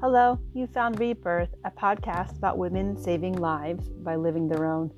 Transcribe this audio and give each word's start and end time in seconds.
Hello, 0.00 0.38
you 0.54 0.66
found 0.66 0.98
Rebirth, 0.98 1.50
a 1.66 1.70
podcast 1.70 2.38
about 2.38 2.56
women 2.56 2.96
saving 2.96 3.34
lives 3.34 3.90
by 3.90 4.16
living 4.16 4.48
their 4.48 4.64
own. 4.64 4.90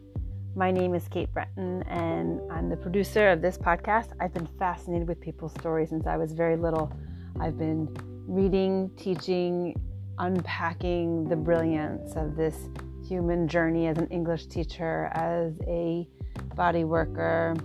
My 0.54 0.70
name 0.70 0.94
is 0.94 1.08
Kate 1.08 1.28
Breton, 1.34 1.82
and 1.88 2.40
I'm 2.52 2.68
the 2.68 2.76
producer 2.76 3.28
of 3.30 3.42
this 3.42 3.58
podcast. 3.58 4.10
I've 4.20 4.32
been 4.32 4.46
fascinated 4.60 5.08
with 5.08 5.20
people's 5.20 5.54
stories 5.54 5.88
since 5.88 6.06
I 6.06 6.16
was 6.16 6.34
very 6.34 6.56
little. 6.56 6.92
I've 7.40 7.58
been 7.58 7.92
reading, 8.28 8.92
teaching, 8.96 9.74
unpacking 10.20 11.28
the 11.28 11.34
brilliance 11.34 12.14
of 12.14 12.36
this 12.36 12.68
human 13.04 13.48
journey 13.48 13.88
as 13.88 13.98
an 13.98 14.06
English 14.06 14.46
teacher, 14.46 15.10
as 15.14 15.58
a 15.66 16.06
body 16.54 16.84
worker, 16.84 17.56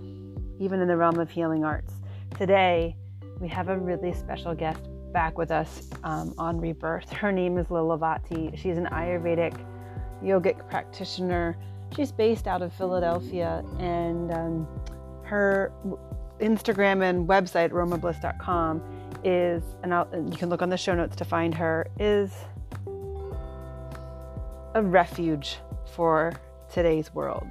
even 0.58 0.80
in 0.80 0.88
the 0.88 0.96
realm 0.96 1.20
of 1.20 1.30
healing 1.30 1.62
arts. 1.64 1.92
Today, 2.36 2.96
we 3.40 3.46
have 3.46 3.68
a 3.68 3.78
really 3.78 4.12
special 4.12 4.56
guest 4.56 4.80
back 5.12 5.38
with 5.38 5.50
us 5.50 5.88
um, 6.04 6.34
on 6.38 6.60
Rebirth. 6.60 7.10
Her 7.12 7.32
name 7.32 7.58
is 7.58 7.66
Lilavati. 7.66 8.56
She's 8.56 8.78
an 8.78 8.86
Ayurvedic 8.86 9.58
yogic 10.22 10.68
practitioner. 10.68 11.56
She's 11.96 12.12
based 12.12 12.46
out 12.46 12.62
of 12.62 12.72
Philadelphia, 12.72 13.64
and 13.78 14.30
um, 14.32 14.68
her 15.24 15.72
Instagram 16.40 17.02
and 17.02 17.28
website, 17.28 17.70
aromabliss.com, 17.70 18.82
is, 19.24 19.62
and, 19.82 19.92
and 19.92 20.30
you 20.30 20.38
can 20.38 20.48
look 20.48 20.62
on 20.62 20.68
the 20.68 20.76
show 20.76 20.94
notes 20.94 21.16
to 21.16 21.24
find 21.24 21.54
her, 21.54 21.86
is 21.98 22.32
a 24.74 24.82
refuge 24.82 25.58
for 25.94 26.34
today's 26.70 27.14
world. 27.14 27.46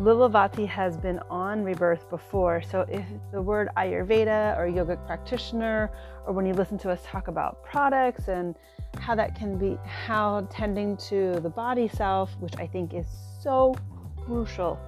Lilavati 0.00 0.66
has 0.66 0.96
been 0.96 1.18
on 1.28 1.62
Rebirth 1.62 2.08
before, 2.08 2.62
so 2.62 2.86
if 2.88 3.04
the 3.32 3.42
word 3.42 3.68
Ayurveda 3.76 4.56
or 4.56 4.66
yogic 4.66 5.04
practitioner, 5.06 5.90
or 6.26 6.32
when 6.32 6.46
you 6.46 6.54
listen 6.54 6.78
to 6.78 6.90
us 6.90 7.02
talk 7.04 7.28
about 7.28 7.62
products 7.62 8.28
and 8.28 8.54
how 8.98 9.14
that 9.14 9.34
can 9.34 9.58
be, 9.58 9.76
how 9.84 10.48
tending 10.48 10.96
to 10.96 11.38
the 11.40 11.50
body 11.50 11.86
self, 11.86 12.34
which 12.40 12.54
I 12.56 12.66
think 12.66 12.94
is 12.94 13.04
so 13.42 13.74
crucial. 14.24 14.80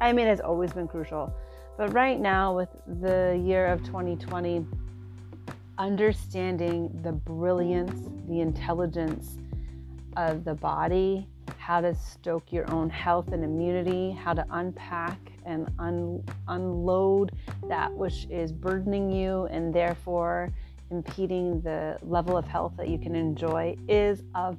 I 0.00 0.12
mean, 0.12 0.28
it's 0.28 0.40
always 0.40 0.72
been 0.72 0.86
crucial, 0.86 1.34
but 1.76 1.92
right 1.92 2.20
now 2.20 2.54
with 2.54 2.68
the 3.00 3.36
year 3.44 3.66
of 3.66 3.82
2020, 3.82 4.64
understanding 5.78 6.96
the 7.02 7.10
brilliance, 7.10 8.08
the 8.28 8.40
intelligence 8.40 9.36
of 10.16 10.44
the 10.44 10.54
body 10.54 11.26
how 11.58 11.80
to 11.80 11.94
stoke 11.94 12.52
your 12.52 12.70
own 12.70 12.90
health 12.90 13.32
and 13.32 13.42
immunity, 13.44 14.12
how 14.12 14.34
to 14.34 14.44
unpack 14.50 15.18
and 15.44 15.68
un- 15.78 16.22
unload 16.48 17.32
that 17.68 17.92
which 17.92 18.26
is 18.30 18.52
burdening 18.52 19.10
you 19.10 19.46
and 19.46 19.74
therefore 19.74 20.50
impeding 20.90 21.60
the 21.62 21.98
level 22.02 22.36
of 22.36 22.46
health 22.46 22.72
that 22.76 22.88
you 22.88 22.98
can 22.98 23.14
enjoy 23.14 23.76
is 23.88 24.22
of 24.34 24.56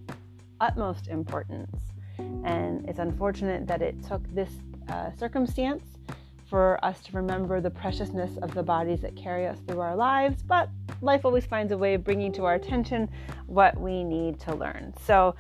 utmost 0.60 1.08
importance. 1.08 1.76
And 2.44 2.88
it's 2.90 3.00
unfortunate 3.00 3.68
that 3.68 3.82
it 3.82 4.04
took 4.04 4.22
this 4.34 4.50
uh, 4.90 5.12
circumstance 5.18 5.95
for 6.56 6.80
us 6.86 7.02
to 7.02 7.12
remember 7.12 7.60
the 7.60 7.70
preciousness 7.70 8.38
of 8.38 8.54
the 8.54 8.64
bodies 8.64 9.02
that 9.02 9.14
carry 9.18 9.46
us 9.46 9.58
through 9.68 9.82
our 9.82 9.94
lives, 9.94 10.42
but 10.42 10.70
life 11.02 11.26
always 11.26 11.46
finds 11.46 11.74
a 11.74 11.78
way 11.78 11.96
of 11.96 12.04
bringing 12.06 12.32
to 12.32 12.46
our 12.46 12.54
attention 12.54 13.10
what 13.48 13.78
we 13.78 14.06
need 14.06 14.40
to 14.40 14.56
learn. 14.56 14.94
So, 15.02 15.36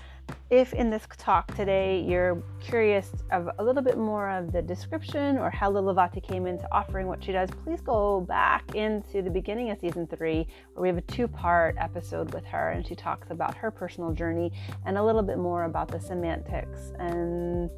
if 0.49 0.73
in 0.73 0.89
this 0.89 1.07
talk 1.17 1.55
today 1.55 2.01
you're 2.01 2.43
curious 2.59 3.13
of 3.31 3.49
a 3.59 3.63
little 3.63 3.81
bit 3.81 3.97
more 3.97 4.29
of 4.29 4.51
the 4.51 4.61
description 4.61 5.37
or 5.37 5.49
how 5.49 5.71
Lilavati 5.71 6.21
came 6.21 6.47
into 6.47 6.67
offering 6.69 7.07
what 7.07 7.23
she 7.23 7.31
does, 7.31 7.49
please 7.63 7.79
go 7.79 8.19
back 8.19 8.75
into 8.75 9.21
the 9.21 9.29
beginning 9.29 9.69
of 9.69 9.79
season 9.79 10.07
three, 10.07 10.45
where 10.73 10.81
we 10.81 10.89
have 10.89 10.97
a 10.97 11.01
two 11.01 11.29
part 11.29 11.77
episode 11.79 12.33
with 12.33 12.43
her, 12.43 12.71
and 12.71 12.85
she 12.85 12.93
talks 12.93 13.31
about 13.31 13.55
her 13.55 13.71
personal 13.71 14.11
journey 14.11 14.51
and 14.85 14.97
a 14.97 15.03
little 15.03 15.23
bit 15.23 15.37
more 15.37 15.63
about 15.63 15.87
the 15.87 15.99
semantics 16.01 16.91
and 16.99 17.69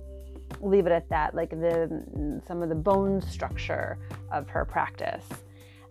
leave 0.61 0.85
it 0.85 0.91
at 0.91 1.07
that, 1.09 1.35
like 1.35 1.51
the 1.51 2.41
some 2.47 2.61
of 2.61 2.69
the 2.69 2.75
bone 2.75 3.21
structure 3.21 3.97
of 4.31 4.49
her 4.49 4.65
practice. 4.65 5.25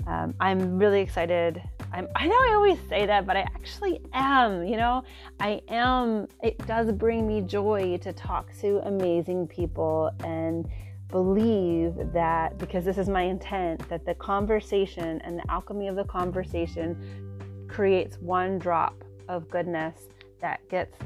Um, 0.06 0.34
I'm 0.38 0.78
really 0.78 1.00
excited. 1.00 1.60
I'm, 1.92 2.06
I 2.14 2.26
know 2.26 2.34
I 2.34 2.52
always 2.54 2.78
say 2.88 3.06
that, 3.06 3.26
but 3.26 3.36
I 3.36 3.40
actually 3.40 4.00
am. 4.12 4.64
You 4.64 4.76
know, 4.76 5.02
I 5.40 5.60
am. 5.68 6.28
It 6.42 6.64
does 6.66 6.92
bring 6.92 7.26
me 7.26 7.40
joy 7.40 7.98
to 7.98 8.12
talk 8.12 8.50
to 8.60 8.86
amazing 8.86 9.48
people 9.48 10.10
and 10.24 10.68
believe 11.08 11.94
that 12.12 12.58
because 12.58 12.84
this 12.84 12.98
is 12.98 13.08
my 13.08 13.22
intent 13.22 13.88
that 13.88 14.04
the 14.04 14.14
conversation 14.14 15.20
and 15.22 15.38
the 15.38 15.50
alchemy 15.50 15.88
of 15.88 15.96
the 15.96 16.04
conversation 16.04 17.66
creates 17.68 18.16
one 18.18 18.58
drop 18.58 19.04
of 19.28 19.48
goodness 19.48 20.08
that 20.40 20.60
gets 20.68 20.96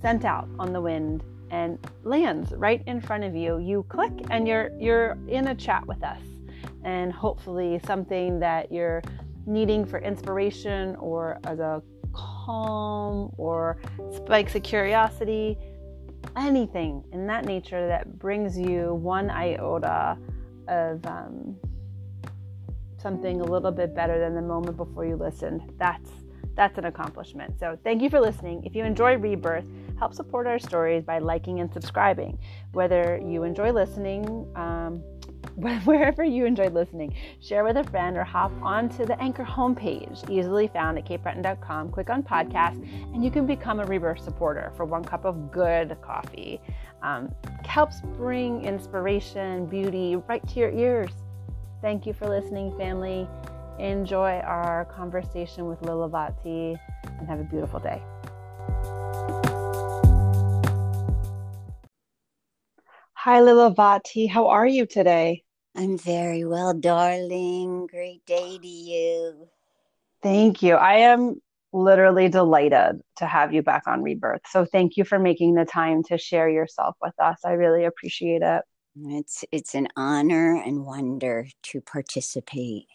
sent 0.00 0.24
out 0.24 0.48
on 0.58 0.72
the 0.72 0.80
wind 0.80 1.22
and 1.50 1.78
lands 2.04 2.52
right 2.52 2.82
in 2.86 3.00
front 3.00 3.24
of 3.24 3.34
you. 3.34 3.58
You 3.58 3.84
click 3.88 4.12
and 4.30 4.46
you're 4.46 4.70
you're 4.78 5.18
in 5.28 5.48
a 5.48 5.54
chat 5.54 5.86
with 5.86 6.02
us. 6.02 6.20
And 6.84 7.12
hopefully 7.12 7.80
something 7.86 8.40
that 8.40 8.72
you're 8.72 9.02
needing 9.46 9.84
for 9.84 9.98
inspiration 9.98 10.96
or 10.96 11.38
as 11.44 11.58
a 11.58 11.82
calm 12.12 13.32
or 13.36 13.78
spikes 14.14 14.54
of 14.54 14.62
curiosity, 14.62 15.58
anything 16.36 17.04
in 17.12 17.26
that 17.26 17.44
nature 17.44 17.86
that 17.86 18.18
brings 18.18 18.58
you 18.58 18.94
one 18.94 19.30
iota 19.30 20.16
of 20.68 21.04
um, 21.06 21.56
something 22.98 23.40
a 23.40 23.44
little 23.44 23.72
bit 23.72 23.94
better 23.94 24.18
than 24.18 24.34
the 24.34 24.42
moment 24.42 24.76
before 24.76 25.04
you 25.04 25.16
listened. 25.16 25.72
That's 25.78 26.10
that's 26.56 26.76
an 26.78 26.84
accomplishment. 26.84 27.58
So 27.58 27.78
thank 27.84 28.02
you 28.02 28.10
for 28.10 28.20
listening. 28.20 28.64
If 28.64 28.74
you 28.74 28.84
enjoy 28.84 29.16
Rebirth, 29.16 29.64
help 30.00 30.14
support 30.14 30.46
our 30.46 30.58
stories 30.58 31.04
by 31.04 31.18
liking 31.18 31.60
and 31.60 31.70
subscribing. 31.72 32.38
Whether 32.72 33.20
you 33.22 33.44
enjoy 33.44 33.70
listening, 33.70 34.24
um, 34.56 35.02
wherever 35.84 36.24
you 36.24 36.46
enjoy 36.46 36.68
listening, 36.68 37.14
share 37.42 37.64
with 37.64 37.76
a 37.76 37.84
friend 37.84 38.16
or 38.16 38.24
hop 38.24 38.50
onto 38.62 39.04
the 39.04 39.20
Anchor 39.20 39.44
homepage, 39.44 40.28
easily 40.30 40.68
found 40.68 40.96
at 40.96 41.06
katebreton.com. 41.06 41.90
Click 41.90 42.08
on 42.08 42.22
podcast, 42.22 42.82
and 43.14 43.22
you 43.22 43.30
can 43.30 43.46
become 43.46 43.78
a 43.78 43.84
Rebirth 43.84 44.24
supporter 44.24 44.72
for 44.74 44.86
one 44.86 45.04
cup 45.04 45.26
of 45.26 45.52
good 45.52 45.94
coffee. 46.00 46.60
Um, 47.02 47.30
helps 47.66 48.00
bring 48.16 48.64
inspiration, 48.64 49.66
beauty 49.66 50.16
right 50.16 50.46
to 50.48 50.60
your 50.60 50.70
ears. 50.70 51.10
Thank 51.82 52.06
you 52.06 52.14
for 52.14 52.26
listening, 52.26 52.74
family. 52.78 53.28
Enjoy 53.78 54.40
our 54.40 54.86
conversation 54.86 55.66
with 55.66 55.80
Lilavati 55.82 56.78
and 57.18 57.28
have 57.28 57.40
a 57.40 57.44
beautiful 57.44 57.80
day. 57.80 58.02
Hi, 63.24 63.38
Lilavati. 63.42 64.30
How 64.30 64.48
are 64.48 64.66
you 64.66 64.86
today? 64.86 65.42
I'm 65.76 65.98
very 65.98 66.46
well, 66.46 66.72
darling. 66.72 67.86
Great 67.86 68.24
day 68.24 68.56
to 68.56 68.66
you. 68.66 69.46
Thank 70.22 70.62
you. 70.62 70.76
I 70.76 70.94
am 71.12 71.38
literally 71.70 72.30
delighted 72.30 73.02
to 73.18 73.26
have 73.26 73.52
you 73.52 73.62
back 73.62 73.82
on 73.86 74.02
Rebirth. 74.02 74.40
So 74.48 74.64
thank 74.64 74.96
you 74.96 75.04
for 75.04 75.18
making 75.18 75.52
the 75.52 75.66
time 75.66 76.02
to 76.04 76.16
share 76.16 76.48
yourself 76.48 76.96
with 77.02 77.12
us. 77.20 77.40
I 77.44 77.52
really 77.52 77.84
appreciate 77.84 78.40
it. 78.40 78.62
It's 78.98 79.44
it's 79.52 79.74
an 79.74 79.88
honor 79.98 80.54
and 80.54 80.86
wonder 80.86 81.46
to 81.64 81.82
participate. 81.82 82.86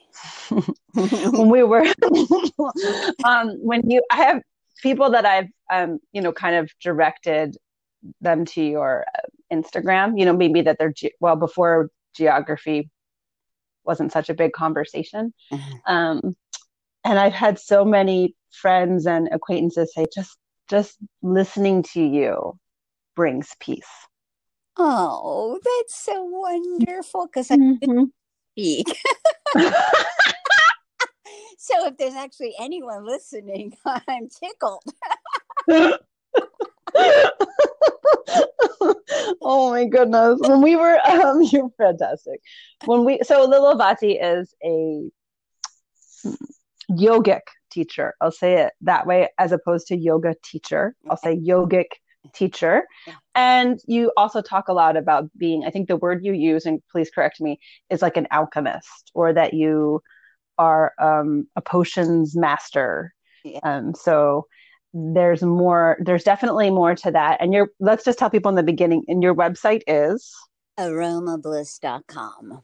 when 0.96 1.50
we 1.52 1.62
were 1.62 1.85
um 3.24 3.59
when 3.62 3.88
you 3.88 4.02
I 4.09 4.16
have 4.24 4.41
people 4.81 5.12
that 5.12 5.28
I've 5.28 5.50
um 5.72 6.00
you 6.14 6.22
know 6.24 6.31
kind 6.31 6.56
of 6.56 6.72
directed 6.81 7.58
them 8.22 8.46
to 8.46 8.64
your 8.64 9.06
uh, 9.16 9.22
Instagram, 9.52 10.20
you 10.20 10.26
know, 10.26 10.36
maybe 10.36 10.62
that 10.62 10.78
they're 10.80 10.94
ge- 10.94 11.14
well 11.20 11.36
before 11.36 11.90
geography 12.16 12.90
wasn't 13.84 14.12
such 14.12 14.30
a 14.30 14.34
big 14.34 14.54
conversation. 14.54 15.34
Mm-hmm. 15.52 15.94
Um 15.94 16.36
and 17.03 17.20
I've 17.20 17.34
had 17.34 17.59
so 17.59 17.86
many 17.86 18.36
friends 18.52 19.06
and 19.06 19.30
acquaintances 19.32 19.94
say 19.94 20.06
just 20.14 20.38
just 20.70 20.97
listening 21.22 21.84
to 21.84 22.02
you 22.02 22.58
brings 23.16 23.52
peace 23.59 23.86
Oh, 24.78 25.59
that's 25.64 25.96
so 25.96 26.24
wonderful 26.24 27.28
because 27.28 27.50
I 27.50 27.56
mm-hmm. 27.56 28.03
speak. 28.52 28.88
so 31.58 31.88
if 31.88 31.98
there's 31.98 32.16
actually 32.16 32.53
anyone 32.59 33.06
listening, 33.06 33.74
I'm 33.86 34.28
tickled. 34.28 34.84
oh 39.42 39.70
my 39.72 39.86
goodness. 39.86 40.40
When 40.40 40.62
we 40.62 40.76
were 40.76 41.00
um 41.08 41.42
you're 41.52 41.70
fantastic. 41.78 42.42
When 42.86 43.06
we 43.06 43.20
so 43.24 43.48
Lilavati 43.48 44.18
is 44.22 44.54
a 44.64 45.10
yogic 46.92 47.42
teacher. 47.72 48.14
I'll 48.22 48.32
say 48.32 48.62
it 48.62 48.74
that 48.82 49.06
way 49.06 49.30
as 49.38 49.52
opposed 49.52 49.88
to 49.88 49.98
yoga 49.98 50.36
teacher. 50.44 50.96
I'll 51.10 51.18
say 51.18 51.36
yogic 51.38 51.88
teacher. 52.34 52.84
And 53.36 53.80
you 53.88 54.12
also 54.18 54.42
talk 54.42 54.68
a 54.68 54.74
lot 54.74 54.98
about 54.98 55.30
being, 55.38 55.66
I 55.66 55.70
think 55.70 55.88
the 55.88 55.98
word 55.98 56.24
you 56.24 56.34
use, 56.34 56.66
and 56.66 56.82
please 56.92 57.10
correct 57.10 57.42
me, 57.42 57.60
is 57.90 58.02
like 58.02 58.18
an 58.18 58.28
alchemist 58.32 59.12
or 59.14 59.34
that 59.34 59.54
you 59.54 60.02
are 60.58 60.94
um, 61.00 61.48
a 61.56 61.62
potions 61.62 62.36
master. 62.36 63.14
Yeah. 63.44 63.60
Um, 63.64 63.94
so 63.94 64.48
there's 64.96 65.44
more 65.44 65.97
there's 66.00 66.24
definitely 66.24 66.72
more 66.72 66.96
to 66.96 67.12
that. 67.12 67.42
And 67.42 67.53
your 67.53 67.70
let's 67.80 68.06
just 68.06 68.18
tell 68.18 68.30
people 68.30 68.50
in 68.50 68.56
the 68.56 68.64
beginning 68.64 69.03
and 69.08 69.22
your 69.22 69.36
website 69.36 69.82
is? 69.88 70.34
Aromabliss.com 70.80 72.64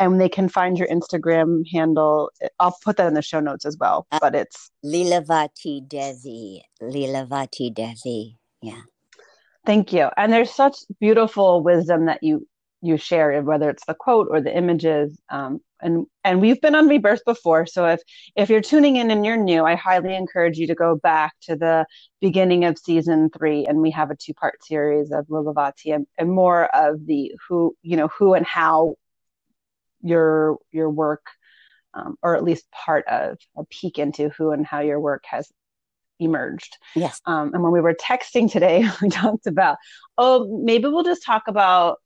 and 0.00 0.20
they 0.20 0.28
can 0.28 0.48
find 0.48 0.78
your 0.78 0.88
instagram 0.88 1.62
handle. 1.72 2.30
I'll 2.58 2.76
put 2.84 2.96
that 2.96 3.06
in 3.06 3.14
the 3.14 3.22
show 3.22 3.40
notes 3.40 3.64
as 3.64 3.76
well 3.78 4.06
uh, 4.10 4.18
but 4.20 4.34
it's 4.34 4.70
lilavati 4.84 5.86
devi. 5.88 6.62
Lilavati 6.82 7.72
devi. 7.72 8.36
Yeah. 8.60 8.82
Thank 9.64 9.92
you. 9.92 10.10
And 10.16 10.32
there's 10.32 10.50
such 10.50 10.76
beautiful 11.00 11.62
wisdom 11.62 12.06
that 12.06 12.22
you 12.22 12.46
you 12.80 12.96
share 12.96 13.40
whether 13.42 13.70
it's 13.70 13.84
the 13.86 13.94
quote 13.94 14.28
or 14.30 14.40
the 14.40 14.56
images 14.56 15.20
um, 15.30 15.60
and 15.80 16.06
and 16.24 16.40
we've 16.40 16.60
been 16.60 16.74
on 16.74 16.88
rebirth 16.88 17.24
before. 17.24 17.66
So 17.66 17.86
if 17.86 18.00
if 18.36 18.50
you're 18.50 18.60
tuning 18.60 18.96
in 18.96 19.10
and 19.10 19.24
you're 19.24 19.36
new 19.36 19.64
i 19.64 19.74
highly 19.74 20.14
encourage 20.14 20.58
you 20.58 20.66
to 20.66 20.74
go 20.74 20.96
back 20.96 21.34
to 21.42 21.56
the 21.56 21.86
beginning 22.20 22.64
of 22.64 22.78
season 22.78 23.30
three 23.30 23.66
and 23.66 23.80
we 23.80 23.90
have 23.92 24.10
a 24.10 24.16
two 24.16 24.34
part 24.34 24.62
series 24.64 25.10
of 25.12 25.26
lilavati 25.28 25.94
and, 25.94 26.06
and 26.18 26.30
more 26.30 26.64
of 26.74 27.06
the 27.06 27.32
who 27.48 27.74
you 27.82 27.96
know 27.96 28.08
who 28.18 28.34
and 28.34 28.46
how 28.46 28.94
your 30.02 30.58
your 30.70 30.90
work 30.90 31.26
um, 31.94 32.16
or 32.22 32.36
at 32.36 32.44
least 32.44 32.70
part 32.70 33.06
of 33.08 33.38
a 33.56 33.64
peek 33.70 33.98
into 33.98 34.28
who 34.30 34.52
and 34.52 34.66
how 34.66 34.80
your 34.80 35.00
work 35.00 35.24
has 35.26 35.50
emerged. 36.20 36.76
Yes. 36.94 37.20
Um, 37.26 37.54
and 37.54 37.62
when 37.62 37.72
we 37.72 37.80
were 37.80 37.94
texting 37.94 38.50
today 38.50 38.88
we 39.02 39.08
talked 39.08 39.46
about 39.46 39.76
oh 40.16 40.60
maybe 40.64 40.88
we'll 40.88 41.04
just 41.04 41.24
talk 41.24 41.44
about 41.46 41.98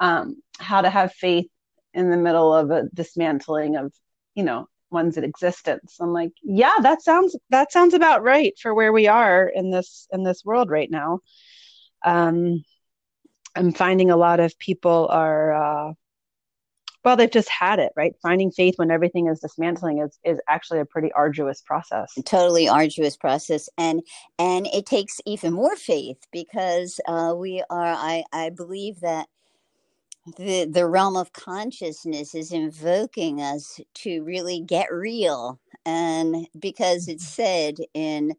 um, 0.00 0.36
how 0.58 0.80
to 0.80 0.90
have 0.90 1.12
faith 1.12 1.48
in 1.94 2.10
the 2.10 2.16
middle 2.16 2.54
of 2.54 2.70
a 2.70 2.88
dismantling 2.94 3.76
of 3.76 3.92
you 4.34 4.44
know 4.44 4.68
one's 4.90 5.16
existence. 5.16 5.96
I'm 6.00 6.12
like 6.12 6.32
yeah 6.42 6.76
that 6.82 7.02
sounds 7.02 7.36
that 7.50 7.72
sounds 7.72 7.94
about 7.94 8.22
right 8.22 8.54
for 8.60 8.74
where 8.74 8.92
we 8.92 9.06
are 9.06 9.46
in 9.46 9.70
this 9.70 10.06
in 10.12 10.22
this 10.22 10.44
world 10.44 10.70
right 10.70 10.90
now. 10.90 11.20
Um 12.04 12.64
i'm 13.56 13.72
finding 13.72 14.10
a 14.10 14.16
lot 14.16 14.40
of 14.40 14.56
people 14.58 15.08
are 15.10 15.52
uh 15.88 15.92
well 17.04 17.16
they've 17.16 17.30
just 17.30 17.48
had 17.48 17.78
it 17.78 17.92
right? 17.96 18.14
Finding 18.22 18.50
faith 18.50 18.74
when 18.76 18.90
everything 18.90 19.28
is 19.28 19.40
dismantling 19.40 19.98
is 19.98 20.18
is 20.24 20.38
actually 20.48 20.80
a 20.80 20.84
pretty 20.84 21.12
arduous 21.12 21.62
process. 21.62 22.12
Totally 22.24 22.68
arduous 22.68 23.16
process. 23.16 23.68
And 23.76 24.02
and 24.38 24.66
it 24.68 24.86
takes 24.86 25.20
even 25.26 25.52
more 25.52 25.76
faith 25.76 26.18
because 26.32 27.00
uh 27.08 27.34
we 27.36 27.62
are 27.70 27.94
i 27.94 28.24
i 28.32 28.50
believe 28.50 29.00
that 29.00 29.26
the 30.36 30.64
the 30.64 30.86
realm 30.86 31.16
of 31.16 31.32
consciousness 31.32 32.34
is 32.34 32.52
invoking 32.52 33.40
us 33.40 33.80
to 33.94 34.22
really 34.22 34.60
get 34.60 34.92
real 34.92 35.58
and 35.84 36.48
because 36.58 37.08
it's 37.08 37.24
mm-hmm. 37.24 37.42
said 37.42 37.76
in 37.94 38.34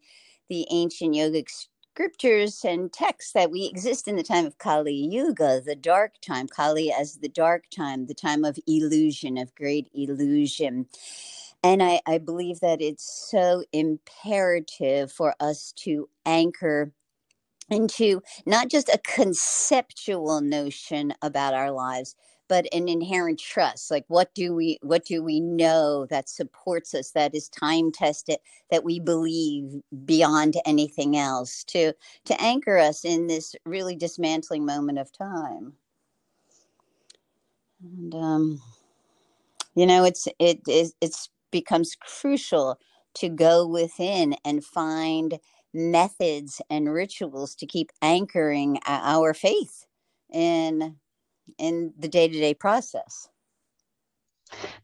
the 0.50 0.66
ancient 0.72 1.16
yogic 1.16 1.50
scriptures 1.50 2.64
and 2.64 2.94
texts 2.94 3.34
that 3.34 3.52
we 3.52 3.66
exist 3.66 4.08
in 4.08 4.16
the 4.16 4.24
time 4.24 4.46
of 4.46 4.58
kali 4.58 4.94
yuga 4.94 5.62
the 5.66 5.76
dark 5.76 6.14
time 6.22 6.48
kali 6.48 6.92
as 6.92 7.18
the 7.18 7.30
dark 7.30 7.64
time 7.76 8.06
the 8.08 8.14
time 8.14 8.46
of 8.46 8.58
illusion 8.68 9.38
of 9.38 9.54
great 9.56 9.90
illusion 9.94 10.86
and 11.62 11.84
I, 11.84 12.00
I 12.06 12.20
believe 12.20 12.62
that 12.62 12.82
it's 12.82 13.30
so 13.30 13.66
imperative 13.74 15.12
for 15.12 15.36
us 15.42 15.74
to 15.80 16.08
anchor 16.26 16.94
into 17.72 18.22
not 18.46 18.70
just 18.70 18.90
a 18.90 19.00
conceptual 19.00 20.42
notion 20.42 21.14
about 21.22 21.54
our 21.54 21.72
lives 21.72 22.16
but 22.50 22.66
an 22.74 22.90
inherent 22.90 23.40
trust 23.40 23.90
like 23.90 24.04
what 24.08 24.34
do 24.34 24.54
we 24.54 24.78
what 24.82 25.06
do 25.06 25.24
we 25.24 25.40
know 25.40 26.06
that 26.10 26.28
supports 26.28 26.94
us 26.94 27.12
that 27.12 27.34
is 27.34 27.48
time 27.48 27.92
tested 27.92 28.38
that 28.72 28.84
we 28.84 29.00
believe 29.00 29.82
beyond 30.04 30.56
anything 30.66 31.16
else 31.16 31.64
to 31.64 31.94
to 32.26 32.42
anchor 32.42 32.78
us 32.78 33.06
in 33.06 33.28
this 33.28 33.56
really 33.66 33.96
dismantling 33.96 34.66
moment 34.66 34.98
of 34.98 35.12
time? 35.12 35.74
And 37.82 38.14
um 38.16 38.62
you 39.76 39.86
know 39.86 40.04
it's 40.04 40.28
it 40.40 40.60
is 40.68 40.94
it's 41.00 41.30
becomes 41.52 41.96
crucial 41.96 42.80
to 43.16 43.30
go 43.30 43.66
within 43.66 44.36
and 44.46 44.64
find 44.64 45.40
methods 45.74 46.62
and 46.70 46.92
rituals 46.92 47.56
to 47.56 47.66
keep 47.66 47.92
anchoring 48.02 48.80
our 48.86 49.34
faith 49.34 49.86
in 50.32 50.96
in 51.58 51.92
the 51.98 52.08
day-to-day 52.08 52.54
process. 52.54 53.28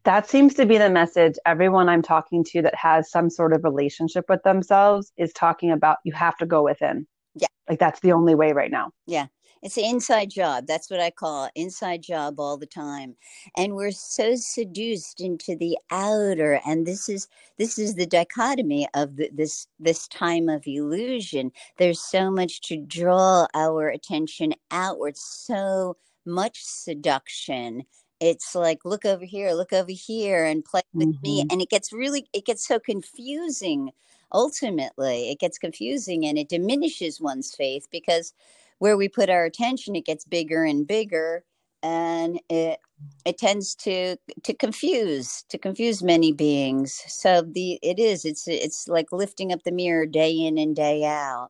That 0.04 0.28
seems 0.28 0.56
to 0.56 0.66
be 0.66 0.78
the 0.78 0.90
message 0.90 1.36
everyone 1.46 1.90
i'm 1.90 2.02
talking 2.02 2.44
to 2.46 2.62
that 2.62 2.76
has 2.76 3.10
some 3.10 3.30
sort 3.30 3.54
of 3.54 3.64
relationship 3.64 4.26
with 4.30 4.44
themselves 4.44 5.12
is 5.18 5.34
talking 5.34 5.72
about 5.72 5.98
you 6.04 6.14
have 6.14 6.38
to 6.38 6.46
go 6.46 6.64
within. 6.64 7.08
Yeah. 7.36 7.48
Like 7.70 7.80
that's 7.80 8.00
the 8.00 8.12
only 8.12 8.36
way 8.36 8.52
right 8.54 8.72
now. 8.72 8.92
Yeah 9.08 9.28
it's 9.62 9.78
an 9.78 9.86
inside 9.86 10.30
job. 10.30 10.66
That's 10.68 10.90
what 10.90 11.00
I 11.00 11.10
call 11.10 11.50
inside 11.56 12.04
job 12.04 12.40
all 12.40 12.58
the 12.58 12.66
time. 12.66 13.16
And 13.58 13.76
we're 13.76 13.92
so 13.92 14.36
seduced 14.36 15.22
into 15.22 15.56
the 15.56 15.78
outer. 15.92 16.62
And 16.66 16.86
this 16.86 17.10
is 17.10 17.28
this 17.58 17.80
is 17.80 17.96
the 17.96 18.06
dichotomy 18.06 18.88
of 18.94 19.16
the, 19.16 19.30
this 19.34 19.68
this 19.80 20.08
time 20.08 20.50
of 20.50 20.68
illusion. 20.68 21.52
There's 21.78 22.00
so 22.00 22.30
much 22.30 22.62
to 22.62 22.78
draw 22.78 23.48
our 23.54 23.90
attention 23.90 24.54
outward, 24.72 25.18
so 25.18 25.98
much 26.26 26.64
seduction 26.64 27.84
it's 28.20 28.56
like 28.56 28.86
look 28.86 29.06
over 29.06 29.26
here 29.26 29.52
look 29.52 29.74
over 29.74 29.92
here 29.92 30.46
and 30.46 30.64
play 30.64 30.82
with 30.94 31.10
mm-hmm. 31.10 31.22
me 31.22 31.46
and 31.52 31.62
it 31.62 31.70
gets 31.70 31.92
really 31.92 32.26
it 32.34 32.46
gets 32.46 32.66
so 32.66 32.80
confusing 32.80 33.92
ultimately 34.32 35.30
it 35.30 35.40
gets 35.40 35.58
confusing 35.58 36.26
and 36.26 36.38
it 36.38 36.50
diminishes 36.50 37.22
one's 37.22 37.54
faith 37.54 37.88
because 37.92 38.34
where 38.80 38.98
we 38.98 39.08
put 39.08 39.30
our 39.30 39.46
attention, 39.46 39.96
it 39.96 40.06
gets 40.06 40.26
bigger 40.26 40.64
and 40.64 40.88
bigger, 40.88 41.44
and 41.84 42.40
it 42.50 42.80
it 43.26 43.38
tends 43.38 43.76
to 43.76 44.18
to 44.44 44.54
confuse 44.54 45.44
to 45.50 45.58
confuse 45.58 46.04
many 46.04 46.32
beings. 46.32 47.02
So 47.08 47.42
the 47.42 47.80
it 47.82 48.00
is 48.00 48.26
it's 48.26 48.48
it's 48.48 48.88
like 48.88 49.12
lifting 49.12 49.52
up 49.52 49.64
the 49.64 49.72
mirror 49.72 50.06
day 50.06 50.32
in 50.32 50.58
and 50.58 50.76
day 50.76 51.04
out. 51.04 51.50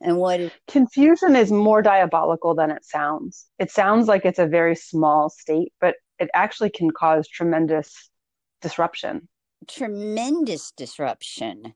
And 0.00 0.18
what 0.18 0.40
is 0.40 0.52
confusion 0.68 1.34
is 1.34 1.50
more 1.50 1.82
diabolical 1.82 2.54
than 2.54 2.70
it 2.70 2.84
sounds. 2.84 3.46
It 3.58 3.70
sounds 3.70 4.06
like 4.06 4.24
it's 4.24 4.38
a 4.38 4.46
very 4.46 4.76
small 4.76 5.28
state, 5.28 5.72
but 5.80 5.96
it 6.18 6.30
actually 6.34 6.70
can 6.70 6.90
cause 6.90 7.26
tremendous 7.26 8.10
disruption. 8.60 9.28
Tremendous 9.66 10.72
disruption 10.76 11.74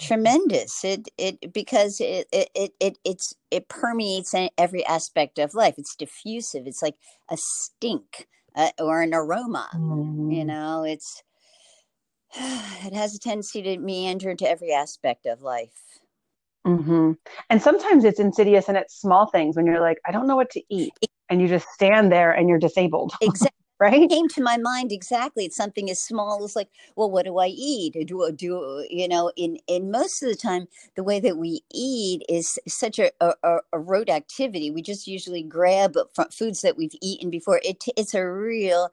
tremendous. 0.00 0.84
It 0.84 1.08
it 1.18 1.52
because 1.52 2.00
it 2.00 2.26
it, 2.32 2.50
it, 2.54 2.72
it 2.80 2.98
it's 3.04 3.34
it 3.50 3.68
permeates 3.68 4.34
every 4.58 4.84
aspect 4.86 5.38
of 5.38 5.54
life. 5.54 5.74
It's 5.78 5.96
diffusive. 5.96 6.66
It's 6.66 6.82
like 6.82 6.96
a 7.30 7.36
stink 7.36 8.26
uh, 8.56 8.70
or 8.78 9.02
an 9.02 9.14
aroma 9.14 9.68
mm-hmm. 9.74 10.30
you 10.30 10.44
know? 10.44 10.84
It's 10.84 11.22
it 12.36 12.92
has 12.92 13.14
a 13.14 13.18
tendency 13.18 13.62
to 13.62 13.78
meander 13.78 14.30
into 14.30 14.48
every 14.48 14.72
aspect 14.72 15.26
of 15.26 15.42
life. 15.42 16.00
Mm-hmm. 16.66 17.12
and 17.50 17.60
sometimes 17.60 18.04
it's 18.04 18.18
insidious 18.18 18.70
and 18.70 18.78
it's 18.78 18.98
small 18.98 19.26
things 19.26 19.54
when 19.54 19.66
you're 19.66 19.82
like 19.82 19.98
i 20.06 20.10
don't 20.10 20.26
know 20.26 20.34
what 20.34 20.48
to 20.48 20.62
eat 20.70 20.94
and 21.28 21.40
you 21.40 21.48
just 21.48 21.68
stand 21.70 22.12
there 22.12 22.32
and 22.32 22.48
you're 22.48 22.58
disabled. 22.58 23.12
Exactly 23.20 23.63
right? 23.84 24.08
Came 24.08 24.28
to 24.28 24.42
my 24.42 24.56
mind 24.56 24.92
exactly 24.92 25.44
it's 25.44 25.56
something 25.56 25.90
as 25.90 26.00
small 26.02 26.44
as 26.44 26.56
like 26.56 26.68
well 26.96 27.10
what 27.10 27.24
do 27.24 27.38
i 27.38 27.48
eat? 27.48 27.94
Do 28.06 28.32
do 28.32 28.84
you 28.90 29.08
know 29.08 29.32
in 29.36 29.58
in 29.66 29.90
most 29.90 30.22
of 30.22 30.28
the 30.28 30.36
time 30.36 30.66
the 30.96 31.04
way 31.04 31.20
that 31.20 31.36
we 31.36 31.62
eat 31.72 32.22
is 32.28 32.58
such 32.66 32.98
a, 32.98 33.10
a, 33.20 33.58
a 33.72 33.78
rote 33.78 34.08
activity. 34.08 34.70
We 34.70 34.82
just 34.82 35.06
usually 35.06 35.42
grab 35.42 35.96
foods 36.30 36.62
that 36.62 36.76
we've 36.76 36.94
eaten 37.02 37.30
before. 37.30 37.60
It, 37.64 37.84
it's 37.96 38.14
a 38.14 38.26
real 38.26 38.90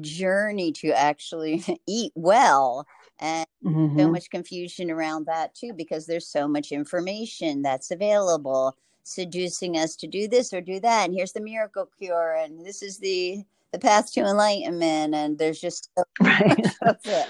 journey 0.00 0.72
to 0.72 0.88
actually 0.92 1.64
eat 1.86 2.12
well 2.14 2.86
and 3.20 3.46
mm-hmm. 3.64 3.98
so 3.98 4.10
much 4.10 4.30
confusion 4.30 4.90
around 4.90 5.26
that 5.26 5.54
too 5.54 5.72
because 5.72 6.06
there's 6.06 6.26
so 6.26 6.48
much 6.48 6.72
information 6.72 7.62
that's 7.62 7.90
available 7.90 8.76
seducing 9.04 9.76
us 9.76 9.94
to 9.96 10.06
do 10.06 10.26
this 10.26 10.52
or 10.52 10.60
do 10.60 10.80
that 10.80 11.04
and 11.04 11.14
here's 11.14 11.32
the 11.32 11.40
miracle 11.40 11.88
cure 11.98 12.34
and 12.34 12.64
this 12.66 12.82
is 12.82 12.98
the 12.98 13.44
the 13.74 13.80
path 13.80 14.12
to 14.12 14.20
enlightenment 14.20 15.14
and 15.14 15.36
there's 15.36 15.60
just 15.60 15.90
so 15.98 16.04
right. 16.22 16.66
of 16.82 16.96
it. 17.04 17.26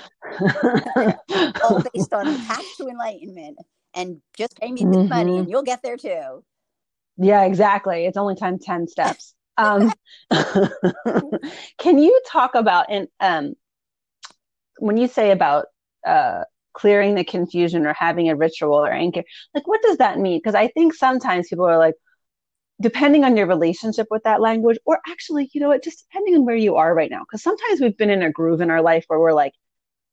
All 1.64 1.82
based 1.94 2.12
on 2.12 2.26
the 2.26 2.38
path 2.46 2.64
to 2.76 2.86
enlightenment 2.86 3.58
and 3.94 4.20
just 4.36 4.56
pay 4.58 4.70
me 4.70 4.84
this 4.84 4.94
mm-hmm. 4.94 5.08
money 5.08 5.38
and 5.38 5.48
you'll 5.48 5.62
get 5.62 5.82
there 5.82 5.96
too. 5.96 6.44
Yeah 7.16 7.44
exactly. 7.44 8.04
It's 8.04 8.18
only 8.18 8.34
10 8.36 8.58
10 8.60 8.88
steps. 8.88 9.34
Um, 9.56 9.92
can 11.78 11.98
you 11.98 12.20
talk 12.26 12.56
about 12.56 12.86
and 12.88 13.06
um, 13.20 13.54
when 14.80 14.96
you 14.96 15.06
say 15.06 15.30
about 15.30 15.66
uh, 16.04 16.42
clearing 16.72 17.14
the 17.14 17.22
confusion 17.22 17.86
or 17.86 17.92
having 17.92 18.28
a 18.28 18.34
ritual 18.34 18.74
or 18.74 18.90
anchor 18.90 19.22
like 19.54 19.68
what 19.68 19.80
does 19.80 19.98
that 19.98 20.18
mean? 20.18 20.40
Because 20.40 20.56
i 20.56 20.66
think 20.66 20.92
sometimes 20.92 21.46
people 21.46 21.66
are 21.66 21.78
like 21.78 21.94
depending 22.80 23.24
on 23.24 23.36
your 23.36 23.46
relationship 23.46 24.06
with 24.10 24.22
that 24.24 24.40
language, 24.40 24.78
or 24.84 24.98
actually, 25.08 25.48
you 25.52 25.60
know 25.60 25.68
what, 25.68 25.84
just 25.84 26.06
depending 26.08 26.34
on 26.34 26.44
where 26.44 26.56
you 26.56 26.76
are 26.76 26.94
right 26.94 27.10
now. 27.10 27.20
Because 27.20 27.42
sometimes 27.42 27.80
we've 27.80 27.96
been 27.96 28.10
in 28.10 28.22
a 28.22 28.30
groove 28.30 28.60
in 28.60 28.70
our 28.70 28.82
life 28.82 29.04
where 29.08 29.20
we're 29.20 29.32
like, 29.32 29.52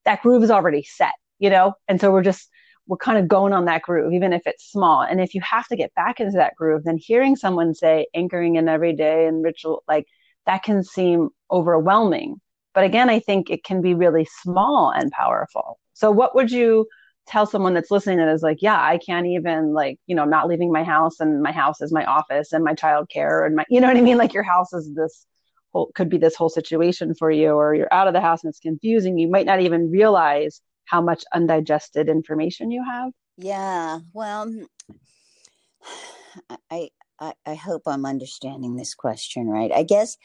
that 0.06 0.22
groove 0.22 0.44
is 0.44 0.51
already 0.51 0.84
set, 0.84 1.13
you 1.39 1.50
know? 1.50 1.74
And 1.88 2.00
so 2.00 2.12
we're 2.12 2.24
just, 2.24 2.50
we're 2.88 2.98
kind 2.98 3.18
of 3.18 3.27
going 3.27 3.53
on 3.53 3.65
that 3.65 3.82
groove, 3.82 4.13
even 4.13 4.34
if 4.34 4.44
it's 4.46 4.72
small. 4.72 5.01
And 5.01 5.22
if 5.22 5.34
you 5.34 5.41
have 5.41 5.68
to 5.68 5.75
get 5.75 5.94
back 5.96 6.20
into 6.20 6.38
that 6.38 6.56
groove, 6.56 6.84
then 6.84 6.98
hearing 6.98 7.36
someone 7.36 7.74
say 7.74 8.08
anchoring 8.13 8.56
in 8.56 8.68
every 8.68 8.94
day 8.94 9.27
and 9.27 9.44
ritual, 9.44 9.84
like 9.88 10.06
that 10.46 10.63
can 10.63 10.84
seem 10.84 11.30
overwhelming. 11.51 12.41
But 12.74 12.84
again, 12.84 13.10
I 13.10 13.20
think 13.20 13.50
it 13.50 13.63
can 13.63 13.82
be 13.82 13.94
really 13.94 14.27
small 14.41 14.91
and 14.96 15.12
powerful. 15.12 15.80
So, 15.94 16.10
what 16.12 16.36
would 16.36 16.51
you 16.51 16.88
tell 17.28 17.46
someone 17.46 17.74
that's 17.74 17.92
listening 17.92 18.18
that 18.18 18.30
is 18.30 18.42
like, 18.42 18.62
yeah, 18.62 18.82
I 18.82 18.98
can't 18.98 19.28
even 19.28 19.74
like, 19.74 20.00
you 20.08 20.16
know, 20.16 20.25
not 20.25 20.48
leaving 20.48 20.72
my 20.72 20.84
house 20.84 21.20
and 21.20 21.42
my 21.42 21.51
house 21.51 21.82
is 21.82 21.92
my 21.92 22.06
office 22.06 22.51
and 22.51 22.63
my 22.63 22.74
child 22.74 23.10
care 23.10 23.46
and 23.46 23.56
my, 23.56 23.66
you 23.70 23.80
know 23.80 23.88
what 23.88 23.98
I 23.98 24.01
mean? 24.01 24.18
Like 24.18 24.34
your 24.34 24.44
house 24.44 24.74
is 24.74 24.94
this 24.94 25.25
whole, 25.72 25.92
could 25.96 26.10
be 26.10 26.18
this 26.18 26.36
whole 26.36 26.50
situation 26.50 27.13
for 27.13 27.32
you, 27.32 27.51
or 27.51 27.74
you're 27.75 27.94
out 27.94 28.08
of 28.08 28.13
the 28.13 28.22
house 28.22 28.44
and 28.44 28.50
it's 28.50 28.60
confusing. 28.60 29.18
You 29.18 29.30
might 29.30 29.46
not 29.46 29.62
even 29.62 29.92
realize 29.92 30.62
how 30.86 31.01
much 31.01 31.24
undigested 31.34 32.10
information 32.10 32.72
you 32.72 32.84
have. 32.84 33.12
Yeah. 33.38 34.00
Well, 34.13 34.48
mm, 34.48 34.66
I, 36.72 36.90
I, 37.20 37.34
I 37.46 37.56
hope 37.56 37.84
I'm 37.86 38.06
understanding 38.06 38.75
this 38.75 38.96
question 38.96 39.48
right. 39.48 39.72
I 39.72 39.84
guess 39.84 40.18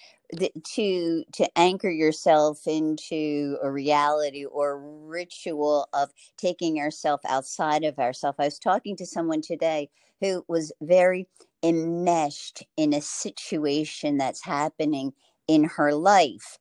to 0.65 1.25
to 1.33 1.59
anchor 1.59 1.91
yourself 1.91 2.67
into 2.67 3.59
a 3.63 3.71
reality 3.71 4.45
or 4.45 4.81
ritual 4.81 5.89
of 5.93 6.11
taking 6.37 6.77
yourself 6.77 7.21
outside 7.29 7.85
of 7.85 7.99
ourself. 7.99 8.37
I 8.39 8.45
was 8.47 8.59
talking 8.59 8.97
to 8.97 9.07
someone 9.07 9.41
today 9.41 9.89
who 10.21 10.45
was 10.49 10.73
very 10.81 11.27
enmeshed 11.63 12.63
in 12.77 12.93
a 12.93 13.01
situation 13.01 14.19
that's 14.19 14.45
happening 14.45 15.13
in 15.49 15.65
her 15.65 15.95
life 15.95 16.59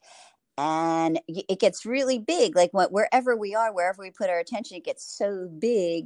and 0.58 1.20
it 1.28 1.60
gets 1.60 1.86
really 1.86 2.18
big 2.18 2.56
like 2.56 2.72
wherever 2.72 3.36
we 3.36 3.54
are 3.54 3.74
wherever 3.74 4.02
we 4.02 4.10
put 4.12 4.30
our 4.30 4.40
attention 4.40 4.78
it 4.78 4.86
gets 4.86 5.04
so 5.06 5.50
big 5.60 6.06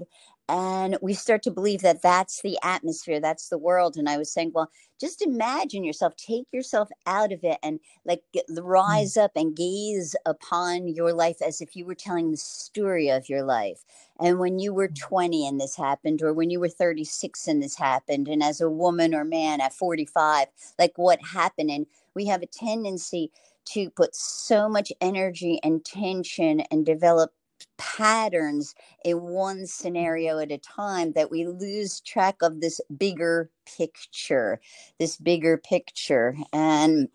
and 0.50 0.98
we 1.00 1.14
start 1.14 1.44
to 1.44 1.52
believe 1.52 1.82
that 1.82 2.02
that's 2.02 2.42
the 2.42 2.58
atmosphere 2.64 3.20
that's 3.20 3.50
the 3.50 3.58
world 3.58 3.96
and 3.96 4.10
i 4.10 4.18
was 4.18 4.34
saying 4.34 4.52
well 4.54 4.70
just 5.00 5.22
imagine 5.22 5.84
yourself 5.84 6.16
take 6.16 6.46
yourself 6.52 6.90
out 7.06 7.32
of 7.32 7.44
it 7.44 7.60
and 7.62 7.80
like 8.04 8.24
mm. 8.36 8.42
rise 8.62 9.16
up 9.16 9.32
and 9.36 9.56
gaze 9.56 10.16
upon 10.26 10.88
your 10.88 11.14
life 11.14 11.38
as 11.46 11.62
if 11.62 11.76
you 11.76 11.86
were 11.86 11.96
telling 11.96 12.32
the 12.32 12.38
story 12.38 13.10
of 13.10 13.30
your 13.30 13.44
life 13.44 13.86
and 14.20 14.40
when 14.40 14.58
you 14.58 14.74
were 14.74 14.90
mm. 14.90 15.00
20 15.00 15.48
and 15.48 15.62
this 15.62 15.76
happened 15.76 16.22
or 16.22 16.34
when 16.34 16.50
you 16.50 16.60
were 16.60 16.68
36 16.68 17.48
and 17.48 17.62
this 17.62 17.78
happened 17.78 18.28
and 18.28 18.42
as 18.42 18.60
a 18.60 18.70
woman 18.70 19.14
or 19.14 19.24
man 19.24 19.62
at 19.62 19.74
45 19.74 20.48
like 20.80 20.94
what 20.98 21.20
happened 21.24 21.70
and 21.70 21.86
we 22.16 22.26
have 22.26 22.42
a 22.42 22.48
tendency 22.48 23.32
to 23.66 23.92
put 23.92 24.16
so 24.16 24.68
much 24.68 24.92
energy 25.00 25.60
and 25.64 25.86
tension 25.86 26.62
and 26.72 26.88
develop 26.88 27.32
patterns 27.78 28.76
in 29.04 29.22
one 29.22 29.66
scenario 29.66 30.40
at 30.40 30.52
a 30.52 30.58
time 30.58 31.14
that 31.14 31.32
we 31.32 31.46
lose 31.46 32.02
track 32.02 32.38
of 32.42 32.62
this 32.62 32.82
bigger 32.98 33.50
picture, 33.78 34.60
this 35.00 35.18
bigger 35.18 35.58
picture. 35.58 36.36
And, 36.54 37.10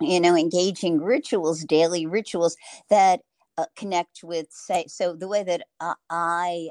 you 0.00 0.20
know, 0.20 0.36
engaging 0.36 1.00
rituals, 1.00 1.64
daily 1.64 2.06
rituals 2.06 2.56
that 2.90 3.20
uh, 3.56 3.66
connect 3.76 4.20
with, 4.22 4.46
say, 4.50 4.86
so 4.88 5.14
the 5.14 5.28
way 5.28 5.42
that 5.42 5.62
uh, 5.80 5.94
I 6.08 6.70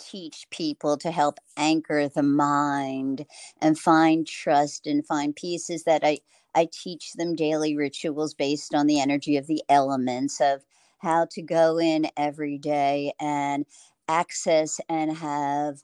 teach 0.00 0.46
people 0.50 0.96
to 0.96 1.10
help 1.10 1.38
anchor 1.56 2.08
the 2.08 2.22
mind 2.22 3.26
and 3.60 3.78
find 3.78 4.26
trust 4.26 4.86
and 4.86 5.06
find 5.06 5.36
peace 5.36 5.70
is 5.70 5.84
that 5.84 6.02
I, 6.02 6.18
I 6.54 6.68
teach 6.72 7.12
them 7.12 7.36
daily 7.36 7.76
rituals 7.76 8.34
based 8.34 8.74
on 8.74 8.86
the 8.86 9.00
energy 9.00 9.36
of 9.36 9.46
the 9.46 9.62
elements 9.68 10.40
of 10.40 10.64
how 11.00 11.26
to 11.32 11.42
go 11.42 11.78
in 11.78 12.08
every 12.16 12.58
day 12.58 13.12
and 13.20 13.66
access 14.08 14.80
and 14.88 15.16
have 15.18 15.80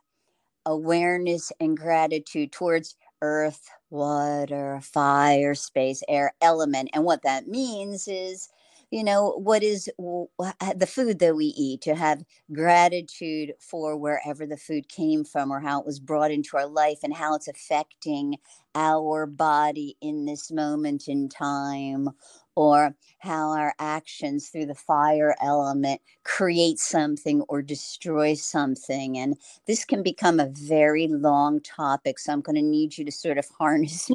awareness 0.66 1.52
and 1.60 1.76
gratitude 1.76 2.52
towards 2.52 2.96
earth, 3.22 3.68
water, 3.90 4.80
fire, 4.82 5.54
space, 5.54 6.02
air, 6.08 6.34
element. 6.40 6.90
And 6.92 7.04
what 7.04 7.22
that 7.22 7.48
means 7.48 8.08
is, 8.08 8.48
you 8.90 9.02
know, 9.04 9.30
what 9.38 9.62
is 9.62 9.90
the 10.38 10.86
food 10.86 11.18
that 11.18 11.36
we 11.36 11.46
eat, 11.46 11.80
to 11.82 11.94
have 11.94 12.22
gratitude 12.52 13.52
for 13.60 13.96
wherever 13.96 14.46
the 14.46 14.56
food 14.56 14.88
came 14.88 15.24
from 15.24 15.50
or 15.50 15.60
how 15.60 15.80
it 15.80 15.86
was 15.86 16.00
brought 16.00 16.30
into 16.30 16.56
our 16.56 16.66
life 16.66 16.98
and 17.02 17.14
how 17.14 17.34
it's 17.34 17.48
affecting 17.48 18.36
our 18.74 19.26
body 19.26 19.96
in 20.00 20.24
this 20.26 20.50
moment 20.52 21.08
in 21.08 21.28
time 21.28 22.08
or 22.54 22.94
how 23.18 23.50
our 23.50 23.74
actions 23.78 24.48
through 24.48 24.66
the 24.66 24.74
fire 24.74 25.34
element 25.42 26.00
create 26.24 26.78
something 26.78 27.42
or 27.48 27.62
destroy 27.62 28.34
something. 28.34 29.18
And 29.18 29.36
this 29.66 29.84
can 29.84 30.02
become 30.02 30.40
a 30.40 30.48
very 30.52 31.06
long 31.08 31.60
topic. 31.60 32.18
So 32.18 32.32
I'm 32.32 32.40
going 32.40 32.56
to 32.56 32.62
need 32.62 32.96
you 32.96 33.04
to 33.04 33.12
sort 33.12 33.38
of 33.38 33.46
harness. 33.58 34.10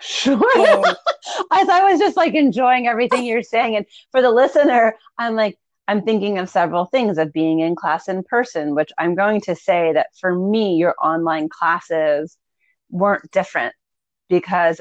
Sure. 0.00 0.34
Um, 0.34 0.84
As 1.52 1.68
I 1.68 1.90
was 1.90 1.98
just 1.98 2.16
like 2.16 2.34
enjoying 2.34 2.86
everything 2.86 3.24
you're 3.24 3.42
saying. 3.42 3.76
And 3.76 3.86
for 4.12 4.22
the 4.22 4.30
listener, 4.30 4.96
I'm 5.18 5.34
like, 5.34 5.58
I'm 5.88 6.02
thinking 6.02 6.38
of 6.38 6.50
several 6.50 6.84
things 6.86 7.18
of 7.18 7.32
being 7.32 7.60
in 7.60 7.74
class 7.74 8.08
in 8.08 8.22
person, 8.22 8.74
which 8.74 8.90
I'm 8.98 9.14
going 9.14 9.40
to 9.42 9.56
say 9.56 9.92
that 9.94 10.08
for 10.20 10.34
me, 10.34 10.76
your 10.76 10.94
online 11.02 11.48
classes 11.48 12.36
weren't 12.90 13.30
different 13.30 13.74
because 14.28 14.80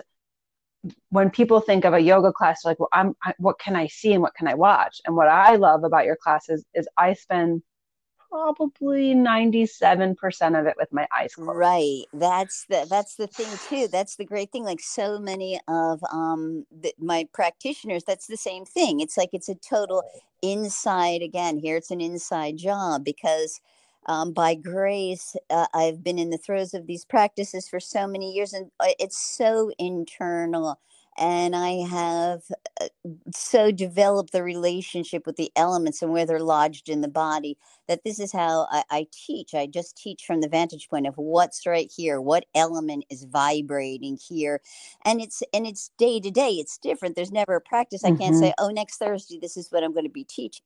when 1.09 1.29
people 1.29 1.59
think 1.61 1.85
of 1.85 1.93
a 1.93 1.99
yoga 1.99 2.31
class, 2.31 2.63
like, 2.65 2.79
well, 2.79 2.89
I'm, 2.91 3.15
I, 3.23 3.33
what 3.37 3.59
can 3.59 3.75
I 3.75 3.87
see 3.87 4.13
and 4.13 4.21
what 4.21 4.35
can 4.35 4.47
I 4.47 4.53
watch? 4.53 5.01
And 5.05 5.15
what 5.15 5.27
I 5.27 5.55
love 5.55 5.83
about 5.83 6.05
your 6.05 6.17
classes 6.17 6.65
is 6.73 6.87
I 6.97 7.13
spend 7.13 7.63
probably 8.29 9.13
97% 9.13 10.59
of 10.59 10.65
it 10.65 10.75
with 10.77 10.91
my 10.91 11.07
eyes 11.17 11.35
closed. 11.35 11.57
Right. 11.57 12.03
That's 12.13 12.65
the 12.65 12.85
that's 12.89 13.15
the 13.15 13.27
thing 13.27 13.47
too. 13.69 13.87
That's 13.87 14.15
the 14.15 14.25
great 14.25 14.51
thing 14.51 14.63
like 14.63 14.81
so 14.81 15.19
many 15.19 15.59
of 15.67 16.01
um 16.11 16.65
the, 16.71 16.93
my 16.99 17.27
practitioners 17.33 18.03
that's 18.03 18.27
the 18.27 18.37
same 18.37 18.65
thing. 18.65 18.99
It's 18.99 19.17
like 19.17 19.29
it's 19.33 19.49
a 19.49 19.55
total 19.55 20.03
inside 20.41 21.21
again. 21.21 21.59
Here 21.59 21.77
it's 21.77 21.91
an 21.91 22.01
inside 22.01 22.57
job 22.57 23.03
because 23.03 23.61
um, 24.07 24.31
by 24.31 24.55
grace, 24.55 25.35
uh, 25.49 25.67
I've 25.73 26.03
been 26.03 26.17
in 26.17 26.29
the 26.29 26.37
throes 26.37 26.73
of 26.73 26.87
these 26.87 27.03
practices 27.03 27.67
for 27.67 27.79
so 27.79 28.07
many 28.07 28.31
years, 28.31 28.53
and 28.53 28.71
uh, 28.79 28.87
it's 28.99 29.17
so 29.17 29.71
internal. 29.77 30.79
And 31.17 31.55
I 31.55 31.85
have 31.87 32.43
uh, 32.79 32.87
so 33.33 33.71
developed 33.71 34.31
the 34.31 34.43
relationship 34.43 35.25
with 35.25 35.35
the 35.35 35.51
elements 35.55 36.01
and 36.01 36.11
where 36.11 36.25
they're 36.25 36.39
lodged 36.39 36.89
in 36.89 37.01
the 37.01 37.07
body 37.07 37.57
that 37.87 38.03
this 38.03 38.19
is 38.19 38.31
how 38.31 38.67
I, 38.69 38.83
I 38.89 39.07
teach. 39.11 39.53
I 39.55 39.65
just 39.65 39.97
teach 39.97 40.25
from 40.25 40.41
the 40.41 40.49
vantage 40.49 40.89
point 40.89 41.07
of 41.07 41.15
what's 41.17 41.65
right 41.65 41.91
here, 41.95 42.21
what 42.21 42.45
element 42.53 43.05
is 43.09 43.23
vibrating 43.23 44.17
here, 44.17 44.61
and 45.05 45.21
it's 45.21 45.41
and 45.53 45.65
it's 45.65 45.91
day 45.97 46.19
to 46.19 46.31
day. 46.31 46.51
It's 46.51 46.77
different. 46.77 47.15
There's 47.15 47.31
never 47.31 47.55
a 47.55 47.61
practice. 47.61 48.03
I 48.03 48.09
can't 48.09 48.35
mm-hmm. 48.35 48.39
say, 48.39 48.53
oh, 48.59 48.69
next 48.69 48.97
Thursday 48.97 49.39
this 49.39 49.57
is 49.57 49.71
what 49.71 49.83
I'm 49.83 49.93
going 49.93 50.05
to 50.05 50.11
be 50.11 50.23
teaching 50.23 50.63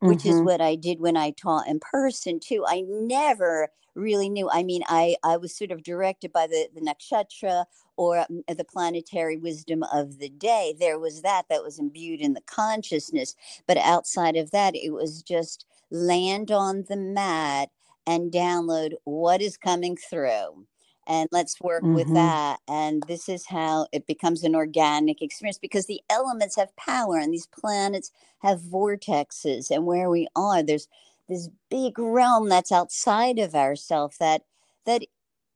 which 0.00 0.20
mm-hmm. 0.20 0.38
is 0.38 0.42
what 0.42 0.60
I 0.60 0.74
did 0.74 1.00
when 1.00 1.16
I 1.16 1.30
taught 1.30 1.68
in 1.68 1.80
person 1.80 2.40
too. 2.40 2.64
I 2.66 2.84
never 2.86 3.68
really 3.94 4.28
knew. 4.28 4.48
I 4.50 4.62
mean, 4.62 4.82
I 4.88 5.16
I 5.22 5.36
was 5.36 5.56
sort 5.56 5.70
of 5.70 5.82
directed 5.82 6.32
by 6.32 6.46
the 6.46 6.68
the 6.74 6.80
nakshatra 6.80 7.64
or 7.96 8.24
mm, 8.30 8.42
the 8.56 8.64
planetary 8.64 9.36
wisdom 9.36 9.82
of 9.92 10.18
the 10.18 10.28
day. 10.28 10.74
There 10.78 10.98
was 10.98 11.22
that 11.22 11.46
that 11.50 11.62
was 11.62 11.78
imbued 11.78 12.20
in 12.20 12.34
the 12.34 12.42
consciousness, 12.42 13.34
but 13.66 13.76
outside 13.78 14.36
of 14.36 14.50
that, 14.52 14.74
it 14.76 14.90
was 14.90 15.22
just 15.22 15.66
land 15.90 16.50
on 16.50 16.84
the 16.88 16.96
mat 16.96 17.70
and 18.06 18.32
download 18.32 18.92
what 19.04 19.42
is 19.42 19.56
coming 19.56 19.96
through 19.96 20.66
and 21.08 21.28
let's 21.32 21.60
work 21.60 21.82
mm-hmm. 21.82 21.94
with 21.94 22.12
that 22.14 22.58
and 22.68 23.02
this 23.08 23.28
is 23.28 23.46
how 23.46 23.86
it 23.92 24.06
becomes 24.06 24.44
an 24.44 24.54
organic 24.54 25.22
experience 25.22 25.58
because 25.58 25.86
the 25.86 26.02
elements 26.10 26.56
have 26.56 26.76
power 26.76 27.16
and 27.16 27.32
these 27.32 27.46
planets 27.46 28.12
have 28.40 28.60
vortexes 28.60 29.70
and 29.70 29.86
where 29.86 30.10
we 30.10 30.28
are 30.36 30.62
there's 30.62 30.86
this 31.28 31.48
big 31.70 31.98
realm 31.98 32.48
that's 32.48 32.72
outside 32.72 33.38
of 33.38 33.54
ourself 33.54 34.16
that 34.18 34.42
that 34.84 35.02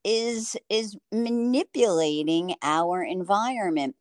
is 0.04 0.56
is 0.68 0.96
manipulating 1.12 2.54
our 2.62 3.02
environment 3.04 3.94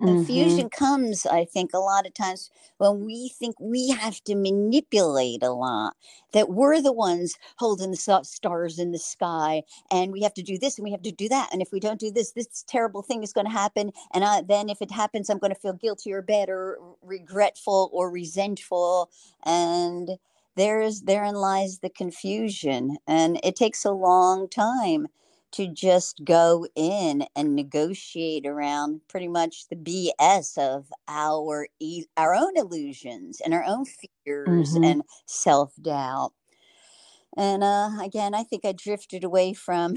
Confusion 0.00 0.68
mm-hmm. 0.68 0.84
comes, 0.84 1.26
I 1.26 1.44
think, 1.44 1.72
a 1.74 1.78
lot 1.78 2.06
of 2.06 2.14
times 2.14 2.50
when 2.78 3.04
we 3.04 3.30
think 3.30 3.56
we 3.58 3.88
have 3.90 4.22
to 4.24 4.36
manipulate 4.36 5.42
a 5.42 5.50
lot, 5.50 5.96
that 6.32 6.50
we're 6.50 6.80
the 6.80 6.92
ones 6.92 7.36
holding 7.56 7.90
the 7.90 8.20
stars 8.22 8.78
in 8.78 8.92
the 8.92 8.98
sky, 8.98 9.62
and 9.90 10.12
we 10.12 10.22
have 10.22 10.34
to 10.34 10.42
do 10.42 10.56
this 10.56 10.78
and 10.78 10.84
we 10.84 10.92
have 10.92 11.02
to 11.02 11.10
do 11.10 11.28
that. 11.28 11.48
And 11.52 11.60
if 11.60 11.72
we 11.72 11.80
don't 11.80 11.98
do 11.98 12.12
this, 12.12 12.32
this 12.32 12.64
terrible 12.68 13.02
thing 13.02 13.24
is 13.24 13.32
going 13.32 13.46
to 13.46 13.52
happen. 13.52 13.90
And 14.14 14.24
I, 14.24 14.42
then 14.42 14.68
if 14.68 14.80
it 14.80 14.92
happens, 14.92 15.28
I'm 15.28 15.38
going 15.38 15.54
to 15.54 15.60
feel 15.60 15.72
guilty 15.72 16.12
or 16.12 16.22
bad 16.22 16.48
or 16.48 16.78
regretful 17.02 17.90
or 17.92 18.10
resentful. 18.10 19.10
And 19.44 20.18
there's 20.54 21.02
therein 21.02 21.34
lies 21.34 21.80
the 21.80 21.90
confusion. 21.90 22.98
And 23.06 23.40
it 23.42 23.56
takes 23.56 23.84
a 23.84 23.92
long 23.92 24.48
time 24.48 25.08
to 25.52 25.66
just 25.66 26.24
go 26.24 26.66
in 26.74 27.24
and 27.34 27.54
negotiate 27.54 28.46
around 28.46 29.00
pretty 29.08 29.28
much 29.28 29.66
the 29.68 29.76
BS 29.76 30.58
of 30.58 30.92
our 31.08 31.68
our 32.16 32.34
own 32.34 32.56
illusions 32.56 33.40
and 33.40 33.54
our 33.54 33.64
own 33.64 33.84
fears 33.84 34.74
mm-hmm. 34.74 34.84
and 34.84 35.02
self 35.26 35.72
doubt. 35.80 36.32
And 37.36 37.62
uh, 37.62 37.90
again, 38.02 38.34
I 38.34 38.42
think 38.42 38.64
I 38.64 38.72
drifted 38.72 39.24
away 39.24 39.52
from. 39.54 39.94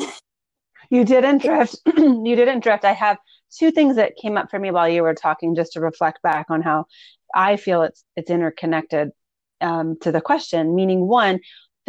you 0.90 1.04
didn't 1.04 1.42
drift. 1.42 1.78
you 1.98 2.36
didn't 2.36 2.64
drift. 2.64 2.86
I 2.86 2.94
have 2.94 3.18
two 3.58 3.72
things 3.72 3.96
that 3.96 4.16
came 4.16 4.38
up 4.38 4.50
for 4.50 4.60
me 4.60 4.72
while 4.72 4.88
you 4.88 5.04
were 5.04 5.16
talking, 5.16 5.56
just 5.56 5.74
to 5.74 5.82
reflect 5.82 6.22
back 6.22 6.48
on 6.50 6.62
how 6.62 6.86
I 7.34 7.58
feel 7.58 7.82
it's 7.84 8.04
it's 8.16 8.30
interconnected 8.30 9.12
um, 9.60 9.98
to 10.02 10.12
the 10.12 10.22
question. 10.22 10.76
Meaning, 10.76 11.08
one, 11.08 11.40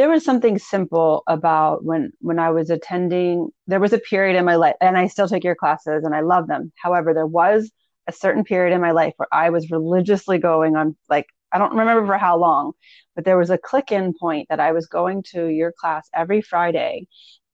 there 0.03 0.11
was 0.11 0.25
something 0.25 0.59
simple 0.59 1.23
about 1.29 1.85
when 1.85 2.11
when 2.19 2.41
I 2.41 2.51
was 2.51 2.71
attending. 2.71 3.51
There 3.69 3.79
was 3.79 3.93
a 3.93 4.01
period 4.01 4.37
in 4.37 4.45
my 4.45 4.57
life, 4.57 4.75
and 4.81 4.99
I 4.99 5.07
still 5.07 5.29
take 5.29 5.45
your 5.45 5.55
classes, 5.55 6.03
and 6.03 6.13
I 6.13 6.23
love 6.23 6.49
them. 6.49 6.73
However, 6.75 7.15
there 7.15 7.25
was 7.25 7.71
a 8.09 8.13
certain 8.13 8.43
period 8.43 8.75
in 8.75 8.81
my 8.81 8.91
life 8.91 9.13
where 9.17 9.29
I 9.31 9.51
was 9.51 9.71
religiously 9.71 10.39
going 10.39 10.75
on 10.75 10.97
like 11.09 11.27
I 11.53 11.59
don't 11.59 11.77
remember 11.77 12.05
for 12.05 12.19
how 12.19 12.37
long, 12.37 12.73
but 13.15 13.25
there 13.25 13.39
was 13.39 13.51
a 13.51 13.59
click 13.59 13.93
in 13.93 14.13
point 14.13 14.49
that 14.49 14.59
I 14.59 14.73
was 14.73 14.87
going 14.87 15.23
to 15.35 15.47
your 15.47 15.71
class 15.71 16.09
every 16.13 16.43
Friday 16.43 17.07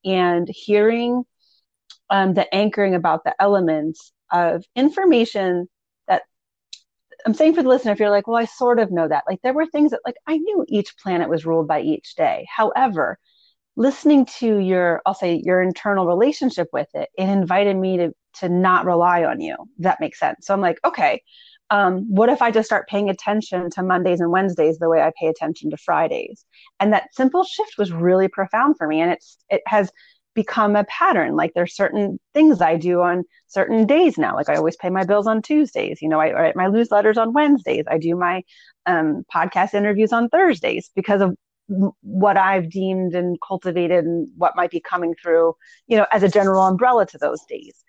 and 0.03 0.47
hearing 0.49 1.25
um, 2.09 2.33
the 2.33 2.51
anchoring 2.51 2.95
about 2.95 3.25
the 3.25 3.35
elements 3.39 4.11
of 4.31 4.63
information 4.75 5.69
I'm 7.25 7.33
saying 7.33 7.55
for 7.55 7.63
the 7.63 7.69
listener, 7.69 7.91
if 7.91 7.99
you're 7.99 8.09
like, 8.09 8.27
well, 8.27 8.37
I 8.37 8.45
sort 8.45 8.79
of 8.79 8.91
know 8.91 9.07
that, 9.07 9.23
like 9.27 9.41
there 9.41 9.53
were 9.53 9.65
things 9.65 9.91
that 9.91 10.01
like 10.05 10.15
I 10.27 10.37
knew 10.37 10.65
each 10.67 10.97
planet 10.97 11.29
was 11.29 11.45
ruled 11.45 11.67
by 11.67 11.81
each 11.81 12.15
day. 12.15 12.45
However, 12.53 13.17
listening 13.75 14.25
to 14.39 14.57
your, 14.57 15.01
I'll 15.05 15.13
say 15.13 15.41
your 15.43 15.61
internal 15.61 16.05
relationship 16.05 16.67
with 16.73 16.87
it, 16.93 17.09
it 17.17 17.29
invited 17.29 17.75
me 17.77 17.97
to 17.97 18.13
to 18.35 18.49
not 18.49 18.85
rely 18.85 19.23
on 19.23 19.41
you. 19.41 19.55
that 19.79 19.99
makes 19.99 20.19
sense. 20.19 20.45
So 20.45 20.53
I'm 20.53 20.61
like, 20.61 20.77
okay, 20.85 21.21
um, 21.71 22.05
what 22.09 22.29
if 22.29 22.41
I 22.41 22.51
just 22.51 22.67
start 22.67 22.87
paying 22.87 23.09
attention 23.09 23.69
to 23.71 23.83
Mondays 23.83 24.21
and 24.21 24.31
Wednesdays 24.31 24.77
the 24.79 24.89
way 24.89 25.01
I 25.01 25.11
pay 25.19 25.27
attention 25.27 25.69
to 25.71 25.77
Fridays? 25.77 26.45
And 26.79 26.93
that 26.93 27.13
simple 27.13 27.43
shift 27.43 27.75
was 27.77 27.91
really 27.91 28.27
profound 28.27 28.77
for 28.77 28.87
me. 28.87 29.01
And 29.01 29.11
it's 29.11 29.37
it 29.49 29.61
has 29.67 29.91
become 30.41 30.75
a 30.77 30.85
pattern. 30.85 31.35
Like 31.35 31.51
there's 31.53 31.75
certain 31.75 32.17
things 32.33 32.61
I 32.61 32.77
do 32.77 33.01
on 33.01 33.23
certain 33.47 33.85
days 33.85 34.17
now. 34.17 34.35
Like 34.35 34.47
I 34.47 34.55
always 34.55 34.77
pay 34.77 34.89
my 34.89 35.03
bills 35.03 35.27
on 35.27 35.41
Tuesdays. 35.41 36.01
You 36.01 36.07
know, 36.07 36.21
I 36.21 36.31
write 36.31 36.55
my 36.55 36.67
newsletters 36.67 37.17
on 37.17 37.33
Wednesdays. 37.33 37.83
I 37.89 37.97
do 37.97 38.15
my 38.15 38.43
um, 38.85 39.23
podcast 39.33 39.73
interviews 39.73 40.13
on 40.13 40.29
Thursdays 40.29 40.89
because 40.95 41.21
of 41.21 41.35
what 42.01 42.37
I've 42.37 42.69
deemed 42.69 43.15
and 43.15 43.37
cultivated 43.45 44.05
and 44.05 44.29
what 44.37 44.55
might 44.55 44.71
be 44.71 44.79
coming 44.79 45.13
through, 45.21 45.55
you 45.87 45.97
know, 45.97 46.07
as 46.11 46.23
a 46.23 46.29
general 46.29 46.65
umbrella 46.65 47.05
to 47.07 47.17
those 47.17 47.41
days. 47.49 47.83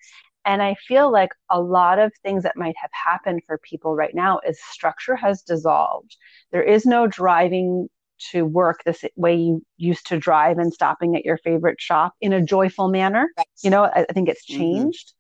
And 0.45 0.61
I 0.61 0.75
feel 0.89 1.13
like 1.13 1.31
a 1.51 1.61
lot 1.61 2.01
of 2.01 2.13
things 2.25 2.43
that 2.43 2.57
might 2.57 2.75
have 2.81 2.91
happened 2.93 3.43
for 3.47 3.59
people 3.59 3.95
right 3.95 4.15
now 4.15 4.41
is 4.45 4.59
structure 4.73 5.15
has 5.15 5.43
dissolved. 5.43 6.17
There 6.51 6.63
is 6.63 6.85
no 6.85 7.07
driving 7.07 7.89
to 8.33 8.45
work 8.45 8.83
this 8.85 9.05
way 9.17 9.35
you 9.35 9.65
used 9.77 10.07
to 10.09 10.19
drive 10.19 10.59
and 10.59 10.73
stopping 10.73 11.17
at 11.17 11.25
your 11.25 11.39
favorite 11.39 11.81
shop 11.81 12.15
in 12.21 12.33
a 12.33 12.43
joyful 12.43 12.89
manner. 12.89 13.29
Right. 13.37 13.47
You 13.63 13.71
know, 13.71 13.85
I, 13.85 14.07
I, 14.09 14.13
think 14.13 14.29
it's 14.29 14.45
mm-hmm. 14.51 14.61
changed. 14.61 15.13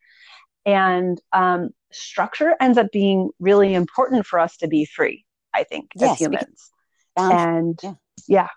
Mm-hmm. 0.67 0.73
And 0.73 1.21
um, 1.33 1.71
structure 1.91 2.55
ends 2.61 2.79
up 2.79 2.89
being 2.93 3.31
really 3.39 3.75
important 3.75 4.27
for 4.27 4.39
us 4.39 4.57
to 4.59 4.69
be 4.69 4.85
free, 4.85 5.25
I 5.55 5.65
think, 5.65 5.91
yes, 5.97 6.13
as 6.13 6.19
humans. 6.19 6.71
Because, 7.17 7.31
um, 7.31 7.39
and 7.39 7.81
yeah. 7.83 7.95
yeah. 8.29 8.49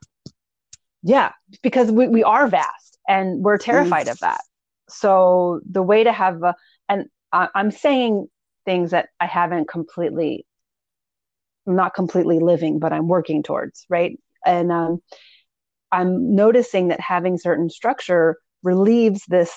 yeah, 1.02 1.32
because 1.62 1.92
we, 1.92 2.08
we 2.08 2.24
are 2.24 2.48
vast 2.48 3.00
and 3.08 3.44
we're 3.44 3.58
terrified 3.58 4.08
mm-hmm. 4.08 4.12
of 4.12 4.20
that 4.20 4.42
so 4.94 5.62
the 5.70 5.82
way 5.82 6.04
to 6.04 6.12
have 6.12 6.42
a, 6.44 6.56
and 6.90 7.06
I, 7.32 7.50
i'm 7.56 7.72
saying 7.72 8.28
things 8.66 8.92
that 8.92 9.10
i 9.20 9.26
haven't 9.26 9.68
completely 9.68 10.46
not 11.66 11.94
completely 11.94 12.40
living 12.40 12.80
but 12.80 12.94
i'm 12.94 13.08
working 13.08 13.44
towards 13.44 13.86
right 13.90 14.20
and 14.46 14.72
um, 14.72 15.00
i'm 15.92 16.36
noticing 16.36 16.88
that 16.88 17.00
having 17.00 17.38
certain 17.38 17.70
structure 17.70 18.38
relieves 18.64 19.24
this 19.28 19.52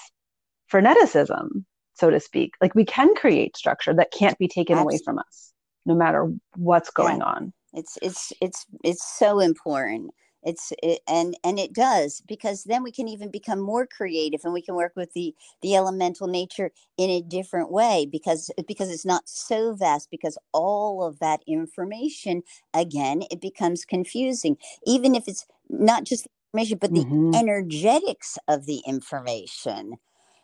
freneticism 0.73 1.49
so 1.95 2.11
to 2.11 2.21
speak 2.21 2.55
like 2.61 2.75
we 2.75 2.85
can 2.85 3.15
create 3.15 3.57
structure 3.57 3.95
that 3.95 4.13
can't 4.13 4.39
be 4.39 4.49
taken 4.49 4.75
Absolutely. 4.75 4.97
away 4.97 5.03
from 5.05 5.19
us 5.19 5.53
no 5.85 5.95
matter 5.95 6.33
what's 6.57 6.91
going 6.91 7.19
yeah. 7.19 7.25
on 7.25 7.53
it's 7.73 7.99
it's 8.03 8.33
it's 8.41 8.65
it's 8.83 9.19
so 9.19 9.39
important 9.41 10.11
it's 10.43 10.73
it, 10.83 11.01
and 11.09 11.37
and 11.45 11.59
it 11.59 11.73
does 11.73 12.23
because 12.27 12.65
then 12.65 12.83
we 12.83 12.93
can 12.93 13.09
even 13.09 13.31
become 13.31 13.61
more 13.61 13.87
creative 13.87 14.41
and 14.45 14.53
we 14.53 14.63
can 14.63 14.75
work 14.75 14.93
with 14.97 15.13
the 15.13 15.35
the 15.63 15.75
elemental 15.75 16.27
nature 16.27 16.71
in 16.97 17.11
a 17.11 17.23
different 17.23 17.71
way 17.71 18.07
because 18.11 18.51
because 18.67 18.91
it's 18.91 19.05
not 19.05 19.29
so 19.29 19.75
vast 19.75 20.11
because 20.11 20.39
all 20.53 21.03
of 21.05 21.19
that 21.19 21.41
information 21.47 22.43
again 22.75 23.23
it 23.31 23.41
becomes 23.41 23.85
confusing 23.85 24.57
even 24.87 25.15
if 25.15 25.27
it's 25.27 25.47
not 25.69 26.05
just 26.05 26.29
information 26.55 26.79
but 26.79 26.95
the 26.95 27.05
mm-hmm. 27.05 27.35
energetics 27.35 28.39
of 28.49 28.67
the 28.67 28.83
information 28.87 29.97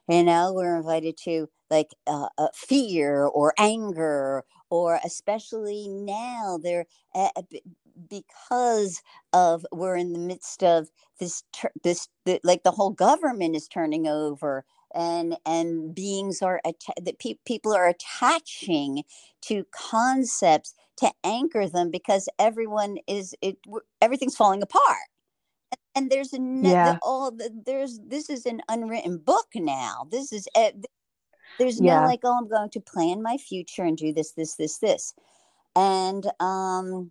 you 0.09 0.22
know 0.22 0.52
we're 0.52 0.76
invited 0.76 1.16
to 1.16 1.48
like 1.70 1.90
uh, 2.07 2.28
uh, 2.37 2.48
fear 2.55 3.24
or 3.24 3.55
anger 3.59 4.44
or 4.68 5.00
especially 5.05 5.87
now 5.88 6.59
they're 6.62 6.87
uh, 7.14 7.28
because 8.09 9.02
of 9.33 9.64
we're 9.72 9.96
in 9.96 10.12
the 10.12 10.18
midst 10.18 10.62
of 10.62 10.88
this 11.18 11.42
this 11.83 12.09
the, 12.24 12.40
like 12.44 12.62
the 12.62 12.70
whole 12.70 12.90
government 12.90 13.57
is 13.57 13.68
turning 13.68 14.07
over 14.07 14.64
and 14.94 15.37
and 15.46 15.94
beings 15.94 16.42
are 16.42 16.61
that 16.64 17.18
pe- 17.18 17.38
people 17.46 17.72
are 17.72 17.88
attaching 17.88 19.02
to 19.40 19.64
concepts 19.72 20.74
to 20.96 21.11
anchor 21.24 21.68
them 21.68 21.90
because 21.90 22.28
everyone 22.38 22.98
is 23.07 23.35
it 23.40 23.57
everything's 24.00 24.37
falling 24.37 24.62
apart 24.62 24.98
and, 25.94 26.11
there's 26.11 26.33
a 26.33 26.38
yeah. 26.62 26.98
all 27.02 27.31
the, 27.31 27.50
there's 27.66 28.00
this 28.07 28.31
is 28.31 28.46
an 28.46 28.61
unwritten 28.68 29.18
book 29.18 29.46
now 29.55 30.07
this 30.11 30.33
is 30.33 30.48
there's 31.59 31.81
yeah. 31.81 32.00
no 32.00 32.07
like 32.07 32.20
oh 32.24 32.38
i'm 32.38 32.48
going 32.48 32.70
to 32.70 32.81
plan 32.81 33.22
my 33.22 33.37
future 33.37 33.85
and 33.85 33.96
do 33.96 34.12
this 34.12 34.33
this 34.33 34.55
this 34.57 34.78
this 34.78 35.14
and 35.76 36.26
um 36.40 37.11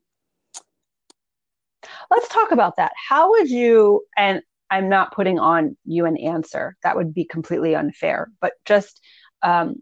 Let's 2.10 2.28
talk 2.30 2.52
about 2.52 2.78
that. 2.78 2.92
How 3.10 3.30
would 3.32 3.50
you, 3.50 4.04
and 4.18 4.42
I'm 4.70 4.90
not 4.90 5.14
putting 5.14 5.40
on 5.40 5.76
you 5.86 6.06
an 6.06 6.18
answer, 6.18 6.76
that 6.84 6.96
would 6.96 7.14
be 7.14 7.26
completely 7.26 7.76
unfair, 7.76 8.30
but 8.40 8.54
just 8.66 9.02
um, 9.42 9.76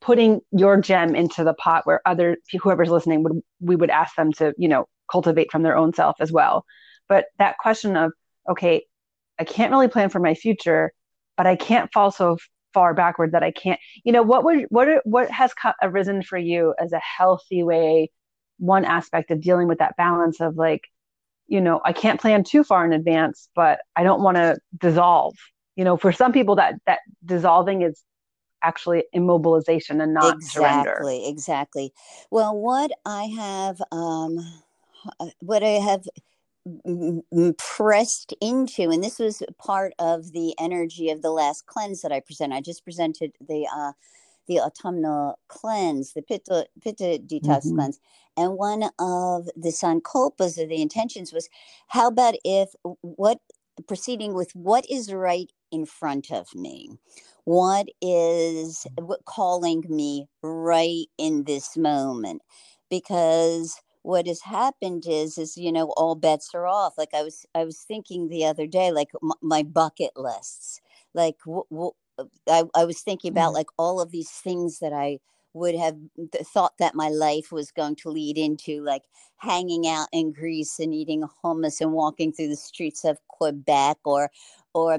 putting 0.00 0.40
your 0.52 0.80
gem 0.80 1.14
into 1.14 1.44
the 1.44 1.54
pot 1.54 1.86
where 1.86 2.00
other 2.06 2.36
whoever's 2.60 2.90
listening 2.90 3.22
would 3.22 3.40
we 3.60 3.76
would 3.76 3.90
ask 3.90 4.14
them 4.16 4.32
to 4.32 4.52
you 4.58 4.68
know 4.68 4.86
cultivate 5.10 5.50
from 5.50 5.62
their 5.62 5.76
own 5.76 5.92
self 5.94 6.16
as 6.20 6.32
well 6.32 6.64
but 7.08 7.26
that 7.38 7.58
question 7.58 7.96
of 7.96 8.12
okay 8.48 8.84
i 9.38 9.44
can't 9.44 9.70
really 9.70 9.88
plan 9.88 10.08
for 10.08 10.18
my 10.18 10.34
future 10.34 10.92
but 11.36 11.46
i 11.46 11.56
can't 11.56 11.92
fall 11.92 12.10
so 12.10 12.36
far 12.74 12.94
backward 12.94 13.32
that 13.32 13.42
i 13.42 13.50
can't 13.50 13.80
you 14.04 14.12
know 14.12 14.22
what 14.22 14.44
would 14.44 14.66
what 14.68 14.88
what 15.04 15.30
has 15.30 15.52
arisen 15.82 16.22
for 16.22 16.36
you 16.36 16.74
as 16.78 16.92
a 16.92 17.00
healthy 17.00 17.62
way 17.62 18.10
one 18.58 18.84
aspect 18.84 19.30
of 19.30 19.40
dealing 19.40 19.68
with 19.68 19.78
that 19.78 19.96
balance 19.96 20.40
of 20.40 20.56
like 20.56 20.82
you 21.48 21.60
know, 21.60 21.80
I 21.84 21.92
can't 21.92 22.20
plan 22.20 22.44
too 22.44 22.64
far 22.64 22.84
in 22.84 22.92
advance, 22.92 23.48
but 23.54 23.80
I 23.94 24.02
don't 24.02 24.22
want 24.22 24.36
to 24.36 24.56
dissolve. 24.76 25.34
You 25.76 25.84
know, 25.84 25.96
for 25.96 26.12
some 26.12 26.32
people 26.32 26.56
that 26.56 26.74
that 26.86 27.00
dissolving 27.24 27.82
is 27.82 28.02
actually 28.62 29.04
immobilization 29.14 30.02
and 30.02 30.14
not 30.14 30.36
exactly, 30.36 30.48
surrender. 30.48 30.90
Exactly, 30.90 31.28
exactly. 31.28 31.92
Well, 32.30 32.56
what 32.56 32.90
I 33.04 33.24
have 33.24 33.80
um 33.92 34.38
uh, 35.20 35.26
what 35.40 35.62
I 35.62 35.78
have 35.80 36.06
pressed 37.58 38.34
into 38.40 38.90
and 38.90 39.04
this 39.04 39.20
was 39.20 39.40
part 39.56 39.92
of 40.00 40.32
the 40.32 40.52
energy 40.58 41.10
of 41.10 41.22
the 41.22 41.30
last 41.30 41.66
cleanse 41.66 42.02
that 42.02 42.10
I 42.10 42.20
present. 42.20 42.52
I 42.52 42.60
just 42.60 42.82
presented 42.82 43.32
the 43.40 43.68
uh 43.72 43.92
the 44.46 44.60
autumnal 44.60 45.38
cleanse, 45.48 46.12
the 46.12 46.22
pitta, 46.22 46.66
pitta 46.82 47.20
detox 47.24 47.66
mm-hmm. 47.66 47.76
cleanse. 47.76 48.00
And 48.36 48.56
one 48.56 48.84
of 48.98 49.48
the 49.56 49.70
sankalpas 49.70 50.58
or 50.58 50.66
the 50.66 50.82
intentions 50.82 51.32
was 51.32 51.48
how 51.88 52.08
about 52.08 52.34
if 52.44 52.74
what 53.00 53.40
proceeding 53.86 54.34
with 54.34 54.54
what 54.54 54.88
is 54.90 55.12
right 55.12 55.50
in 55.70 55.86
front 55.86 56.30
of 56.30 56.54
me? 56.54 56.90
What 57.44 57.88
is 58.00 58.86
what 58.98 59.24
calling 59.24 59.84
me 59.88 60.28
right 60.42 61.06
in 61.18 61.44
this 61.44 61.76
moment? 61.76 62.42
Because 62.90 63.80
what 64.06 64.28
has 64.28 64.42
happened 64.42 65.04
is 65.08 65.36
is 65.36 65.56
you 65.56 65.72
know 65.72 65.92
all 65.96 66.14
bets 66.14 66.54
are 66.54 66.64
off 66.64 66.96
like 66.96 67.12
i 67.12 67.24
was 67.24 67.44
i 67.56 67.64
was 67.64 67.78
thinking 67.78 68.28
the 68.28 68.44
other 68.44 68.64
day 68.64 68.92
like 68.92 69.10
m- 69.20 69.32
my 69.42 69.64
bucket 69.64 70.12
lists 70.16 70.80
like 71.12 71.34
w- 71.44 71.64
w- 71.72 71.90
I, 72.48 72.64
I 72.74 72.84
was 72.84 73.00
thinking 73.00 73.30
about 73.30 73.48
mm-hmm. 73.48 73.56
like 73.56 73.68
all 73.78 74.00
of 74.00 74.10
these 74.10 74.30
things 74.30 74.78
that 74.80 74.92
I 74.92 75.18
would 75.56 75.74
have 75.74 75.96
thought 76.52 76.74
that 76.78 76.94
my 76.94 77.08
life 77.08 77.50
was 77.50 77.70
going 77.70 77.96
to 77.96 78.10
lead 78.10 78.36
into, 78.36 78.82
like 78.82 79.04
hanging 79.38 79.88
out 79.88 80.06
in 80.12 80.32
Greece 80.32 80.78
and 80.78 80.92
eating 80.92 81.24
hummus 81.42 81.80
and 81.80 81.92
walking 81.92 82.30
through 82.30 82.48
the 82.48 82.56
streets 82.56 83.04
of 83.04 83.18
Quebec, 83.28 83.96
or 84.04 84.30
or 84.74 84.98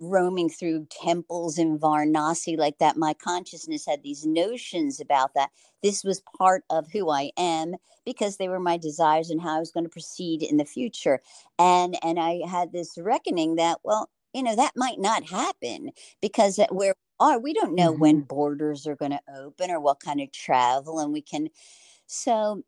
roaming 0.00 0.48
through 0.48 0.86
temples 1.02 1.58
in 1.58 1.76
Varanasi 1.76 2.56
like 2.56 2.78
that. 2.78 2.96
My 2.96 3.14
consciousness 3.14 3.84
had 3.84 4.04
these 4.04 4.24
notions 4.24 5.00
about 5.00 5.34
that. 5.34 5.50
This 5.82 6.04
was 6.04 6.22
part 6.38 6.62
of 6.70 6.86
who 6.92 7.10
I 7.10 7.32
am 7.36 7.74
because 8.04 8.36
they 8.36 8.48
were 8.48 8.60
my 8.60 8.76
desires 8.76 9.30
and 9.30 9.40
how 9.40 9.56
I 9.56 9.58
was 9.58 9.72
going 9.72 9.84
to 9.84 9.90
proceed 9.90 10.44
in 10.44 10.56
the 10.56 10.64
future. 10.64 11.20
And 11.58 11.98
and 12.04 12.20
I 12.20 12.42
had 12.48 12.72
this 12.72 12.96
reckoning 12.96 13.56
that 13.56 13.78
well, 13.82 14.08
you 14.32 14.42
know, 14.42 14.56
that 14.56 14.72
might 14.76 14.98
not 14.98 15.28
happen 15.28 15.90
because 16.20 16.58
where 16.70 16.94
we 17.20 17.26
are, 17.26 17.38
we 17.38 17.52
don't 17.54 17.74
know 17.74 17.92
mm-hmm. 17.92 18.00
when 18.00 18.20
borders 18.20 18.86
are 18.86 18.96
going 18.96 19.10
to 19.12 19.20
open 19.36 19.70
or 19.70 19.80
what 19.80 20.00
kind 20.00 20.20
of 20.20 20.30
travel, 20.32 21.00
and 21.00 21.12
we 21.12 21.22
can. 21.22 21.48
So 22.06 22.62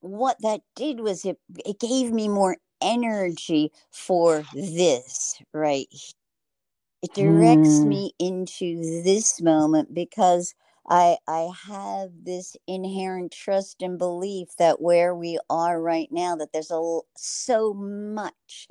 what 0.00 0.36
that 0.42 0.60
did 0.76 1.00
was 1.00 1.24
it 1.24 1.38
it 1.64 1.80
gave 1.80 2.12
me 2.12 2.28
more 2.28 2.58
energy 2.82 3.72
for 3.90 4.44
this 4.52 5.40
right 5.54 5.88
it 7.02 7.14
directs 7.14 7.80
mm. 7.80 7.86
me 7.86 8.12
into 8.18 9.02
this 9.02 9.40
moment 9.40 9.94
because 9.94 10.54
I 10.88 11.16
I 11.26 11.50
have 11.66 12.10
this 12.22 12.56
inherent 12.66 13.32
trust 13.32 13.80
and 13.80 13.98
belief 13.98 14.48
that 14.58 14.82
where 14.82 15.14
we 15.14 15.38
are 15.48 15.80
right 15.80 16.08
now 16.10 16.36
that 16.36 16.52
there's 16.52 16.70
a 16.70 17.00
so 17.16 17.72
much 17.72 18.68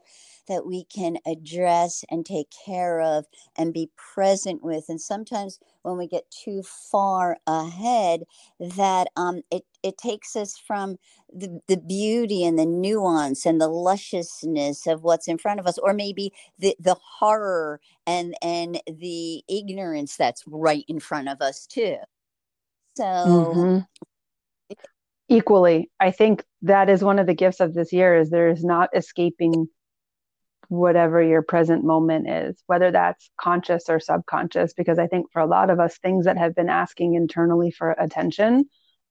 that 0.48 0.66
we 0.66 0.84
can 0.86 1.18
address 1.26 2.04
and 2.10 2.26
take 2.26 2.48
care 2.66 3.00
of 3.00 3.26
and 3.58 3.74
be 3.74 3.90
present 3.96 4.64
with. 4.64 4.86
And 4.90 5.00
sometimes 5.00 5.60
when 5.84 5.98
we 5.98 6.08
get 6.08 6.30
too 6.32 6.64
far 6.64 7.38
ahead, 7.48 8.24
that 8.60 9.08
um, 9.16 9.42
it, 9.52 9.64
it 9.84 9.98
takes 9.98 10.36
us 10.36 10.58
from 10.58 10.98
the, 11.34 11.60
the 11.68 11.78
beauty 11.78 12.46
and 12.46 12.58
the 12.58 12.66
nuance 12.66 13.46
and 13.46 13.60
the 13.60 13.68
lusciousness 13.68 14.88
of 14.88 15.04
what's 15.04 15.28
in 15.28 15.38
front 15.38 15.60
of 15.60 15.68
us, 15.68 15.78
or 15.78 15.94
maybe 15.94 16.32
the, 16.60 16.76
the 16.80 16.96
horror 16.96 17.80
and, 18.06 18.36
and 18.42 18.82
the 18.88 19.44
ignorance 19.48 20.18
that's 20.18 20.44
right 20.48 20.86
in 20.88 21.00
front 21.00 21.30
of 21.30 21.42
us, 21.42 21.66
too. 21.66 21.98
So, 22.96 23.04
mm-hmm 23.04 23.80
equally 25.30 25.90
i 26.00 26.12
think 26.12 26.44
that 26.62 26.90
is 26.90 27.04
one 27.04 27.18
of 27.18 27.28
the 27.28 27.34
gifts 27.34 27.60
of 27.60 27.74
this 27.74 27.94
year 27.94 28.16
is 28.18 28.30
there 28.30 28.50
is 28.50 28.64
not 28.64 28.90
escaping 28.94 29.68
whatever 30.70 31.22
your 31.22 31.42
present 31.42 31.84
moment 31.84 32.30
is, 32.30 32.64
whether 32.68 32.92
that's 32.92 33.30
conscious 33.40 33.90
or 33.90 34.00
subconscious. 34.00 34.74
Because 34.74 35.00
I 35.00 35.08
think 35.08 35.32
for 35.32 35.42
a 35.42 35.48
lot 35.48 35.70
of 35.70 35.80
us, 35.80 35.98
things 35.98 36.26
that 36.26 36.38
have 36.38 36.56
been 36.56 36.70
asking 36.70 37.16
internally 37.16 37.72
for 37.72 37.92
attention 37.92 38.66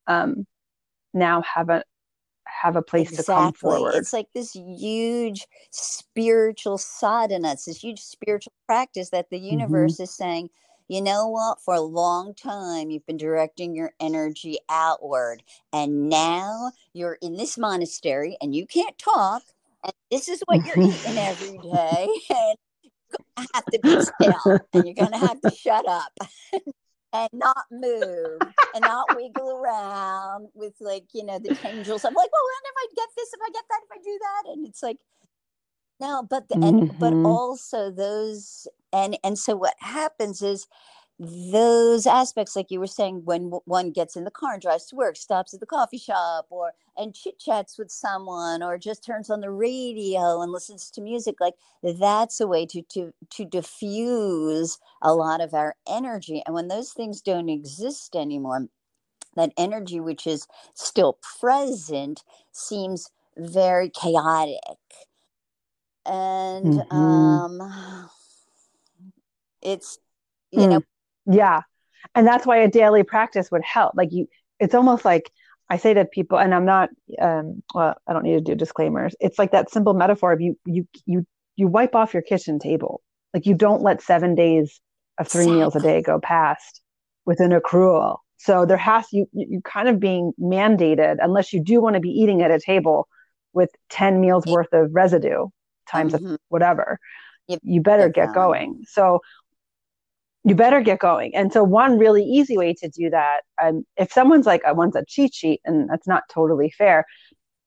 um, 0.06 0.46
now 1.14 1.42
have 1.42 1.68
a 1.68 1.84
have 2.44 2.76
a 2.76 2.82
place 2.82 3.10
exactly. 3.10 3.34
to 3.34 3.40
come 3.40 3.52
forward. 3.52 3.94
It's 3.94 4.12
like 4.12 4.28
this 4.34 4.52
huge 4.54 5.46
spiritual 5.70 6.78
sadhana. 6.78 7.52
It's 7.52 7.64
this 7.64 7.82
huge 7.82 8.00
spiritual 8.00 8.52
practice 8.66 9.10
that 9.10 9.30
the 9.30 9.36
mm-hmm. 9.36 9.58
universe 9.58 9.94
mm-hmm. 9.94 10.02
is 10.04 10.14
saying, 10.14 10.50
you 10.88 11.00
know 11.00 11.28
what? 11.28 11.60
For 11.60 11.74
a 11.74 11.80
long 11.80 12.34
time, 12.34 12.90
you've 12.90 13.06
been 13.06 13.16
directing 13.16 13.74
your 13.74 13.92
energy 14.00 14.58
outward. 14.68 15.42
And 15.72 16.08
now 16.08 16.72
you're 16.92 17.18
in 17.22 17.36
this 17.36 17.56
monastery 17.56 18.36
and 18.40 18.54
you 18.54 18.66
can't 18.66 18.98
talk 18.98 19.42
and 19.84 19.92
this 20.10 20.28
is 20.28 20.42
what 20.46 20.64
you're 20.64 20.78
eating 20.78 21.18
every 21.18 21.58
day 21.58 22.08
and 22.30 22.56
you 23.12 23.46
have 23.54 23.64
to 23.66 23.78
be 23.82 24.00
still 24.00 24.60
and 24.72 24.84
you're 24.84 24.94
gonna 24.94 25.18
have 25.18 25.40
to 25.40 25.50
shut 25.50 25.86
up 25.88 26.12
and 27.12 27.28
not 27.32 27.64
move 27.70 28.38
and 28.74 28.80
not 28.80 29.14
wiggle 29.14 29.50
around 29.50 30.48
with 30.54 30.74
like 30.80 31.04
you 31.12 31.24
know 31.24 31.38
the 31.38 31.54
tendrils 31.54 32.04
i'm 32.04 32.14
like 32.14 32.30
well 32.32 32.42
when 32.44 32.70
if 32.70 32.76
i 32.78 32.86
get 32.96 33.08
this 33.16 33.30
if 33.32 33.40
i 33.44 33.50
get 33.50 33.64
that 33.68 33.80
if 33.84 33.90
i 33.92 34.02
do 34.02 34.18
that 34.20 34.52
and 34.52 34.66
it's 34.66 34.82
like 34.82 34.96
no 36.00 36.22
but 36.28 36.48
the, 36.48 36.54
and 36.54 36.90
mm-hmm. 36.90 36.98
but 36.98 37.12
also 37.28 37.90
those 37.90 38.66
and 38.92 39.18
and 39.22 39.38
so 39.38 39.54
what 39.56 39.74
happens 39.78 40.42
is 40.42 40.66
those 41.18 42.06
aspects 42.06 42.56
like 42.56 42.70
you 42.70 42.80
were 42.80 42.86
saying 42.86 43.22
when 43.24 43.50
one 43.64 43.90
gets 43.90 44.16
in 44.16 44.24
the 44.24 44.30
car 44.30 44.54
and 44.54 44.62
drives 44.62 44.86
to 44.86 44.96
work 44.96 45.16
stops 45.16 45.54
at 45.54 45.60
the 45.60 45.66
coffee 45.66 45.98
shop 45.98 46.46
or 46.50 46.72
and 46.96 47.14
chit 47.14 47.38
chats 47.38 47.78
with 47.78 47.90
someone 47.90 48.62
or 48.62 48.78
just 48.78 49.04
turns 49.04 49.30
on 49.30 49.40
the 49.40 49.50
radio 49.50 50.42
and 50.42 50.52
listens 50.52 50.90
to 50.90 51.00
music 51.00 51.36
like 51.40 51.54
that's 51.82 52.40
a 52.40 52.46
way 52.46 52.66
to 52.66 52.82
to 52.82 53.12
to 53.30 53.44
diffuse 53.44 54.78
a 55.02 55.14
lot 55.14 55.40
of 55.40 55.54
our 55.54 55.74
energy 55.88 56.42
and 56.46 56.54
when 56.54 56.68
those 56.68 56.92
things 56.92 57.20
don't 57.20 57.48
exist 57.48 58.14
anymore 58.14 58.68
that 59.34 59.52
energy 59.56 60.00
which 60.00 60.26
is 60.26 60.46
still 60.74 61.18
present 61.40 62.22
seems 62.52 63.10
very 63.36 63.88
chaotic 63.88 64.58
and 66.04 66.74
mm-hmm. 66.74 66.96
um 66.96 68.10
it's 69.62 69.98
you 70.50 70.60
mm. 70.60 70.70
know 70.70 70.82
yeah. 71.26 71.62
And 72.14 72.26
that's 72.26 72.46
why 72.46 72.58
a 72.58 72.68
daily 72.68 73.02
practice 73.02 73.50
would 73.50 73.64
help. 73.64 73.92
Like 73.96 74.12
you, 74.12 74.28
it's 74.58 74.74
almost 74.74 75.04
like 75.04 75.30
I 75.72 75.78
say 75.78 75.94
to 75.94 76.04
people, 76.04 76.38
and 76.38 76.54
I'm 76.54 76.66
not, 76.66 76.90
um, 77.18 77.62
well, 77.74 77.94
I 78.06 78.12
don't 78.12 78.24
need 78.24 78.34
to 78.34 78.40
do 78.42 78.54
disclaimers. 78.54 79.16
It's 79.20 79.38
like 79.38 79.52
that 79.52 79.70
simple 79.70 79.94
metaphor 79.94 80.30
of 80.30 80.42
you, 80.42 80.58
you, 80.66 80.86
you, 81.06 81.26
you 81.56 81.66
wipe 81.66 81.94
off 81.94 82.12
your 82.12 82.22
kitchen 82.22 82.58
table. 82.58 83.00
Like 83.32 83.46
you 83.46 83.54
don't 83.54 83.80
let 83.80 84.02
seven 84.02 84.34
days 84.34 84.82
of 85.18 85.28
three 85.28 85.44
exactly. 85.44 85.58
meals 85.58 85.76
a 85.76 85.80
day 85.80 86.02
go 86.02 86.20
past 86.20 86.82
with 87.24 87.40
an 87.40 87.52
accrual. 87.52 88.18
So 88.36 88.66
there 88.66 88.76
has 88.76 89.06
you 89.12 89.26
you 89.32 89.62
kind 89.62 89.88
of 89.88 89.98
being 89.98 90.32
mandated 90.38 91.16
unless 91.20 91.54
you 91.54 91.64
do 91.64 91.80
want 91.80 91.94
to 91.94 92.00
be 92.00 92.10
eating 92.10 92.42
at 92.42 92.50
a 92.50 92.60
table 92.60 93.08
with 93.54 93.70
10 93.88 94.20
meals 94.20 94.44
worth 94.44 94.74
of 94.74 94.90
residue 94.92 95.46
times 95.90 96.12
mm-hmm. 96.12 96.34
whatever. 96.48 96.98
You 97.62 97.80
better 97.80 98.10
get 98.10 98.34
going. 98.34 98.82
So 98.88 99.20
you 100.44 100.54
better 100.54 100.80
get 100.80 100.98
going. 100.98 101.34
And 101.34 101.52
so, 101.52 101.62
one 101.62 101.98
really 101.98 102.24
easy 102.24 102.58
way 102.58 102.74
to 102.74 102.88
do 102.88 103.10
that, 103.10 103.42
um, 103.62 103.84
if 103.96 104.12
someone's 104.12 104.46
like, 104.46 104.64
I 104.64 104.72
want 104.72 104.96
a 104.96 105.04
cheat 105.06 105.34
sheet, 105.34 105.60
and 105.64 105.88
that's 105.88 106.06
not 106.06 106.24
totally 106.30 106.70
fair, 106.70 107.06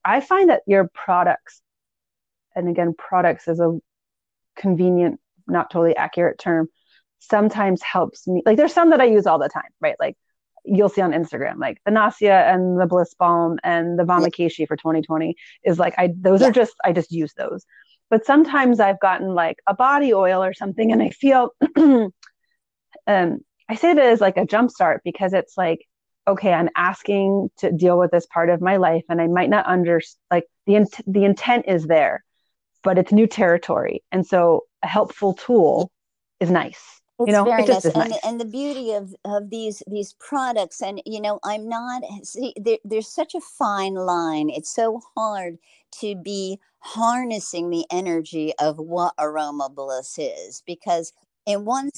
I 0.04 0.22
find 0.22 0.50
that 0.50 0.62
your 0.68 0.90
products, 0.94 1.62
and 2.56 2.68
again, 2.68 2.94
products 2.98 3.48
is 3.48 3.60
a 3.60 3.78
convenient, 4.56 5.20
not 5.48 5.70
totally 5.70 5.96
accurate 5.96 6.38
term, 6.38 6.68
sometimes 7.20 7.82
helps 7.82 8.28
me. 8.28 8.44
Like, 8.46 8.58
there's 8.58 8.74
some 8.74 8.90
that 8.90 9.02
I 9.02 9.06
use 9.06 9.26
all 9.26 9.40
the 9.40 9.50
time, 9.50 9.72
right? 9.80 9.96
Like, 10.00 10.18
you'll 10.66 10.90
see 10.90 11.02
on 11.02 11.12
Instagram, 11.12 11.60
like 11.60 11.80
the 11.86 11.92
Nasya 11.92 12.54
and 12.54 12.80
the 12.80 12.88
Bliss 12.88 13.14
Balm 13.14 13.60
and 13.64 13.98
the 14.00 14.04
Vamakeshi 14.04 14.68
for 14.68 14.76
2020 14.76 15.36
is 15.64 15.80
like, 15.80 15.94
I, 15.98 16.10
those 16.18 16.42
yeah. 16.42 16.48
are 16.48 16.52
just, 16.52 16.74
I 16.84 16.92
just 16.92 17.12
use 17.12 17.34
those. 17.38 17.66
But 18.10 18.26
sometimes 18.26 18.80
I've 18.80 19.00
gotten 19.00 19.30
like 19.30 19.58
a 19.68 19.74
body 19.74 20.14
oil 20.14 20.44
or 20.44 20.54
something, 20.54 20.92
and 20.92 21.02
I 21.02 21.10
feel, 21.10 21.52
um, 23.08 23.39
I 23.70 23.76
say 23.76 23.94
that 23.94 24.06
as 24.06 24.22
like 24.22 24.38
a 24.38 24.46
jump 24.46 24.72
start 24.72 25.02
because 25.04 25.34
it's 25.34 25.58
like, 25.58 25.86
okay, 26.28 26.54
I'm 26.54 26.70
asking 26.76 27.50
to 27.58 27.72
deal 27.72 27.98
with 27.98 28.12
this 28.12 28.26
part 28.26 28.50
of 28.50 28.62
my 28.62 28.78
life, 28.78 29.04
and 29.10 29.22
I 29.22 29.28
might 29.28 29.50
not 29.50 29.68
under 29.68 30.02
like 30.32 30.46
the 30.65 30.76
in- 30.76 30.88
the 31.08 31.26
intent 31.26 31.65
is 31.68 31.86
there, 31.86 32.24
but 32.84 32.98
it's 32.98 33.12
new 33.12 33.28
territory, 33.28 34.04
and 34.12 34.26
so 34.26 34.65
a 34.84 34.88
helpful 34.88 35.34
tool 35.34 35.91
is 36.39 36.50
nice. 36.50 37.02
It's 37.20 37.28
you 37.28 37.34
know, 37.34 37.46
very 37.46 37.63
it 37.63 37.70
nice. 37.70 37.86
And, 37.86 37.96
nice. 37.96 38.20
and 38.24 38.41
the 38.41 38.46
beauty 38.46 38.91
of, 38.91 39.15
of 39.24 39.50
these 39.50 39.82
these 39.88 40.13
products, 40.20 40.82
and 40.82 41.02
you 41.06 41.22
know, 41.22 41.39
I'm 41.44 41.70
not 41.70 42.04
see 42.24 42.54
there, 42.58 42.78
there's 42.84 43.08
such 43.08 43.36
a 43.36 43.41
fine 43.41 43.94
line. 43.94 44.50
It's 44.50 44.74
so 44.74 45.02
hard 45.15 45.58
to 46.02 46.15
be 46.15 46.60
harnessing 46.80 47.70
the 47.70 47.86
energy 47.89 48.54
of 48.60 48.78
what 48.78 49.13
aroma 49.18 49.70
bliss 49.70 50.20
is 50.20 50.62
because 50.68 51.13
in 51.46 51.65
one 51.65 51.89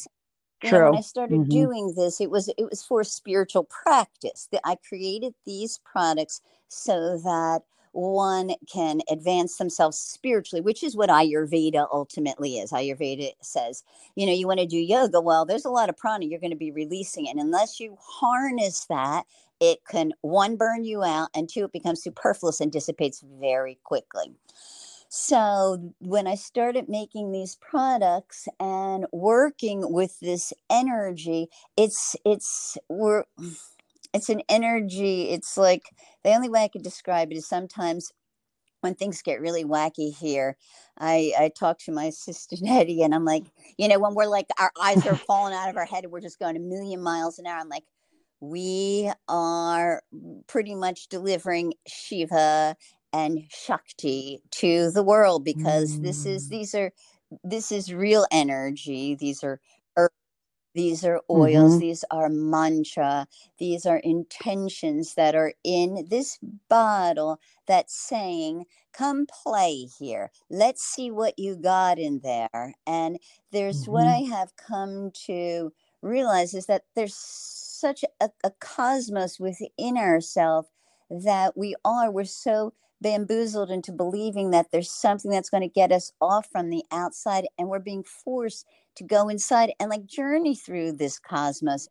you 0.63 0.70
True. 0.70 0.80
Know, 0.80 0.86
when 0.91 0.98
I 1.00 1.02
started 1.02 1.39
mm-hmm. 1.41 1.50
doing 1.50 1.93
this, 1.96 2.20
it 2.20 2.30
was 2.30 2.50
it 2.50 2.70
was 2.70 2.84
for 2.84 3.04
spiritual 3.04 3.63
practice. 3.63 4.48
That 4.52 4.62
I 4.65 4.78
created 4.88 5.34
these 5.46 5.80
products 5.86 6.41
so 6.67 7.17
that 7.17 7.62
one 7.91 8.52
can 8.72 9.02
advance 9.10 9.58
themselves 9.58 9.98
spiritually, 9.98 10.62
which 10.62 10.84
is 10.84 10.96
what 10.96 11.10
Ayurveda 11.10 11.88
ultimately 11.91 12.60
is. 12.60 12.72
Ayurveda 12.72 13.32
says, 13.41 13.84
you 14.15 14.26
know, 14.26 14.34
you 14.34 14.46
want 14.48 14.60
to 14.60 14.67
do 14.67 14.78
yoga. 14.78 15.20
Well, 15.20 15.46
there's 15.46 15.65
a 15.65 15.72
lot 15.72 15.89
of 15.89 15.98
prana 15.98 16.26
you're 16.26 16.39
going 16.39 16.52
to 16.52 16.58
be 16.58 16.72
releasing, 16.72 17.28
and 17.28 17.39
unless 17.39 17.80
you 17.80 17.98
harness 18.00 18.86
that, 18.86 19.26
it 19.60 19.80
can 19.89 20.13
one 20.22 20.56
burn 20.56 20.86
you 20.86 21.04
out, 21.04 21.30
and 21.34 21.50
two, 21.50 21.65
it 21.65 21.72
becomes 21.72 22.04
superfluous 22.04 22.62
and 22.62 22.72
dissipates 22.72 23.24
very 23.39 23.80
quickly. 23.84 24.32
So 25.10 25.93
when 26.00 26.28
I 26.28 26.36
started 26.36 26.89
making 26.89 27.32
these 27.32 27.56
products 27.56 28.48
and 28.60 29.06
working 29.12 29.93
with 29.93 30.20
this 30.20 30.52
energy, 30.70 31.48
it's 31.78 32.15
it's 32.26 32.78
we're 32.89 33.24
it's 34.13 34.30
an 34.30 34.41
energy. 34.50 35.30
It's 35.30 35.58
like 35.58 35.84
the 36.24 36.34
only 36.34 36.50
way 36.50 36.63
I 36.63 36.67
could 36.67 36.84
describe 36.84 37.32
it 37.32 37.38
is 37.38 37.48
sometimes 37.48 38.12
when 38.82 38.96
things 38.96 39.22
get 39.22 39.41
really 39.41 39.63
wacky 39.63 40.15
here, 40.15 40.56
I, 41.00 41.34
I 41.38 41.52
talk 41.58 41.80
to 41.80 41.91
my 41.91 42.06
assistant 42.08 42.70
Eddie 42.70 43.04
and 43.04 43.13
I'm 43.15 43.26
like, 43.26 43.46
you 43.78 43.88
know, 43.88 44.00
when 44.00 44.13
we're 44.15 44.28
like 44.28 44.48
our 44.60 44.72
eyes 44.82 45.06
are 45.06 45.15
falling 45.28 45.54
out 45.54 45.70
of 45.70 45.78
our 45.78 45.86
head 45.86 46.04
and 46.04 46.12
we're 46.12 46.22
just 46.22 46.39
going 46.39 46.58
a 46.58 46.60
million 46.60 47.02
miles 47.02 47.39
an 47.39 47.48
hour, 47.48 47.60
I'm 47.60 47.70
like, 47.70 47.86
we 48.39 49.12
are 49.28 50.04
pretty 50.48 50.76
much 50.76 51.08
delivering 51.08 51.74
Shiva 51.88 52.76
and 53.17 53.43
Shakti 53.49 54.41
to 54.51 54.91
the 54.91 55.03
world 55.03 55.43
because 55.43 55.97
mm. 55.97 56.03
this 56.03 56.25
is 56.25 56.47
mm. 56.47 56.49
these 56.49 56.75
are 56.75 56.91
this 57.43 57.71
is 57.71 57.93
real 57.93 58.25
energy. 58.32 59.15
These 59.15 59.43
are 59.43 59.60
these 60.77 61.03
are 61.03 61.21
oils, 61.27 61.71
mm-hmm. 61.71 61.80
these 61.80 62.06
are 62.12 62.30
mantra, 62.30 63.25
these 63.58 63.88
are 63.88 63.97
intentions 63.97 65.15
that 65.15 65.34
are 65.34 65.53
in 65.63 66.06
this 66.08 66.38
bottle 66.69 67.39
that's 67.65 67.95
saying, 67.95 68.65
Come 68.93 69.25
play 69.25 69.88
here. 69.97 70.30
Let's 70.51 70.84
see 70.84 71.10
what 71.10 71.39
you 71.39 71.56
got 71.56 71.97
in 71.97 72.19
there. 72.23 72.75
And 72.86 73.17
there's 73.51 73.84
mm-hmm. 73.84 73.91
what 73.91 74.06
I 74.06 74.19
have 74.30 74.56
come 74.56 75.10
to 75.25 75.73
realize 76.03 76.53
is 76.53 76.67
that 76.67 76.84
there's 76.95 77.15
such 77.15 78.06
a, 78.21 78.30
a 78.43 78.51
cosmos 78.60 79.39
within 79.39 79.97
ourselves 79.97 80.67
that 81.10 81.58
we 81.58 81.73
are. 81.84 82.12
We're 82.12 82.25
so 82.25 82.73
bamboozled 83.02 83.70
into 83.70 83.92
believing 83.92 84.52
that 84.52 84.72
there's 84.72 84.92
something 84.92 85.32
that's 85.32 85.50
going 85.50 85.62
to 85.62 85.68
get 85.68 85.92
us 85.92 86.12
off 86.22 86.48
from 86.52 86.70
the 86.70 86.84
outside 86.92 87.46
and 87.58 87.68
we're 87.68 87.80
being 87.80 88.04
forced 88.04 88.66
to 88.96 89.04
go 89.04 89.30
inside 89.30 89.72
and 89.80 89.90
like 89.90 90.06
journey 90.06 90.56
through 90.56 90.92
this 90.92 91.20
cosmos 91.20 91.88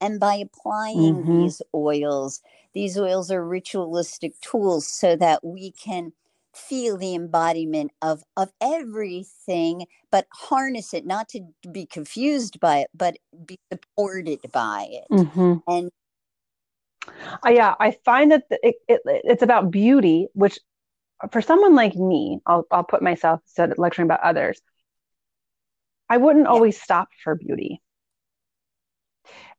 and 0.00 0.20
by 0.20 0.34
applying 0.34 1.16
mm-hmm. 1.16 1.42
these 1.42 1.62
oils 1.74 2.42
these 2.74 2.98
oils 2.98 3.30
are 3.30 3.46
ritualistic 3.46 4.38
tools 4.40 4.86
so 4.86 5.16
that 5.16 5.44
we 5.44 5.70
can 5.70 6.12
feel 6.54 6.96
the 6.96 7.14
embodiment 7.14 7.92
of 8.02 8.24
of 8.36 8.50
everything 8.60 9.86
but 10.10 10.26
harness 10.32 10.92
it 10.92 11.06
not 11.06 11.28
to 11.28 11.40
be 11.70 11.86
confused 11.86 12.58
by 12.58 12.78
it 12.78 12.88
but 12.94 13.16
be 13.46 13.58
supported 13.72 14.40
by 14.52 14.86
it 14.90 15.04
mm-hmm. 15.12 15.54
and 15.68 15.90
uh, 17.44 17.50
yeah, 17.50 17.74
I 17.78 17.92
find 18.04 18.32
that 18.32 18.44
it, 18.50 18.76
it, 18.88 19.00
it's 19.06 19.42
about 19.42 19.70
beauty, 19.70 20.28
which 20.34 20.58
for 21.32 21.42
someone 21.42 21.74
like 21.74 21.94
me, 21.94 22.40
I'll, 22.46 22.66
I'll 22.70 22.84
put 22.84 23.02
myself 23.02 23.40
instead 23.44 23.72
of 23.72 23.78
lecturing 23.78 24.06
about 24.06 24.20
others. 24.20 24.60
I 26.08 26.16
wouldn't 26.16 26.46
yeah. 26.46 26.50
always 26.50 26.80
stop 26.80 27.08
for 27.22 27.34
beauty. 27.34 27.82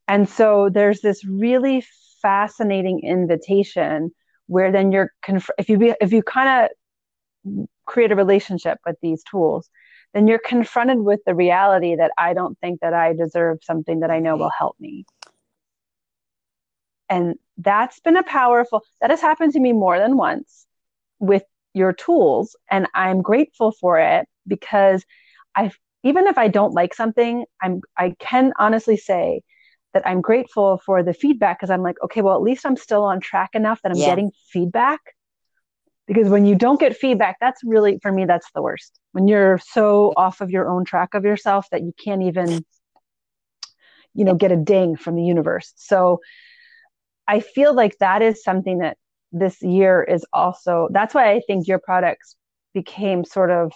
And 0.07 0.27
so 0.27 0.69
there's 0.73 1.01
this 1.01 1.23
really 1.23 1.83
fascinating 2.21 3.01
invitation 3.03 4.11
where 4.47 4.71
then 4.71 4.91
you're 4.91 5.13
conf- 5.21 5.51
if 5.59 5.69
you 5.69 5.77
be, 5.77 5.93
if 6.01 6.11
you 6.11 6.23
kind 6.23 6.69
of 7.45 7.67
create 7.85 8.11
a 8.11 8.15
relationship 8.15 8.79
with 8.85 8.95
these 9.01 9.23
tools, 9.23 9.69
then 10.13 10.27
you're 10.27 10.39
confronted 10.39 10.99
with 10.99 11.19
the 11.25 11.35
reality 11.35 11.95
that 11.95 12.11
I 12.17 12.33
don't 12.33 12.57
think 12.59 12.79
that 12.81 12.93
I 12.93 13.13
deserve 13.13 13.59
something 13.61 13.99
that 13.99 14.09
I 14.09 14.19
know 14.19 14.35
will 14.35 14.51
help 14.57 14.75
me. 14.79 15.05
And 17.09 17.35
that's 17.57 17.99
been 17.99 18.17
a 18.17 18.23
powerful, 18.23 18.83
that 19.01 19.09
has 19.09 19.21
happened 19.21 19.53
to 19.53 19.59
me 19.59 19.73
more 19.73 19.97
than 19.99 20.15
once 20.15 20.67
with 21.19 21.43
your 21.73 21.93
tools. 21.93 22.55
And 22.69 22.87
I'm 22.93 23.21
grateful 23.21 23.71
for 23.71 23.99
it 23.99 24.27
because 24.47 25.03
I've, 25.55 25.77
even 26.03 26.27
if 26.27 26.37
I 26.37 26.47
don't 26.47 26.73
like 26.73 26.93
something, 26.93 27.45
I'm, 27.61 27.81
I 27.97 28.15
can 28.19 28.53
honestly 28.57 28.95
say 28.95 29.41
that 29.93 30.07
I'm 30.07 30.21
grateful 30.21 30.79
for 30.85 31.03
the 31.03 31.13
feedback 31.13 31.59
because 31.59 31.71
I'm 31.71 31.81
like, 31.81 31.97
okay, 32.03 32.21
well, 32.21 32.35
at 32.35 32.41
least 32.41 32.65
I'm 32.65 32.77
still 32.77 33.03
on 33.03 33.19
track 33.19 33.49
enough 33.53 33.81
that 33.81 33.91
I'm 33.91 33.97
yeah. 33.97 34.05
getting 34.05 34.31
feedback. 34.51 34.99
Because 36.05 36.29
when 36.29 36.45
you 36.45 36.55
don't 36.55 36.79
get 36.79 36.95
feedback, 36.95 37.37
that's 37.39 37.61
really, 37.63 37.99
for 38.01 38.11
me, 38.11 38.25
that's 38.25 38.49
the 38.55 38.61
worst. 38.61 38.99
When 39.11 39.27
you're 39.27 39.59
so 39.59 40.13
off 40.15 40.41
of 40.41 40.49
your 40.49 40.69
own 40.69 40.85
track 40.85 41.13
of 41.13 41.23
yourself 41.23 41.67
that 41.71 41.81
you 41.81 41.93
can't 42.03 42.23
even, 42.23 42.65
you 44.15 44.25
know, 44.25 44.33
get 44.33 44.51
a 44.51 44.55
ding 44.55 44.95
from 44.95 45.15
the 45.15 45.23
universe. 45.23 45.71
So, 45.75 46.19
I 47.29 47.41
feel 47.41 47.75
like 47.75 47.97
that 47.99 48.23
is 48.23 48.43
something 48.43 48.79
that 48.79 48.97
this 49.31 49.61
year 49.61 50.03
is 50.03 50.25
also 50.33 50.89
that's 50.91 51.13
why 51.13 51.31
I 51.31 51.41
think 51.45 51.67
your 51.67 51.77
products 51.77 52.35
became 52.73 53.23
sort 53.23 53.51
of 53.51 53.71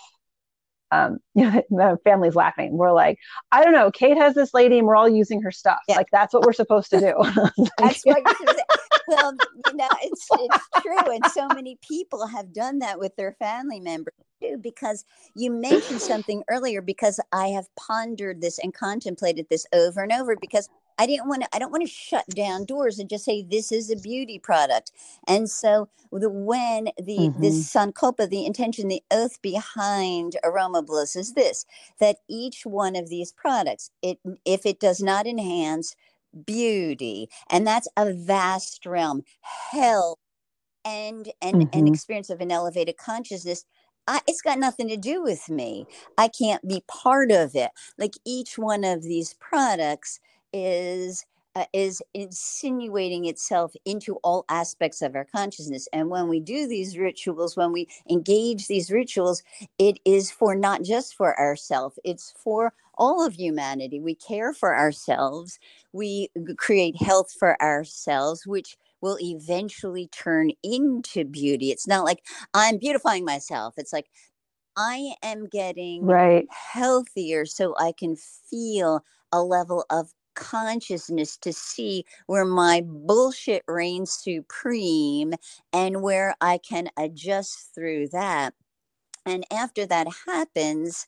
um, 0.91 1.19
the 1.35 1.97
family's 2.03 2.35
laughing. 2.35 2.77
We're 2.77 2.93
like, 2.93 3.17
I 3.51 3.63
don't 3.63 3.73
know. 3.73 3.91
Kate 3.91 4.17
has 4.17 4.33
this 4.35 4.53
lady, 4.53 4.79
and 4.79 4.87
we're 4.87 4.95
all 4.95 5.09
using 5.09 5.41
her 5.41 5.51
stuff. 5.51 5.79
Yeah. 5.87 5.97
Like 5.97 6.07
that's 6.11 6.33
what 6.33 6.43
we're 6.43 6.53
supposed 6.53 6.89
to 6.91 6.99
do. 6.99 7.13
that's 7.77 8.03
what 8.03 8.23
Well, 9.07 9.35
you 9.67 9.75
know, 9.75 9.89
it's 10.01 10.27
it's 10.31 10.67
true, 10.81 11.13
and 11.13 11.25
so 11.27 11.47
many 11.47 11.77
people 11.87 12.25
have 12.27 12.53
done 12.53 12.79
that 12.79 12.99
with 12.99 13.15
their 13.15 13.33
family 13.33 13.79
members 13.79 14.13
too. 14.41 14.57
Because 14.57 15.05
you 15.35 15.51
mentioned 15.51 16.01
something 16.01 16.43
earlier. 16.49 16.81
Because 16.81 17.19
I 17.31 17.47
have 17.49 17.67
pondered 17.75 18.41
this 18.41 18.59
and 18.59 18.73
contemplated 18.73 19.47
this 19.49 19.65
over 19.73 20.01
and 20.01 20.11
over. 20.11 20.35
Because 20.39 20.69
I 20.97 21.05
didn't 21.05 21.27
want 21.27 21.43
to, 21.43 21.49
I 21.53 21.59
don't 21.59 21.71
want 21.71 21.83
to 21.83 21.91
shut 21.91 22.27
down 22.29 22.65
doors 22.65 22.99
and 22.99 23.09
just 23.09 23.25
say 23.25 23.43
this 23.43 23.71
is 23.71 23.89
a 23.89 23.95
beauty 23.95 24.39
product. 24.39 24.91
And 25.27 25.49
so 25.49 25.89
the 26.11 26.29
when 26.29 26.85
the 26.97 27.17
mm-hmm. 27.17 27.41
this 27.41 27.71
sankalpa, 27.73 28.29
the 28.29 28.45
intention, 28.45 28.87
the 28.87 29.03
oath 29.11 29.41
behind 29.41 30.37
aroma 30.43 30.81
bliss 30.81 31.15
is 31.15 31.33
this 31.33 31.65
that 31.99 32.17
each 32.29 32.65
one 32.65 32.95
of 32.95 33.09
these 33.09 33.31
products, 33.31 33.91
it 34.01 34.19
if 34.45 34.65
it 34.65 34.79
does 34.79 35.01
not 35.01 35.25
enhance 35.25 35.95
beauty, 36.45 37.29
and 37.49 37.65
that's 37.65 37.87
a 37.97 38.13
vast 38.13 38.85
realm, 38.85 39.23
health 39.41 40.19
and 40.85 41.31
and 41.41 41.55
mm-hmm. 41.57 41.79
an 41.79 41.87
experience 41.87 42.29
of 42.29 42.41
an 42.41 42.51
elevated 42.51 42.97
consciousness. 42.97 43.65
I, 44.05 44.19
it's 44.27 44.41
got 44.41 44.59
nothing 44.59 44.89
to 44.89 44.97
do 44.97 45.23
with 45.23 45.49
me. 45.49 45.85
I 46.17 46.27
can't 46.27 46.67
be 46.67 46.83
part 46.89 47.31
of 47.31 47.55
it. 47.55 47.71
Like 47.97 48.15
each 48.25 48.57
one 48.57 48.83
of 48.83 49.01
these 49.01 49.33
products 49.35 50.19
is 50.53 51.25
uh, 51.55 51.65
is 51.71 52.01
insinuating 52.13 53.25
itself 53.25 53.73
into 53.85 54.15
all 54.23 54.43
aspects 54.49 55.01
of 55.01 55.15
our 55.15 55.25
consciousness. 55.25 55.87
And 55.93 56.09
when 56.09 56.27
we 56.27 56.39
do 56.39 56.67
these 56.67 56.97
rituals, 56.97 57.55
when 57.55 57.71
we 57.71 57.87
engage 58.09 58.67
these 58.67 58.89
rituals, 58.89 59.43
it 59.77 59.99
is 60.03 60.31
for 60.31 60.55
not 60.55 60.81
just 60.81 61.15
for 61.15 61.39
ourselves, 61.39 61.99
it's 62.03 62.33
for 62.43 62.73
all 62.95 63.25
of 63.25 63.35
humanity. 63.35 63.99
We 63.99 64.15
care 64.15 64.53
for 64.53 64.75
ourselves, 64.75 65.59
we 65.91 66.29
create 66.57 66.95
health 66.99 67.31
for 67.31 67.61
ourselves, 67.61 68.47
which 68.47 68.75
will 69.01 69.17
eventually 69.21 70.07
turn 70.07 70.51
into 70.63 71.25
beauty. 71.25 71.69
It's 71.71 71.87
not 71.87 72.05
like 72.05 72.23
I'm 72.53 72.77
beautifying 72.77 73.25
myself. 73.25 73.75
It's 73.77 73.93
like 73.93 74.09
I 74.75 75.13
am 75.21 75.47
getting 75.47 76.05
right. 76.05 76.47
healthier 76.49 77.45
so 77.45 77.75
I 77.77 77.91
can 77.91 78.15
feel 78.15 79.03
a 79.31 79.43
level 79.43 79.85
of 79.89 80.13
consciousness 80.35 81.37
to 81.37 81.53
see 81.53 82.05
where 82.27 82.45
my 82.45 82.81
bullshit 82.85 83.63
reigns 83.67 84.11
supreme 84.11 85.33
and 85.71 86.01
where 86.01 86.35
I 86.41 86.57
can 86.57 86.89
adjust 86.97 87.73
through 87.73 88.09
that. 88.09 88.53
And 89.25 89.45
after 89.51 89.85
that 89.85 90.07
happens, 90.25 91.07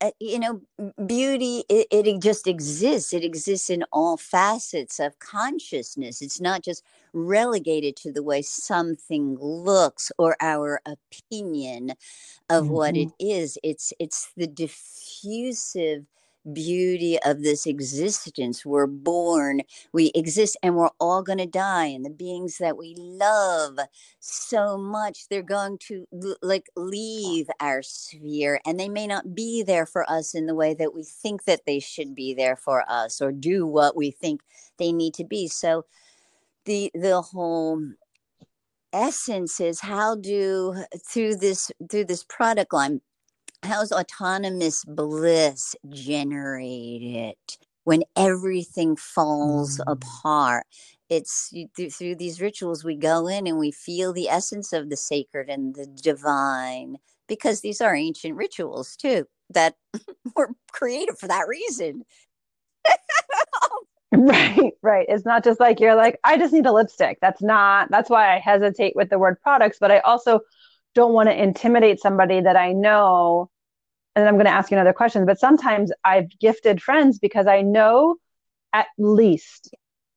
uh, 0.00 0.10
you 0.20 0.38
know, 0.38 0.60
beauty, 1.06 1.64
it, 1.70 1.86
it 1.90 2.20
just 2.20 2.46
exists. 2.46 3.14
It 3.14 3.24
exists 3.24 3.70
in 3.70 3.84
all 3.92 4.16
facets 4.16 5.00
of 5.00 5.18
consciousness. 5.18 6.20
It's 6.20 6.40
not 6.40 6.62
just 6.62 6.84
relegated 7.14 7.96
to 7.96 8.12
the 8.12 8.22
way 8.22 8.42
something 8.42 9.38
looks 9.40 10.12
or 10.18 10.36
our 10.40 10.80
opinion 10.84 11.92
of 12.50 12.64
mm-hmm. 12.64 12.74
what 12.74 12.96
it 12.96 13.08
is. 13.18 13.56
It's 13.62 13.92
it's 13.98 14.28
the 14.36 14.46
diffusive 14.46 16.04
beauty 16.52 17.18
of 17.24 17.42
this 17.42 17.66
existence. 17.66 18.64
We're 18.64 18.86
born, 18.86 19.62
we 19.92 20.12
exist, 20.14 20.56
and 20.62 20.76
we're 20.76 20.90
all 21.00 21.22
going 21.22 21.38
to 21.38 21.46
die. 21.46 21.86
And 21.86 22.04
the 22.04 22.10
beings 22.10 22.58
that 22.58 22.76
we 22.76 22.94
love 22.96 23.78
so 24.20 24.76
much, 24.76 25.28
they're 25.28 25.42
going 25.42 25.78
to 25.88 26.06
like 26.42 26.66
leave 26.76 27.48
our 27.60 27.82
sphere, 27.82 28.60
and 28.66 28.78
they 28.78 28.88
may 28.88 29.06
not 29.06 29.34
be 29.34 29.62
there 29.62 29.86
for 29.86 30.08
us 30.10 30.34
in 30.34 30.46
the 30.46 30.54
way 30.54 30.74
that 30.74 30.94
we 30.94 31.04
think 31.04 31.44
that 31.44 31.66
they 31.66 31.80
should 31.80 32.14
be 32.14 32.34
there 32.34 32.56
for 32.56 32.84
us 32.88 33.20
or 33.20 33.32
do 33.32 33.66
what 33.66 33.96
we 33.96 34.10
think 34.10 34.42
they 34.78 34.92
need 34.92 35.14
to 35.14 35.24
be. 35.24 35.48
So, 35.48 35.84
the 36.64 36.90
the 36.94 37.22
whole 37.22 37.80
essence 38.92 39.60
is 39.60 39.80
how 39.80 40.14
do 40.16 40.74
through 41.10 41.36
this 41.36 41.70
through 41.90 42.04
this 42.04 42.24
product 42.24 42.72
line 42.72 43.00
how's 43.62 43.92
autonomous 43.92 44.84
bliss 44.84 45.74
generated 45.88 47.36
when 47.84 48.02
everything 48.16 48.96
falls 48.96 49.78
mm. 49.78 49.84
apart? 49.86 50.66
It's 51.08 51.54
through, 51.76 51.90
through 51.90 52.16
these 52.16 52.40
rituals 52.40 52.84
we 52.84 52.96
go 52.96 53.28
in 53.28 53.46
and 53.46 53.58
we 53.58 53.70
feel 53.70 54.12
the 54.12 54.28
essence 54.28 54.72
of 54.72 54.90
the 54.90 54.96
sacred 54.96 55.48
and 55.48 55.74
the 55.74 55.86
divine 55.86 56.96
because 57.28 57.60
these 57.60 57.80
are 57.80 57.94
ancient 57.94 58.36
rituals 58.36 58.96
too 58.96 59.26
that 59.50 59.74
were 60.36 60.50
created 60.72 61.16
for 61.18 61.28
that 61.28 61.48
reason. 61.48 62.04
Right 64.12 64.72
right. 64.82 65.04
It's 65.08 65.26
not 65.26 65.42
just 65.42 65.58
like 65.58 65.80
you're 65.80 65.96
like 65.96 66.18
i 66.22 66.38
just 66.38 66.52
need 66.52 66.64
a 66.64 66.72
lipstick. 66.72 67.18
That's 67.20 67.42
not 67.42 67.90
that's 67.90 68.08
why 68.08 68.34
i 68.34 68.38
hesitate 68.38 68.94
with 68.94 69.10
the 69.10 69.18
word 69.18 69.36
products 69.42 69.78
but 69.80 69.90
i 69.90 69.98
also 69.98 70.40
don't 70.96 71.12
want 71.12 71.28
to 71.28 71.42
intimidate 71.42 72.00
somebody 72.00 72.40
that 72.40 72.56
I 72.56 72.72
know. 72.72 73.50
And 74.16 74.26
I'm 74.26 74.34
going 74.34 74.46
to 74.46 74.50
ask 74.50 74.70
you 74.70 74.76
another 74.76 74.94
question. 74.94 75.26
But 75.26 75.38
sometimes 75.38 75.92
I've 76.04 76.36
gifted 76.40 76.82
friends 76.82 77.18
because 77.18 77.46
I 77.46 77.60
know 77.60 78.16
at 78.72 78.86
least 78.98 79.72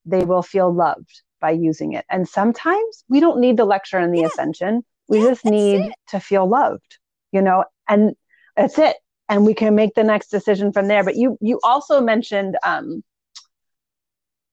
they 0.06 0.24
will 0.24 0.42
feel 0.42 0.74
loved 0.74 1.22
by 1.42 1.52
using 1.52 1.94
it. 1.94 2.06
And 2.10 2.28
sometimes 2.28 3.04
we 3.10 3.20
don't 3.20 3.40
need 3.40 3.58
the 3.58 3.66
lecture 3.66 3.98
and 3.98 4.14
the 4.14 4.22
yeah. 4.22 4.28
ascension. 4.28 4.84
We 5.10 5.20
yeah, 5.20 5.30
just 5.30 5.46
need 5.46 5.82
it. 5.82 5.94
to 6.10 6.20
feel 6.20 6.48
loved, 6.48 6.98
you 7.32 7.42
know, 7.42 7.66
and 7.88 8.16
that's 8.56 8.80
it. 8.80 8.96
and 9.28 9.46
we 9.46 9.54
can 9.54 9.76
make 9.76 9.94
the 9.96 10.04
next 10.04 10.30
decision 10.30 10.74
from 10.74 10.88
there 10.88 11.04
but 11.04 11.16
you 11.16 11.38
you 11.40 11.60
also 11.64 12.02
mentioned 12.02 12.58
um 12.64 13.04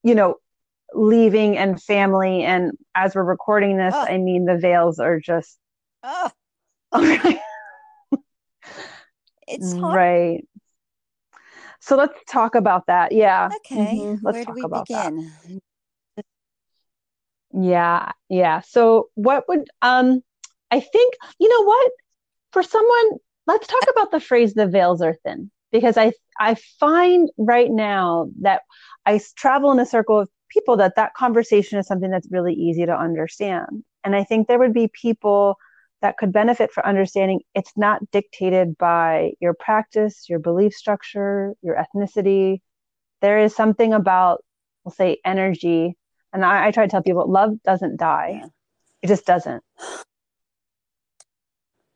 you 0.03 0.15
know 0.15 0.37
leaving 0.95 1.57
and 1.59 1.83
family 1.83 2.43
and 2.43 2.73
as 2.95 3.15
we're 3.15 3.25
recording 3.25 3.77
this 3.77 3.95
oh. 3.97 4.07
i 4.09 4.19
mean 4.19 4.45
the 4.45 4.57
veils 4.57 4.99
are 5.01 5.19
just 5.19 5.59
oh. 6.07 6.31
it's 9.49 9.73
hard. 9.75 9.95
right 9.95 10.49
so 11.81 11.97
let's 11.97 12.19
talk 12.29 12.55
about 12.55 12.87
that 12.87 13.13
yeah 13.13 13.49
okay 13.57 13.97
mm-hmm. 13.97 14.25
let's 14.25 14.37
Where 14.37 14.45
talk 14.45 14.63
about 14.65 14.87
begin? 14.87 15.33
that 16.17 16.25
yeah 17.53 18.13
yeah 18.29 18.61
so 18.61 19.09
what 19.15 19.45
would 19.49 19.67
um 19.83 20.23
i 20.71 20.81
think 20.81 21.15
you 21.39 21.49
know 21.49 21.65
what 21.65 21.93
for 22.53 22.63
someone 22.63 23.19
let's 23.47 23.67
talk 23.67 23.83
about 23.91 24.11
the 24.11 24.21
phrase 24.21 24.55
the 24.55 24.67
veils 24.67 25.03
are 25.03 25.15
thin 25.25 25.51
because 25.73 25.97
i 25.97 26.13
i 26.39 26.55
find 26.79 27.31
right 27.39 27.71
now 27.71 28.29
that 28.43 28.63
i 29.07 29.21
travel 29.37 29.73
in 29.73 29.79
a 29.79 29.87
circle 29.87 30.21
of 30.21 30.29
people 30.57 30.77
that 30.77 30.97
that 30.97 31.15
conversation 31.15 31.79
is 31.79 31.87
something 31.87 32.11
that's 32.11 32.31
really 32.31 32.55
easy 32.55 32.87
to 32.87 32.97
understand. 32.97 33.85
And 34.05 34.15
I 34.15 34.25
think 34.25 34.47
there 34.49 34.59
would 34.59 34.73
be 34.73 34.89
people 34.89 35.57
that 36.03 36.19
could 36.19 36.33
benefit 36.33 36.73
for 36.73 36.85
understanding 36.87 37.41
it's 37.55 37.73
not 37.77 38.11
dictated 38.11 38.77
by 38.79 39.33
your 39.41 39.55
practice, 39.55 40.29
your 40.29 40.39
belief 40.39 40.75
structure, 40.75 41.55
your 41.63 41.77
ethnicity. 41.77 42.61
There 43.23 43.39
is 43.39 43.55
something 43.55 43.93
about, 43.93 44.45
we'll 44.85 44.93
say, 44.93 45.19
energy. 45.25 45.97
And 46.33 46.45
I, 46.45 46.67
I 46.67 46.71
try 46.71 46.85
to 46.85 46.91
tell 46.91 47.03
people 47.03 47.31
love 47.31 47.63
doesn't 47.65 47.97
die, 47.97 48.41
yeah. 48.41 48.49
it 49.03 49.07
just 49.09 49.27
doesn't. 49.27 49.63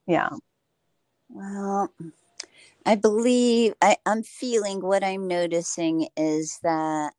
Yeah. 0.06 0.30
Well, 1.28 1.92
I 2.86 2.96
believe 2.96 3.74
I, 3.80 3.96
I'm 4.06 4.22
feeling 4.22 4.80
what 4.80 5.04
I'm 5.04 5.28
noticing 5.28 6.08
is 6.16 6.58
that 6.62 7.12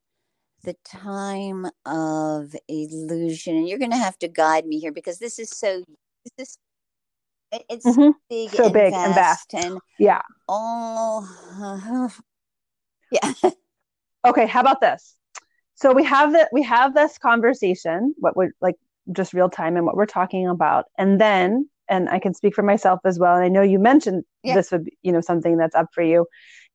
the 0.63 0.75
time 0.83 1.67
of 1.85 2.55
illusion 2.67 3.55
and 3.55 3.67
you're 3.67 3.79
going 3.79 3.91
to 3.91 3.97
have 3.97 4.17
to 4.19 4.27
guide 4.27 4.65
me 4.65 4.79
here 4.79 4.91
because 4.91 5.19
this 5.19 5.39
is 5.39 5.49
so 5.49 5.83
this 6.37 6.49
is 6.49 6.57
it's 7.69 7.85
mm-hmm. 7.85 8.11
big 8.29 8.49
so 8.49 8.65
and 8.65 8.73
big 8.73 8.93
and 8.93 9.13
vast. 9.13 9.53
and 9.53 9.79
yeah. 9.99 10.21
all 10.47 11.27
uh, 11.59 12.09
yeah. 13.11 13.33
Okay 14.25 14.45
how 14.45 14.61
about 14.61 14.81
this? 14.81 15.15
So 15.75 15.93
we 15.93 16.03
have 16.03 16.33
that 16.33 16.49
we 16.51 16.63
have 16.63 16.93
this 16.93 17.17
conversation 17.17 18.13
what 18.17 18.35
we're 18.35 18.51
like 18.61 18.75
just 19.11 19.33
real 19.33 19.49
time 19.49 19.77
and 19.77 19.85
what 19.85 19.95
we're 19.95 20.05
talking 20.05 20.47
about. 20.47 20.85
And 20.97 21.19
then 21.19 21.69
and 21.91 22.09
i 22.09 22.17
can 22.17 22.33
speak 22.33 22.55
for 22.55 22.63
myself 22.63 22.99
as 23.05 23.19
well 23.19 23.35
and 23.35 23.43
i 23.43 23.47
know 23.47 23.61
you 23.61 23.77
mentioned 23.77 24.23
yeah. 24.43 24.55
this 24.55 24.71
would 24.71 24.85
be 24.85 24.97
you 25.03 25.11
know 25.11 25.21
something 25.21 25.57
that's 25.57 25.75
up 25.75 25.87
for 25.93 26.01
you 26.01 26.25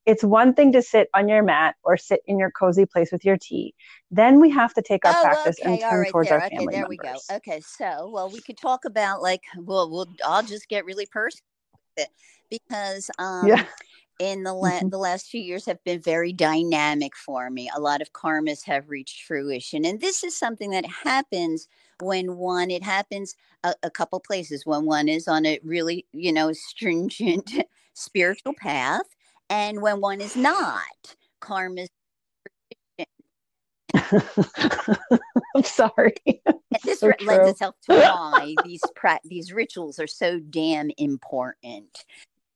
it's 0.06 0.22
one 0.22 0.54
thing 0.54 0.72
to 0.72 0.80
sit 0.80 1.08
on 1.14 1.28
your 1.28 1.42
mat 1.42 1.74
or 1.82 1.96
sit 1.96 2.20
in 2.26 2.38
your 2.38 2.50
cozy 2.50 2.86
place 2.86 3.10
with 3.10 3.24
your 3.24 3.36
tea. 3.36 3.74
Then 4.10 4.40
we 4.40 4.50
have 4.50 4.72
to 4.74 4.82
take 4.82 5.04
our 5.04 5.14
oh, 5.16 5.22
practice 5.22 5.56
okay. 5.60 5.72
and 5.72 5.80
turn 5.80 6.00
right, 6.00 6.10
towards 6.10 6.28
there. 6.28 6.40
our 6.40 6.48
family 6.48 6.66
okay, 6.66 6.76
there 6.76 6.88
members. 6.88 7.24
we 7.28 7.34
go. 7.34 7.36
Okay, 7.36 7.60
so 7.60 8.08
well, 8.12 8.30
we 8.30 8.40
could 8.40 8.56
talk 8.56 8.84
about 8.84 9.20
like 9.20 9.42
well, 9.58 9.90
we'll 9.90 10.08
I'll 10.24 10.44
just 10.44 10.68
get 10.68 10.84
really 10.84 11.06
personal 11.06 11.42
because 12.48 13.10
um, 13.18 13.48
yeah. 13.48 13.64
in 14.20 14.44
the 14.44 14.54
la- 14.54 14.70
mm-hmm. 14.70 14.90
the 14.90 14.98
last 14.98 15.26
few 15.26 15.40
years 15.40 15.66
have 15.66 15.82
been 15.82 16.00
very 16.00 16.32
dynamic 16.32 17.16
for 17.16 17.50
me. 17.50 17.68
A 17.74 17.80
lot 17.80 18.00
of 18.00 18.12
karmas 18.12 18.64
have 18.64 18.88
reached 18.88 19.24
fruition, 19.24 19.84
and 19.84 20.00
this 20.00 20.22
is 20.22 20.38
something 20.38 20.70
that 20.70 20.86
happens 20.86 21.66
when 22.00 22.36
one 22.36 22.70
it 22.70 22.84
happens 22.84 23.34
a, 23.64 23.74
a 23.82 23.90
couple 23.90 24.20
places 24.20 24.66
when 24.66 24.84
one 24.84 25.08
is 25.08 25.26
on 25.26 25.46
a 25.46 25.58
really 25.64 26.06
you 26.12 26.32
know 26.32 26.52
stringent 26.52 27.50
spiritual 27.94 28.54
path 28.54 29.15
and 29.50 29.80
when 29.80 30.00
one 30.00 30.20
is 30.20 30.36
not, 30.36 31.16
karma 31.40 31.86
I'm 35.54 35.62
sorry. 35.62 36.14
this 36.84 37.00
so 37.00 37.12
lends 37.24 37.50
itself 37.50 37.76
to 37.88 37.94
why 37.94 38.54
these 38.64 38.82
pra- 38.94 39.20
these 39.24 39.52
rituals 39.52 39.98
are 39.98 40.06
so 40.06 40.38
damn 40.38 40.90
important. 40.98 42.04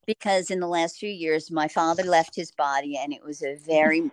Because 0.06 0.50
in 0.50 0.60
the 0.60 0.66
last 0.66 0.98
few 0.98 1.10
years, 1.10 1.50
my 1.50 1.68
father 1.68 2.02
left 2.02 2.34
his 2.34 2.50
body, 2.50 2.98
and 3.00 3.12
it 3.12 3.22
was 3.24 3.42
a 3.42 3.56
very 3.56 4.10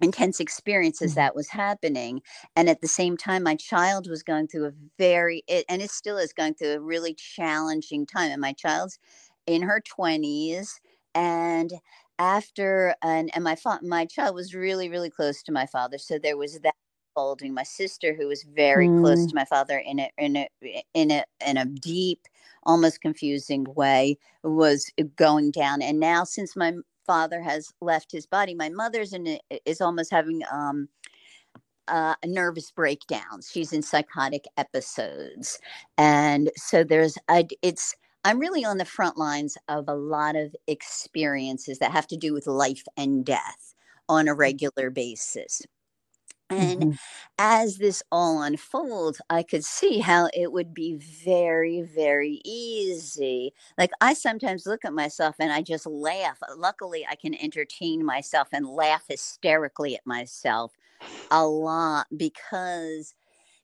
intense 0.00 0.40
experience 0.40 1.00
as 1.00 1.12
mm-hmm. 1.12 1.20
that 1.20 1.34
was 1.34 1.48
happening. 1.48 2.22
And 2.56 2.68
at 2.68 2.80
the 2.80 2.88
same 2.88 3.16
time, 3.16 3.42
my 3.42 3.54
child 3.54 4.08
was 4.08 4.22
going 4.22 4.48
through 4.48 4.66
a 4.66 4.72
very, 4.98 5.44
it, 5.46 5.64
and 5.68 5.80
it 5.80 5.90
still 5.90 6.18
is 6.18 6.32
going 6.32 6.54
through 6.54 6.72
a 6.72 6.80
really 6.80 7.14
challenging 7.14 8.04
time. 8.06 8.30
And 8.30 8.40
my 8.40 8.52
child's 8.52 8.98
in 9.46 9.62
her 9.62 9.80
twenties, 9.80 10.80
and 11.14 11.72
after 12.18 12.94
and 13.02 13.30
and 13.34 13.44
my 13.44 13.54
fa- 13.54 13.80
my 13.82 14.04
child 14.04 14.34
was 14.34 14.54
really 14.54 14.88
really 14.88 15.10
close 15.10 15.42
to 15.42 15.52
my 15.52 15.66
father 15.66 15.98
so 15.98 16.18
there 16.18 16.36
was 16.36 16.58
that 16.60 16.74
folding 17.14 17.54
my 17.54 17.62
sister 17.62 18.14
who 18.14 18.28
was 18.28 18.44
very 18.54 18.88
mm. 18.88 19.00
close 19.00 19.26
to 19.26 19.34
my 19.34 19.44
father 19.44 19.78
in 19.78 19.98
a 20.00 20.10
in 20.18 20.36
a 20.36 20.48
in 20.94 21.10
a 21.10 21.24
in 21.46 21.56
a 21.56 21.64
deep 21.64 22.20
almost 22.64 23.00
confusing 23.00 23.64
way 23.74 24.16
was 24.42 24.90
going 25.16 25.50
down 25.50 25.82
and 25.82 25.98
now 25.98 26.24
since 26.24 26.54
my 26.54 26.72
father 27.06 27.40
has 27.40 27.72
left 27.80 28.12
his 28.12 28.26
body 28.26 28.54
my 28.54 28.68
mother's 28.68 29.12
in 29.12 29.26
a, 29.26 29.40
is 29.64 29.80
almost 29.80 30.10
having 30.10 30.42
um 30.52 30.88
uh, 31.88 32.14
nervous 32.26 32.70
breakdowns. 32.70 33.50
She's 33.50 33.72
in 33.72 33.80
psychotic 33.80 34.44
episodes, 34.58 35.58
and 35.96 36.50
so 36.54 36.84
there's 36.84 37.16
I, 37.28 37.46
it's 37.62 37.94
I'm 38.24 38.38
really 38.38 38.64
on 38.64 38.78
the 38.78 38.84
front 38.84 39.16
lines 39.16 39.56
of 39.68 39.84
a 39.88 39.94
lot 39.94 40.36
of 40.36 40.54
experiences 40.66 41.78
that 41.78 41.92
have 41.92 42.06
to 42.08 42.16
do 42.16 42.32
with 42.32 42.46
life 42.46 42.84
and 42.96 43.24
death 43.24 43.74
on 44.08 44.28
a 44.28 44.34
mm. 44.34 44.38
regular 44.38 44.90
basis. 44.90 45.62
And 46.50 46.80
mm-hmm. 46.80 46.90
as 47.38 47.76
this 47.76 48.02
all 48.10 48.42
unfolds, 48.42 49.20
I 49.28 49.42
could 49.42 49.64
see 49.64 49.98
how 49.98 50.30
it 50.32 50.50
would 50.50 50.72
be 50.72 50.94
very, 50.94 51.82
very 51.82 52.40
easy. 52.44 53.52
Like 53.76 53.90
I 54.00 54.14
sometimes 54.14 54.66
look 54.66 54.84
at 54.84 54.94
myself 54.94 55.36
and 55.38 55.52
I 55.52 55.60
just 55.60 55.86
laugh. 55.86 56.38
Luckily, 56.56 57.06
I 57.08 57.16
can 57.16 57.34
entertain 57.34 58.04
myself 58.04 58.48
and 58.52 58.66
laugh 58.66 59.04
hysterically 59.08 59.94
at 59.94 60.06
myself 60.06 60.72
a 61.30 61.46
lot 61.46 62.06
because 62.16 63.14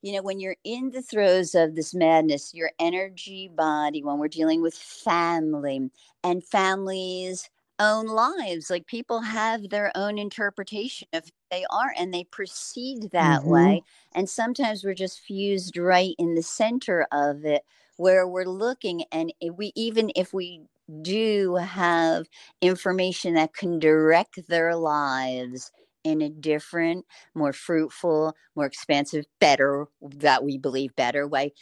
you 0.05 0.13
know, 0.13 0.21
when 0.21 0.39
you're 0.39 0.57
in 0.65 0.91
the 0.91 1.01
throes 1.01 1.55
of 1.55 1.77
this 1.77 1.95
madness, 1.95 2.53
your 2.53 2.71
energy 2.79 3.49
body, 3.49 4.05
when 4.05 4.19
we're 4.19 4.29
dealing 4.29 4.61
with 4.61 4.75
family 4.75 5.89
and 6.23 6.45
families' 6.45 7.49
own 7.79 8.09
lives, 8.09 8.69
like 8.69 8.87
people 8.87 9.23
have 9.23 9.71
their 9.71 9.91
own 9.95 10.19
interpretation 10.19 11.09
of 11.15 11.25
who 11.25 11.31
they 11.51 11.65
are 11.71 11.95
and 11.99 12.13
they 12.13 12.25
proceed 12.25 13.13
that 13.13 13.41
mm-hmm. 13.41 13.51
way. 13.51 13.83
And 14.15 14.29
sometimes 14.29 14.85
we're 14.85 14.93
just 14.93 15.21
fused 15.21 15.79
right 15.79 16.15
in 16.19 16.35
the 16.35 16.43
center 16.43 17.07
of 17.11 17.47
it 17.47 17.63
where 17.97 18.29
we're 18.29 18.45
looking 18.45 19.05
and 19.11 19.33
we 19.55 19.73
even 19.75 20.13
if 20.15 20.35
we 20.35 20.61
do 21.01 21.55
have 21.55 22.27
information 22.61 23.33
that 23.35 23.55
can 23.55 23.79
direct 23.79 24.49
their 24.49 24.77
lives 24.77 25.73
in 26.05 26.21
a 26.21 26.29
different, 26.29 27.07
more 27.35 27.53
fruitful, 27.53 28.37
more 28.55 28.67
expansive, 28.67 29.25
better, 29.41 29.87
that 30.03 30.45
we 30.45 30.59
believe 30.59 30.95
better 30.95 31.27
way. 31.27 31.53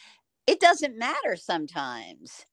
It 0.46 0.60
doesn't 0.60 0.98
matter 0.98 1.36
sometimes. 1.36 2.44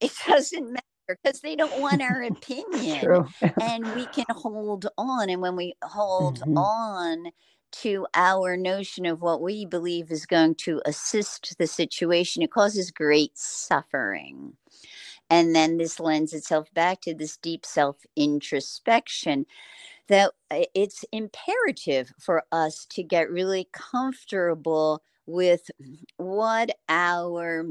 It 0.00 0.12
doesn't 0.26 0.72
matter 0.72 0.84
because 1.22 1.40
they 1.40 1.56
don't 1.56 1.80
want 1.80 2.02
our 2.02 2.22
opinion. 2.30 3.26
and 3.62 3.94
we 3.94 4.06
can 4.06 4.26
hold 4.30 4.86
on. 4.98 5.30
And 5.30 5.40
when 5.40 5.56
we 5.56 5.74
hold 5.82 6.40
mm-hmm. 6.40 6.58
on 6.58 7.32
to 7.72 8.06
our 8.14 8.56
notion 8.56 9.06
of 9.06 9.22
what 9.22 9.40
we 9.40 9.64
believe 9.64 10.10
is 10.10 10.26
going 10.26 10.56
to 10.56 10.82
assist 10.84 11.56
the 11.58 11.68
situation, 11.68 12.42
it 12.42 12.50
causes 12.50 12.90
great 12.90 13.38
suffering. 13.38 14.54
And 15.30 15.54
then 15.54 15.76
this 15.76 16.00
lends 16.00 16.32
itself 16.32 16.74
back 16.74 17.00
to 17.02 17.14
this 17.14 17.36
deep 17.36 17.64
self 17.64 17.98
introspection 18.16 19.46
that 20.10 20.32
uh, 20.50 20.64
it's 20.74 21.04
imperative 21.12 22.12
for 22.18 22.42
us 22.52 22.84
to 22.90 23.02
get 23.02 23.30
really 23.30 23.68
comfortable 23.72 25.02
with 25.24 25.70
what 26.18 26.70
our 26.88 27.64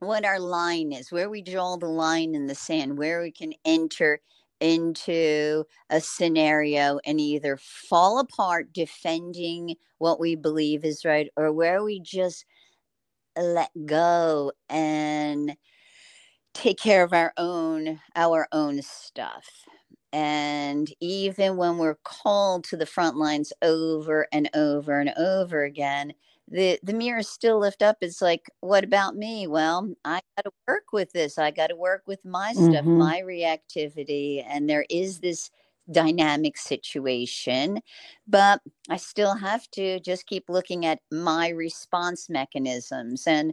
what 0.00 0.24
our 0.24 0.40
line 0.40 0.92
is 0.92 1.12
where 1.12 1.30
we 1.30 1.40
draw 1.40 1.76
the 1.76 1.86
line 1.86 2.34
in 2.34 2.46
the 2.48 2.54
sand 2.54 2.98
where 2.98 3.22
we 3.22 3.30
can 3.30 3.52
enter 3.64 4.20
into 4.60 5.64
a 5.90 6.00
scenario 6.00 6.98
and 7.06 7.20
either 7.20 7.56
fall 7.56 8.18
apart 8.18 8.72
defending 8.72 9.76
what 9.98 10.18
we 10.18 10.34
believe 10.34 10.84
is 10.84 11.04
right 11.04 11.28
or 11.36 11.52
where 11.52 11.84
we 11.84 12.00
just 12.00 12.44
let 13.36 13.70
go 13.86 14.50
and 14.68 15.56
take 16.54 16.78
care 16.78 17.04
of 17.04 17.12
our 17.12 17.32
own 17.36 18.00
our 18.16 18.48
own 18.50 18.82
stuff 18.82 19.48
and 20.12 20.92
even 21.00 21.56
when 21.56 21.78
we're 21.78 21.96
called 22.04 22.64
to 22.64 22.76
the 22.76 22.86
front 22.86 23.16
lines 23.16 23.52
over 23.62 24.28
and 24.32 24.50
over 24.54 25.00
and 25.00 25.12
over 25.16 25.64
again, 25.64 26.14
the 26.48 26.78
the 26.82 26.92
mirror 26.94 27.22
still 27.22 27.58
lift 27.58 27.82
up. 27.82 27.98
It's 28.02 28.20
like 28.22 28.50
what 28.60 28.84
about 28.84 29.16
me? 29.16 29.46
Well 29.46 29.94
i 30.04 30.20
got 30.36 30.44
to 30.44 30.52
work 30.68 30.92
with 30.92 31.12
this. 31.12 31.38
I 31.38 31.50
got 31.50 31.68
to 31.68 31.76
work 31.76 32.02
with 32.06 32.24
my 32.24 32.52
stuff 32.54 32.86
Mhm. 32.86 32.92
my 32.92 33.20
reactivity 33.22 34.44
and 34.46 34.68
there 34.68 34.86
is 34.90 35.20
this 35.20 35.50
dynamic 35.90 36.56
situation 36.56 37.80
but 38.28 38.60
i 38.88 38.96
still 38.96 39.34
have 39.34 39.68
to 39.72 39.98
just 40.00 40.26
keep 40.26 40.44
looking 40.48 40.86
at 40.86 41.00
my 41.10 41.48
response 41.48 42.28
mechanisms. 42.30 43.26
And 43.26 43.52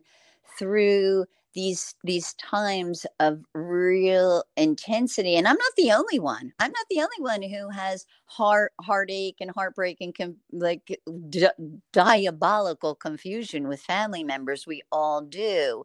through 0.58 1.26
these 1.54 1.96
these 2.04 2.34
times 2.36 3.06
of 3.20 3.44
real 3.54 4.44
intensity 4.56 5.36
and 5.36 5.48
i'm 5.48 5.56
not 5.58 5.72
the 5.78 5.92
only 5.92 6.20
one 6.20 6.54
i'm 6.60 6.72
not 6.72 6.86
the 6.90 7.00
only 7.00 7.10
one 7.20 7.42
who 7.42 7.70
has 7.70 8.06
heart 8.26 8.72
heartache 8.82 9.38
and 9.42 9.52
heartbreak 9.52 9.98
and 10.00 10.16
com- 10.16 10.38
like 10.52 11.00
di- 11.30 11.48
diabolical 11.92 12.94
confusion 12.94 13.68
with 13.68 13.82
family 13.82 14.24
members 14.24 14.68
we 14.68 14.82
all 14.92 15.22
do 15.22 15.84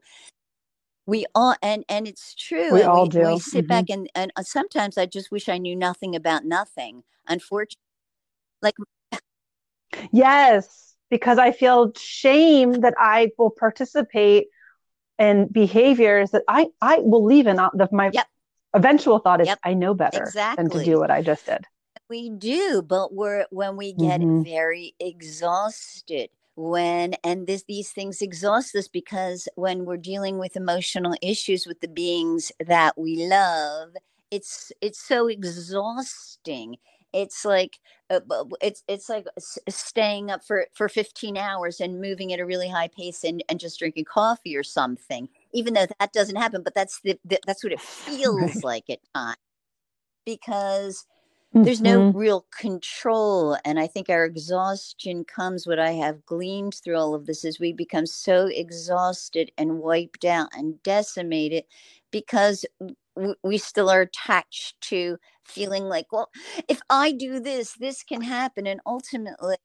we 1.06 1.24
all 1.34 1.54
and 1.62 1.84
and 1.88 2.06
it's 2.06 2.34
true 2.34 2.74
We 2.74 2.80
and 2.82 2.88
all 2.90 3.04
we, 3.04 3.08
do. 3.08 3.26
we 3.26 3.38
sit 3.38 3.64
Mhm. 3.64 3.68
back 3.68 3.84
and 3.90 4.10
and 4.14 4.32
uh, 4.36 4.42
sometimes 4.42 4.98
i 4.98 5.06
just 5.06 5.30
wish 5.30 5.48
i 5.48 5.58
knew 5.58 5.76
nothing 5.76 6.14
about 6.14 6.44
nothing 6.44 7.04
unfortunately 7.26 7.80
like 8.60 8.74
Yes, 10.12 10.94
because 11.10 11.38
I 11.38 11.52
feel 11.52 11.92
shame 11.96 12.72
that 12.80 12.94
I 12.98 13.30
will 13.38 13.50
participate 13.50 14.48
in 15.18 15.48
behaviors 15.48 16.30
that 16.32 16.42
I 16.48 16.68
I 16.80 16.98
will 16.98 17.24
leave 17.24 17.46
in. 17.46 17.56
The, 17.56 17.88
my 17.92 18.10
Yep. 18.12 18.26
eventual 18.74 19.18
thought 19.18 19.40
is 19.40 19.48
Yep. 19.48 19.58
I 19.64 19.74
know 19.74 19.94
better 19.94 20.32
than 20.56 20.68
to 20.70 20.84
do 20.84 20.98
what 20.98 21.10
I 21.10 21.22
just 21.22 21.46
did. 21.46 21.64
We 22.08 22.30
do, 22.30 22.82
but 22.82 23.14
we're 23.14 23.46
when 23.50 23.76
we 23.76 23.92
get 23.92 24.20
Mhm. 24.20 24.44
very 24.44 24.94
exhausted 25.00 26.30
when 26.56 27.14
and 27.24 27.46
this 27.46 27.64
these 27.64 27.90
things 27.90 28.22
exhaust 28.22 28.76
us 28.76 28.86
because 28.88 29.48
when 29.56 29.84
we're 29.84 29.96
dealing 29.96 30.38
with 30.38 30.54
emotional 30.56 31.14
issues 31.20 31.66
with 31.66 31.80
the 31.80 31.88
beings 31.88 32.52
that 32.60 32.96
we 32.96 33.26
love, 33.26 33.96
it's 34.30 34.70
it's 34.80 35.00
so 35.02 35.26
exhausting. 35.28 36.76
It's 37.14 37.44
like 37.46 37.80
uh, 38.10 38.20
it's 38.62 38.84
it's 38.88 39.08
like 39.10 39.26
staying 39.70 40.30
up 40.32 40.44
for 40.44 40.66
for 40.74 40.88
15 40.90 41.38
hours 41.38 41.80
and 41.80 42.00
moving 42.02 42.32
at 42.34 42.40
a 42.40 42.46
really 42.46 42.70
high 42.70 42.88
pace 42.88 43.24
and, 43.24 43.44
and 43.50 43.60
just 43.60 43.80
drinking 43.80 44.06
coffee 44.06 44.56
or 44.56 44.64
something 44.64 45.28
even 45.54 45.74
though 45.74 45.86
that 46.00 46.12
doesn't 46.14 46.36
happen 46.36 46.62
but 46.64 46.74
that's 46.74 47.00
the, 47.02 47.18
the 47.24 47.38
that's 47.46 47.64
what 47.64 47.72
it 47.74 47.80
feels 47.80 48.62
Right. 48.62 48.64
like 48.64 48.90
at 48.90 49.00
times 49.14 49.38
because 50.26 51.06
there's 51.64 51.82
no 51.82 52.02
Mhm. 52.02 52.14
real 52.14 52.46
control 52.58 53.58
and 53.64 53.80
i 53.80 53.86
think 53.86 54.10
our 54.10 54.24
exhaustion 54.26 55.24
comes 55.24 55.66
what 55.66 55.78
i 55.80 55.92
have 55.92 56.24
gleaned 56.26 56.74
through 56.74 56.96
all 56.98 57.14
of 57.14 57.26
this 57.26 57.44
is 57.44 57.60
we 57.60 57.72
become 57.72 58.06
so 58.06 58.46
exhausted 58.46 59.52
and 59.58 59.80
wiped 59.80 60.24
out 60.24 60.48
and 60.56 60.82
decimated 60.84 61.64
because 62.12 62.64
we 63.42 63.58
still 63.58 63.88
are 63.90 64.02
attached 64.02 64.80
to 64.80 65.16
feeling 65.44 65.84
like 65.84 66.06
well 66.12 66.30
if 66.68 66.80
i 66.90 67.12
do 67.12 67.38
this 67.38 67.74
this 67.74 68.02
can 68.02 68.22
happen 68.22 68.66
and 68.66 68.80
ultimately 68.86 69.56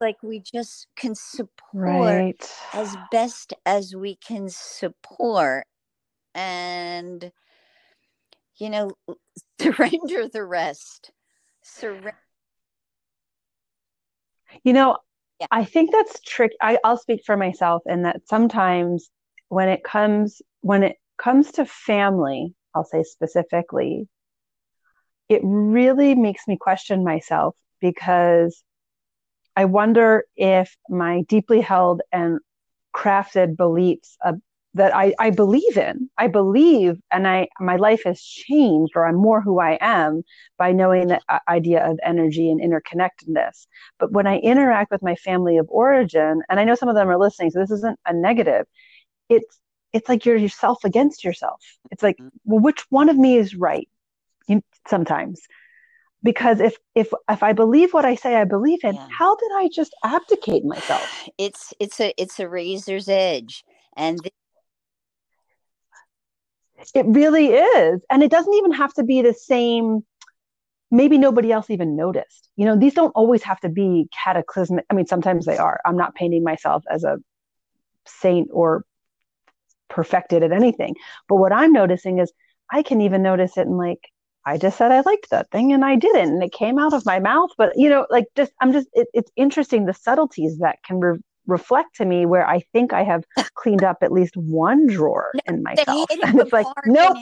like 0.00 0.16
we 0.22 0.40
just 0.40 0.86
can 0.96 1.14
support 1.14 1.54
Right. 1.74 2.50
as 2.74 2.96
best 3.10 3.52
as 3.66 3.94
we 3.94 4.16
can 4.16 4.48
support 4.48 5.66
and 6.34 7.32
you 8.56 8.70
know 8.70 8.90
surrender 9.60 10.28
the 10.28 10.44
rest 10.44 11.12
surrender 11.62 12.16
You 14.64 14.72
know, 14.72 14.98
Yeah. 15.40 15.46
I 15.50 15.64
think 15.64 15.90
that's 15.90 16.20
trick. 16.20 16.52
I, 16.60 16.78
I'll 16.84 16.98
speak 16.98 17.22
for 17.24 17.36
myself 17.36 17.82
in 17.86 18.02
that 18.02 18.26
sometimes 18.28 19.10
when 19.48 19.68
it 19.68 19.82
comes 19.84 20.42
when 20.60 20.82
it 20.82 20.96
comes 21.16 21.52
to 21.52 21.64
family, 21.64 22.54
I'll 22.74 22.84
say 22.84 23.02
specifically, 23.02 24.08
it 25.28 25.40
really 25.44 26.14
makes 26.14 26.46
me 26.48 26.56
question 26.56 27.04
myself 27.04 27.56
because 27.80 28.62
I 29.56 29.64
wonder 29.66 30.24
if 30.36 30.76
my 30.88 31.22
deeply 31.22 31.60
held 31.60 32.02
and 32.12 32.40
crafted 32.94 33.56
beliefs 33.56 34.16
uh, 34.24 34.32
that 34.74 34.94
I, 34.94 35.14
I 35.18 35.30
believe 35.30 35.76
in, 35.76 36.08
I 36.16 36.28
believe, 36.28 36.96
and 37.12 37.26
I 37.26 37.48
my 37.58 37.76
life 37.76 38.02
has 38.04 38.20
changed, 38.22 38.92
or 38.94 39.04
I'm 39.04 39.16
more 39.16 39.40
who 39.40 39.58
I 39.58 39.78
am 39.80 40.22
by 40.58 40.72
knowing 40.72 41.08
the 41.08 41.20
uh, 41.28 41.40
idea 41.48 41.84
of 41.84 41.98
energy 42.04 42.50
and 42.50 42.60
interconnectedness. 42.60 43.66
But 43.98 44.12
when 44.12 44.28
I 44.28 44.38
interact 44.38 44.92
with 44.92 45.02
my 45.02 45.16
family 45.16 45.58
of 45.58 45.66
origin, 45.68 46.42
and 46.48 46.60
I 46.60 46.64
know 46.64 46.76
some 46.76 46.88
of 46.88 46.94
them 46.94 47.08
are 47.08 47.18
listening, 47.18 47.50
so 47.50 47.58
this 47.58 47.72
isn't 47.72 47.98
a 48.06 48.12
negative. 48.12 48.66
It's 49.28 49.60
it's 49.92 50.08
like 50.08 50.24
you're 50.24 50.36
yourself 50.36 50.84
against 50.84 51.24
yourself. 51.24 51.62
It's 51.90 52.02
like, 52.02 52.16
mm-hmm. 52.16 52.28
well, 52.44 52.60
which 52.60 52.84
one 52.90 53.08
of 53.08 53.16
me 53.16 53.36
is 53.36 53.54
right? 53.54 53.88
Sometimes 54.88 55.40
because 56.22 56.60
if 56.60 56.76
if 56.94 57.12
if 57.28 57.42
I 57.42 57.52
believe 57.52 57.92
what 57.92 58.04
I 58.04 58.14
say 58.14 58.36
I 58.36 58.44
believe 58.44 58.80
in, 58.84 58.94
Yeah. 58.94 59.06
how 59.18 59.36
did 59.36 59.50
I 59.54 59.68
just 59.72 59.94
abdicate 60.04 60.64
myself? 60.64 61.28
it's 61.38 61.72
it's 61.80 62.00
a 62.00 62.12
it's 62.20 62.38
a 62.40 62.48
razor's 62.48 63.08
edge 63.08 63.64
and 63.96 64.22
th- 64.22 64.34
It 66.94 67.06
really 67.06 67.48
is, 67.48 68.00
and 68.10 68.22
it 68.22 68.30
doesn't 68.30 68.54
even 68.54 68.72
have 68.72 68.92
to 68.94 69.02
be 69.02 69.22
the 69.22 69.34
same. 69.34 70.04
Maybe 70.90 71.18
nobody 71.18 71.52
else 71.52 71.70
even 71.70 71.94
noticed. 71.94 72.50
You 72.56 72.64
know, 72.64 72.76
these 72.76 72.94
don't 72.94 73.12
always 73.12 73.42
have 73.44 73.60
to 73.60 73.68
be 73.68 74.08
cataclysmic. 74.24 74.84
I 74.90 74.94
mean, 74.94 75.06
sometimes 75.06 75.46
they 75.46 75.56
are. 75.56 75.80
I'm 75.84 75.96
not 75.96 76.14
painting 76.14 76.42
myself 76.42 76.82
as 76.90 77.04
a 77.04 77.18
saint 78.06 78.48
or 78.52 78.84
perfected 79.90 80.42
at 80.42 80.52
anything, 80.52 80.94
but 81.28 81.36
what 81.36 81.52
I'm 81.52 81.72
noticing 81.72 82.18
is 82.18 82.32
I 82.72 82.82
can 82.82 83.00
even 83.00 83.22
notice 83.22 83.56
it 83.56 83.66
in 83.66 83.76
like 83.76 84.00
I 84.46 84.56
just 84.56 84.78
said 84.78 84.90
I 84.90 85.00
liked 85.00 85.30
that 85.30 85.50
thing 85.50 85.72
and 85.72 85.84
I 85.84 85.96
didn't, 85.96 86.34
and 86.34 86.42
it 86.42 86.52
came 86.52 86.78
out 86.78 86.94
of 86.94 87.04
my 87.04 87.18
mouth. 87.18 87.50
But 87.58 87.72
you 87.76 87.90
know, 87.90 88.06
like 88.10 88.26
just 88.36 88.52
I'm 88.60 88.72
just 88.72 88.88
it, 88.94 89.08
it's 89.12 89.30
interesting 89.36 89.84
the 89.84 89.94
subtleties 89.94 90.58
that 90.58 90.78
can 90.84 90.98
re- 91.00 91.18
reflect 91.46 91.96
to 91.96 92.04
me 92.04 92.26
where 92.26 92.46
I 92.46 92.60
think 92.72 92.92
I 92.92 93.02
have 93.04 93.24
cleaned 93.54 93.84
up 93.84 93.98
at 94.02 94.12
least 94.12 94.36
one 94.36 94.86
drawer 94.86 95.30
No, 95.34 95.40
in 95.46 95.62
myself, 95.62 96.08
and 96.10 96.40
it's 96.40 96.52
like 96.52 96.66
nope. 96.86 97.16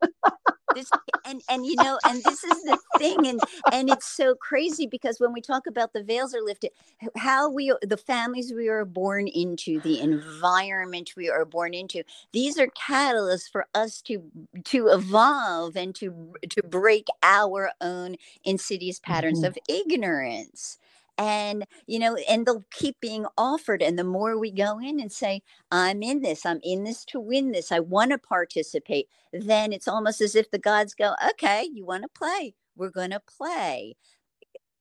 Compartment 0.00 0.18
in 0.26 0.32
that 0.32 0.44
jar. 0.44 0.74
This, 0.74 0.92
and 1.24 1.42
and 1.48 1.66
you 1.66 1.76
know 1.76 1.98
and 2.04 2.24
this 2.24 2.44
is 2.44 2.62
the 2.64 2.78
thing 2.98 3.26
and 3.26 3.42
and 3.70 3.88
it's 3.90 4.06
so 4.06 4.34
crazy 4.34 4.86
because 4.86 5.18
when 5.20 5.32
we 5.32 5.40
talk 5.40 5.66
about 5.66 5.92
the 5.92 6.02
veils 6.04 6.34
are 6.34 6.42
lifted 6.42 6.70
how 7.16 7.50
we 7.50 7.72
the 7.82 7.96
families 7.96 8.52
we 8.54 8.68
are 8.68 8.84
born 8.84 9.28
into 9.28 9.80
the 9.80 10.00
environment 10.00 11.12
we 11.16 11.28
are 11.30 11.44
born 11.44 11.74
into 11.74 12.02
these 12.32 12.58
are 12.58 12.68
catalysts 12.68 13.50
for 13.50 13.66
us 13.74 14.00
to 14.02 14.30
to 14.64 14.88
evolve 14.88 15.76
and 15.76 15.94
to 15.96 16.34
to 16.50 16.62
break 16.62 17.06
our 17.22 17.70
own 17.80 18.16
insidious 18.44 19.00
patterns 19.00 19.42
Mhm. 19.42 19.44
of 19.44 19.56
ignorance 19.68 20.78
and 21.18 21.66
you 21.86 21.98
know 21.98 22.16
and 22.28 22.46
they'll 22.46 22.64
keep 22.70 23.00
being 23.00 23.26
offered 23.38 23.82
and 23.82 23.98
the 23.98 24.04
more 24.04 24.38
we 24.38 24.50
go 24.50 24.78
in 24.78 25.00
and 25.00 25.12
say 25.12 25.42
i'm 25.70 26.02
in 26.02 26.22
this 26.22 26.44
i'm 26.46 26.60
in 26.62 26.84
this 26.84 27.04
to 27.04 27.20
win 27.20 27.52
this 27.52 27.72
i 27.72 27.80
want 27.80 28.10
to 28.10 28.18
participate 28.18 29.08
then 29.32 29.72
it's 29.72 29.88
almost 29.88 30.20
as 30.20 30.34
if 30.34 30.50
the 30.50 30.58
gods 30.58 30.94
go 30.94 31.14
okay 31.30 31.68
you 31.72 31.84
want 31.84 32.02
to 32.02 32.08
play 32.08 32.54
we're 32.76 32.90
going 32.90 33.10
to 33.10 33.20
play 33.20 33.94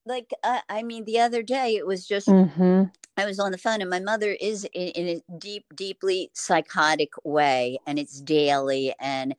like 0.06 0.32
uh, 0.44 0.62
i 0.70 0.84
mean 0.84 1.06
the 1.06 1.20
other 1.20 1.44
day 1.44 1.76
it 1.76 1.88
was 1.88 2.06
just 2.08 2.28
hmm 2.28 2.84
I 3.18 3.26
was 3.26 3.40
on 3.40 3.52
the 3.52 3.58
phone, 3.58 3.82
and 3.82 3.90
my 3.90 4.00
mother 4.00 4.36
is 4.42 4.66
in, 4.74 4.90
in 4.90 5.08
a 5.08 5.38
deep, 5.40 5.66
deeply 5.76 6.32
psychotic 6.34 7.12
way, 7.24 7.80
and 7.88 7.98
it's 7.98 8.22
daily. 8.22 8.94
And 9.00 9.36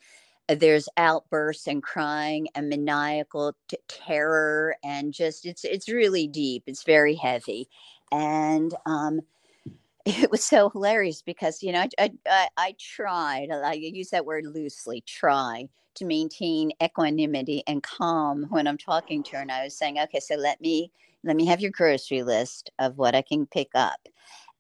there's 0.49 0.89
outbursts 0.97 1.67
and 1.67 1.83
crying 1.83 2.49
and 2.55 2.69
maniacal 2.69 3.55
t- 3.69 3.79
terror, 3.89 4.77
and 4.85 5.13
just 5.13 5.45
it's 5.47 5.65
it's 5.65 5.89
really 5.89 6.27
deep. 6.27 6.65
It's 6.67 6.85
very 6.85 7.15
heavy, 7.15 7.69
and 8.13 8.75
um, 8.87 9.21
it 10.07 10.31
was 10.31 10.45
so 10.45 10.71
hilarious 10.71 11.23
because 11.23 11.63
you 11.63 11.73
know 11.73 11.81
I 11.81 11.89
I, 11.99 12.11
I, 12.29 12.49
I 12.57 12.75
tried. 12.79 13.51
I 13.51 13.73
use 13.75 14.11
that 14.11 14.27
word 14.27 14.47
loosely. 14.47 15.03
Try 15.07 15.69
to 15.97 16.05
maintain 16.05 16.73
equanimity 16.83 17.63
and 17.67 17.83
calm 17.83 18.47
when 18.51 18.67
I'm 18.67 18.79
talking 18.79 19.23
to 19.25 19.37
her, 19.37 19.43
and 19.43 19.53
I 19.53 19.65
was 19.65 19.77
saying, 19.77 19.99
okay, 19.99 20.21
so 20.21 20.37
let 20.37 20.61
me 20.61 20.93
let 21.25 21.37
me 21.37 21.47
have 21.47 21.61
your 21.61 21.73
grocery 21.73 22.23
list 22.23 22.71
of 22.79 22.99
what 22.99 23.15
I 23.15 23.23
can 23.23 23.47
pick 23.47 23.71
up. 23.75 24.09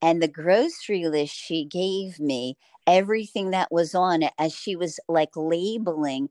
And 0.02 0.22
the 0.22 0.28
grocery 0.28 1.08
list 1.08 1.34
she 1.34 1.64
gave 1.64 2.20
me, 2.20 2.56
everything 2.86 3.50
that 3.50 3.70
was 3.72 3.94
on 3.94 4.22
it, 4.22 4.32
as 4.38 4.54
she 4.54 4.76
was 4.76 5.00
like 5.08 5.30
labeling, 5.36 6.28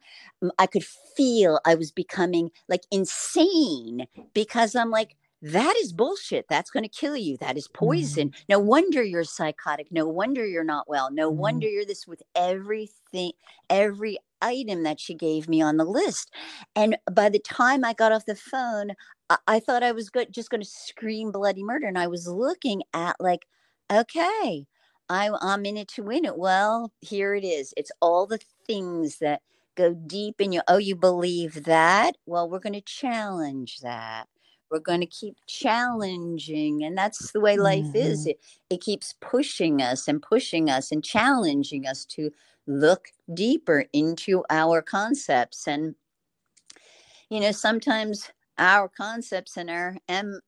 i 0.59 0.65
could 0.67 0.83
feel 1.17 1.59
I 1.65 1.75
was 1.75 1.91
becoming 1.91 2.51
like 2.67 2.81
insane 2.91 4.07
because 4.33 4.75
I'm 4.75 4.89
like, 4.89 5.15
that 5.41 5.75
is 5.77 5.93
bullshit. 5.93 6.45
That's 6.49 6.71
going 6.71 6.83
to 6.83 6.89
kill 6.89 7.15
you. 7.15 7.37
That 7.37 7.57
is 7.57 7.67
poison. 7.67 8.31
No 8.49 8.57
wonder 8.59 9.03
you're 9.03 9.23
psychotic. 9.23 9.87
No 9.91 10.07
wonder 10.07 10.45
you're 10.45 10.63
not 10.63 10.89
well. 10.89 11.11
No 11.11 11.29
Mhm. 11.29 11.37
wonder 11.37 11.67
you're 11.67 11.85
this 11.85 12.07
with 12.07 12.23
everything, 12.35 13.33
every 13.69 14.17
item 14.41 14.83
that 14.83 14.99
she 14.99 15.13
gave 15.13 15.47
me 15.47 15.61
on 15.61 15.77
the 15.77 15.85
list. 15.85 16.31
And 16.75 16.97
by 17.11 17.29
the 17.29 17.39
time 17.39 17.83
I 17.85 17.93
got 17.93 18.11
off 18.11 18.25
the 18.25 18.35
phone, 18.35 18.91
I, 19.29 19.37
I 19.47 19.59
thought 19.59 19.83
I 19.83 19.91
was 19.91 20.09
good, 20.09 20.33
just 20.33 20.49
going 20.49 20.61
to 20.61 20.67
scream 20.67 21.31
bloody 21.31 21.63
murder. 21.63 21.87
And 21.87 21.97
I 21.97 22.07
was 22.07 22.27
looking 22.27 22.83
at 22.93 23.15
like, 23.19 23.45
okay, 23.91 24.65
I, 25.09 25.29
I'm 25.41 25.65
in 25.65 25.77
it 25.77 25.87
to 25.89 26.03
win 26.03 26.25
it. 26.25 26.37
Well, 26.37 26.91
here 27.01 27.35
it 27.35 27.43
is. 27.43 27.73
It's 27.77 27.91
all 28.01 28.25
the 28.25 28.39
things 28.65 29.19
that 29.19 29.41
go 29.75 29.93
deep 29.93 30.41
in 30.41 30.51
you. 30.51 30.61
Oh, 30.67 30.77
you 30.77 30.95
believe 30.95 31.65
that? 31.65 32.17
Well, 32.25 32.49
we're 32.49 32.59
going 32.59 32.73
to 32.73 32.81
challenge 32.81 33.79
that. 33.81 34.27
We're 34.71 34.79
going 34.79 35.01
to 35.01 35.05
keep 35.05 35.35
challenging. 35.47 36.83
And 36.83 36.97
that's 36.97 37.31
the 37.31 37.39
way 37.39 37.55
life 37.57 37.85
mm-hmm. 37.85 37.97
is. 37.97 38.25
It, 38.25 38.39
it 38.69 38.81
keeps 38.81 39.13
pushing 39.21 39.81
us 39.81 40.07
and 40.07 40.21
pushing 40.21 40.69
us 40.69 40.91
and 40.91 41.03
challenging 41.03 41.85
us 41.85 42.03
to 42.05 42.31
look 42.65 43.09
deeper 43.33 43.85
into 43.93 44.43
our 44.49 44.81
concepts. 44.81 45.67
And, 45.67 45.93
you 47.29 47.39
know, 47.39 47.51
sometimes 47.51 48.31
our 48.57 48.89
concepts 48.89 49.57
and 49.57 49.69
our 49.69 49.97
M, 50.07 50.39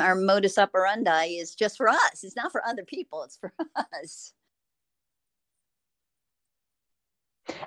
our 0.00 0.14
modus 0.14 0.58
operandi 0.58 1.24
is 1.24 1.54
just 1.54 1.76
for 1.76 1.88
us. 1.88 2.24
It's 2.24 2.36
not 2.36 2.52
for 2.52 2.64
other 2.66 2.84
people. 2.84 3.22
It's 3.22 3.36
for 3.36 3.52
us. 3.76 4.32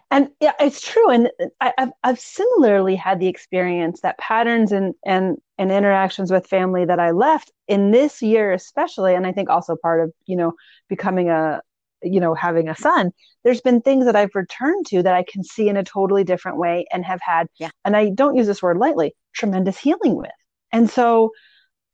And 0.10 0.30
yeah, 0.40 0.54
it's 0.60 0.82
true. 0.82 1.10
And 1.10 1.30
uh, 1.40 1.48
I, 1.62 1.74
have 1.78 1.92
I've 2.04 2.20
similarly 2.20 2.96
had 2.96 3.20
the 3.20 3.28
experience 3.28 4.02
that 4.02 4.18
patterns 4.18 4.72
and 4.72 4.96
and 5.06 5.38
and 5.58 5.72
interactions 5.72 6.32
with 6.32 6.48
family 6.48 6.86
that 6.86 7.00
I 7.00 7.12
left 7.12 7.52
in 7.68 7.92
this 7.92 8.22
year, 8.22 8.54
especially, 8.54 9.14
and 9.14 9.28
I 9.28 9.32
think 9.32 9.50
also 9.50 9.76
part 9.76 10.02
of 10.04 10.12
you 10.26 10.36
know 10.36 10.54
becoming 10.90 11.30
a 11.30 11.62
you 12.04 12.20
know 12.20 12.34
having 12.34 12.70
a 12.70 12.76
son 12.76 13.12
there's 13.44 13.62
been 13.62 13.82
things 13.82 14.06
that 14.06 14.16
i've 14.16 14.36
returned 14.36 14.86
to 14.86 15.02
that 15.02 15.16
i 15.16 15.24
can 15.24 15.44
see 15.44 15.68
in 15.68 15.78
a 15.78 15.84
totally 15.84 16.24
different 16.24 16.58
way 16.58 16.86
and 16.92 17.04
have 17.04 17.20
had 17.22 17.48
yeah. 17.60 17.70
and 17.86 17.96
i 17.96 18.10
don't 18.10 18.36
use 18.36 18.48
this 18.48 18.62
word 18.62 18.78
lightly 18.78 19.14
tremendous 19.38 19.78
healing 19.78 20.16
with. 20.16 20.32
And 20.74 20.90
so 20.90 21.32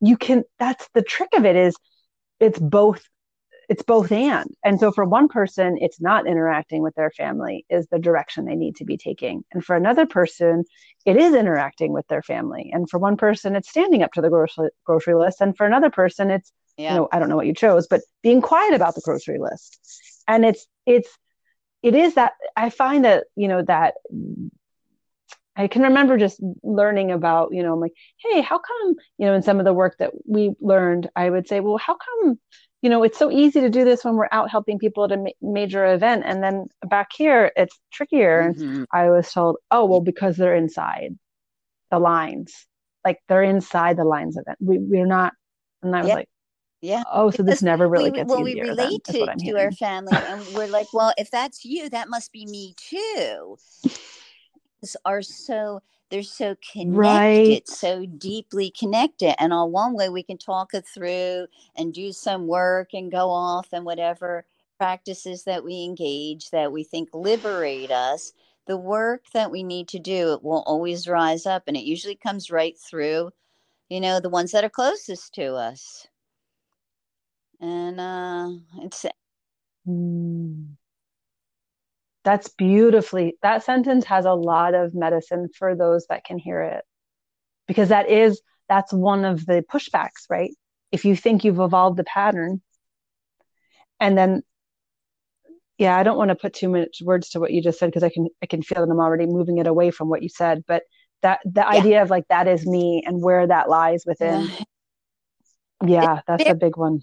you 0.01 0.17
can 0.17 0.43
that's 0.57 0.89
the 0.93 1.03
trick 1.03 1.29
of 1.35 1.45
it 1.45 1.55
is 1.55 1.75
it's 2.39 2.59
both 2.59 3.03
it's 3.69 3.83
both 3.83 4.11
and. 4.11 4.49
And 4.65 4.79
so 4.79 4.91
for 4.91 5.05
one 5.05 5.27
person 5.27 5.77
it's 5.79 6.01
not 6.01 6.27
interacting 6.27 6.81
with 6.81 6.95
their 6.95 7.11
family 7.11 7.65
is 7.69 7.87
the 7.87 7.99
direction 7.99 8.45
they 8.45 8.55
need 8.55 8.75
to 8.77 8.85
be 8.85 8.97
taking. 8.97 9.43
And 9.53 9.63
for 9.63 9.75
another 9.75 10.05
person 10.05 10.63
it 11.05 11.17
is 11.17 11.35
interacting 11.35 11.93
with 11.93 12.07
their 12.07 12.23
family. 12.23 12.71
And 12.73 12.89
for 12.89 12.97
one 12.97 13.17
person 13.17 13.55
it's 13.55 13.69
standing 13.69 14.03
up 14.03 14.13
to 14.13 14.21
the 14.21 14.29
grocery, 14.29 14.69
grocery 14.85 15.15
list. 15.15 15.41
And 15.41 15.55
for 15.55 15.65
another 15.65 15.89
person 15.89 16.31
it's 16.31 16.51
yeah. 16.77 16.91
you 16.93 16.99
know 16.99 17.09
i 17.11 17.19
don't 17.19 17.29
know 17.29 17.35
what 17.35 17.47
you 17.47 17.53
chose 17.53 17.87
but 17.87 18.01
being 18.21 18.41
quiet 18.41 18.73
about 18.73 18.95
the 18.95 19.01
grocery 19.03 19.39
list. 19.39 19.79
And 20.27 20.45
it's 20.45 20.65
it's 20.85 21.09
it 21.81 21.95
is 21.95 22.15
that 22.15 22.33
i 22.55 22.69
find 22.69 23.05
that 23.05 23.25
you 23.35 23.47
know 23.47 23.61
that 23.63 23.95
i 25.55 25.67
can 25.67 25.81
remember 25.83 26.17
just 26.17 26.41
learning 26.63 27.11
about 27.11 27.53
you 27.53 27.61
know 27.61 27.73
i'm 27.73 27.79
like 27.79 27.93
hey 28.17 28.41
how 28.41 28.57
come 28.57 28.95
you 29.17 29.25
know 29.25 29.33
in 29.33 29.43
some 29.43 29.59
of 29.59 29.65
the 29.65 29.73
work 29.73 29.95
that 29.99 30.11
we 30.25 30.53
learned 30.61 31.09
i 31.15 31.29
would 31.29 31.47
say 31.47 31.59
well 31.59 31.77
how 31.77 31.95
come 31.95 32.39
you 32.83 32.89
know 32.89 33.01
it's 33.01 33.17
so 33.17 33.31
easy 33.31 33.61
to 33.61 33.69
do 33.69 33.85
this 33.85 34.03
when 34.03 34.15
we're 34.15 34.27
out 34.31 34.51
helping 34.51 34.77
people 34.77 35.05
at 35.05 35.13
a 35.13 35.17
ma- 35.17 35.29
major 35.41 35.85
event. 35.85 36.23
And 36.25 36.43
then 36.43 36.67
back 36.87 37.11
here 37.15 37.51
it's 37.55 37.79
trickier. 37.91 38.51
Mm-hmm. 38.51 38.75
and 38.75 38.87
i 38.91 39.09
was 39.09 39.31
told 39.31 39.55
oh 39.71 39.85
well 39.85 40.01
because 40.01 40.35
they're 40.35 40.55
inside 40.55 41.17
the 41.89 41.99
lines. 41.99 42.67
Like 43.05 43.19
they're 43.27 43.43
inside 43.43 43.97
the 43.97 44.03
lines 44.03 44.37
of 44.37 44.43
it. 44.47 44.57
We, 44.59 44.77
we're 44.79 45.05
not 45.05 45.33
and 45.81 45.95
i 45.95 46.01
was 46.01 46.09
like 46.09 46.29
yeah. 46.83 47.03
Oh, 47.09 47.31
so 47.31 47.43
this 47.43 47.61
never 47.61 47.87
really 47.87 48.11
we, 48.11 48.17
gets 48.17 48.29
well, 48.29 48.45
easier. 48.45 48.63
we 48.65 48.69
relate 48.69 49.03
then, 49.05 49.37
to, 49.37 49.45
to 49.45 49.57
our 49.57 49.71
family, 49.71 50.11
and 50.17 50.45
we're 50.53 50.67
like, 50.67 50.91
well, 50.91 51.13
if 51.17 51.31
that's 51.31 51.63
you, 51.63 51.89
that 51.89 52.09
must 52.09 52.33
be 52.33 52.45
me 52.45 52.75
too. 52.75 53.57
are 55.05 55.21
so 55.21 55.81
they're 56.11 56.23
so 56.23 56.57
connected, 56.73 56.99
right. 56.99 57.67
so 57.69 58.05
deeply 58.05 58.69
connected, 58.69 59.33
and 59.41 59.53
on 59.53 59.71
one 59.71 59.93
way 59.93 60.09
we 60.09 60.23
can 60.23 60.37
talk 60.37 60.73
it 60.73 60.85
through 60.85 61.47
and 61.77 61.93
do 61.93 62.11
some 62.11 62.47
work 62.47 62.89
and 62.93 63.09
go 63.09 63.29
off 63.29 63.69
and 63.71 63.85
whatever 63.85 64.45
practices 64.77 65.45
that 65.45 65.63
we 65.63 65.85
engage 65.85 66.49
that 66.49 66.73
we 66.73 66.83
think 66.83 67.07
liberate 67.13 67.91
us. 67.91 68.33
The 68.67 68.75
work 68.75 69.23
that 69.33 69.51
we 69.51 69.63
need 69.63 69.87
to 69.89 69.99
do 69.99 70.33
it 70.33 70.43
will 70.43 70.63
always 70.67 71.07
rise 71.07 71.45
up, 71.45 71.63
and 71.67 71.77
it 71.77 71.85
usually 71.85 72.15
comes 72.15 72.51
right 72.51 72.77
through, 72.77 73.31
you 73.87 74.01
know, 74.01 74.19
the 74.19 74.27
ones 74.27 74.51
that 74.51 74.65
are 74.65 74.69
closest 74.69 75.33
to 75.35 75.53
us 75.55 76.07
and 77.63 77.99
uh, 77.99 78.49
it's 78.81 79.05
mm. 79.87 80.67
that's 82.23 82.49
beautifully 82.49 83.37
that 83.41 83.63
sentence 83.63 84.05
has 84.05 84.25
a 84.25 84.33
lot 84.33 84.73
of 84.73 84.93
medicine 84.93 85.47
for 85.57 85.75
those 85.75 86.05
that 86.09 86.25
can 86.25 86.37
hear 86.37 86.61
it. 86.61 86.83
Because 87.67 87.89
that 87.89 88.09
is 88.09 88.41
that's 88.67 88.91
one 88.91 89.23
of 89.23 89.45
the 89.45 89.63
pushbacks 89.71 90.29
right? 90.29 90.51
If 90.91 91.05
you 91.05 91.15
think 91.15 91.43
you've 91.43 91.59
evolved 91.59 91.97
the 91.97 92.03
pattern 92.03 92.61
and 93.99 94.17
then 94.17 94.41
yeah 95.77 95.97
i 95.97 96.03
don't 96.03 96.17
want 96.17 96.29
to 96.29 96.35
put 96.35 96.53
too 96.53 96.69
much 96.69 97.01
words 97.01 97.29
to 97.29 97.39
what 97.39 97.51
you 97.51 97.63
just 97.63 97.79
said 97.79 97.87
because 97.87 98.03
i 98.03 98.09
can 98.09 98.27
i 98.43 98.45
can 98.45 98.61
feel 98.61 98.85
that 98.85 98.91
i'm 98.91 98.99
already 98.99 99.25
moving 99.25 99.57
it 99.57 99.65
away 99.65 99.89
from 99.89 100.07
what 100.09 100.21
you 100.21 100.29
said 100.29 100.63
but 100.67 100.83
that 101.23 101.39
the 101.45 101.61
yeah. 101.61 101.67
idea 101.67 102.01
of 102.03 102.09
like 102.09 102.27
that 102.29 102.47
is 102.47 102.67
me 102.67 103.01
and 103.05 103.23
where 103.23 103.47
that 103.47 103.69
lies 103.69 104.03
within. 104.05 104.41
Yeah, 105.83 105.87
yeah 105.87 106.21
that's 106.27 106.49
a 106.49 106.53
big 106.55 106.77
one 106.77 107.01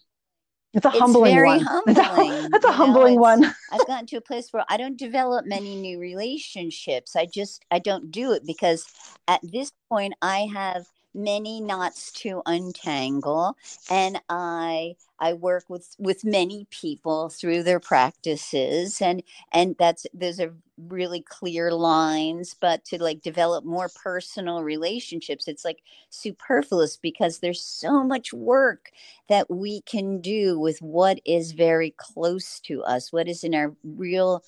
it's 0.73 0.87
a 0.87 0.91
humbling 0.91 1.35
very 1.35 1.49
one. 1.49 1.61
Humbling. 1.61 2.51
That's 2.51 2.65
a, 2.65 2.69
a 2.69 2.73
humbling 2.73 3.17
know, 3.17 3.21
one. 3.21 3.45
I've 3.73 3.87
gotten 3.87 4.07
to 4.07 4.17
a 4.17 4.21
place 4.21 4.53
where 4.53 4.65
I 4.69 4.77
don't 4.77 4.97
develop 4.97 5.47
many 5.47 5.77
new 5.77 5.99
relationships. 5.99 7.17
I 7.17 7.27
just 7.27 7.65
I 7.71 7.79
don't 7.79 8.11
do 8.11 8.33
it 8.33 8.47
because 8.47 8.87
at 9.27 9.41
this 9.43 9.73
point 9.89 10.15
I 10.23 10.49
have 10.53 10.87
many 11.15 11.61
knots 11.61 12.13
to 12.13 12.41
untangle 12.47 13.57
and 13.91 14.21
i 14.29 14.95
i 15.21 15.33
work 15.33 15.65
with 15.69 15.95
with 15.99 16.25
many 16.25 16.67
people 16.71 17.29
through 17.29 17.63
their 17.63 17.81
practices 17.81 19.01
and 19.01 19.23
and 19.53 19.77
that's 19.79 20.07
there's 20.15 20.41
a 20.41 20.53
really 20.89 21.21
clear 21.21 21.73
lines 21.73 22.55
but 22.61 22.85
to 22.85 23.03
like 23.03 23.21
develop 23.23 23.65
more 23.65 23.91
personal 24.03 24.63
relationships 24.63 25.47
it's 25.47 25.65
like 25.65 25.83
superfluous 26.09 26.97
because 26.97 27.39
there's 27.39 27.63
so 27.63 28.03
much 28.03 28.33
work 28.33 28.91
that 29.29 29.51
we 29.51 29.83
can 29.83 30.21
do 30.21 30.59
with 30.59 30.81
what 30.81 31.21
is 31.27 31.53
very 31.53 31.95
close 31.99 32.61
to 32.61 32.83
us 32.85 33.13
what 33.13 33.29
is 33.29 33.45
in 33.45 33.55
our 33.55 33.75
real 33.85 34.43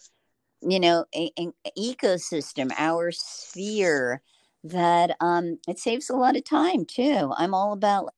you 0.62 0.80
know 0.80 1.04
a, 1.14 1.30
a 1.38 1.50
ecosystem 1.78 2.72
our 2.78 3.10
sphere 3.12 4.22
that 4.64 5.16
um, 5.20 5.58
it 5.66 5.78
saves 5.78 6.08
a 6.08 6.14
lot 6.16 6.36
of 6.36 6.44
time 6.44 6.84
too. 6.84 7.32
I'm 7.36 7.54
all 7.54 7.72
about 7.72 8.14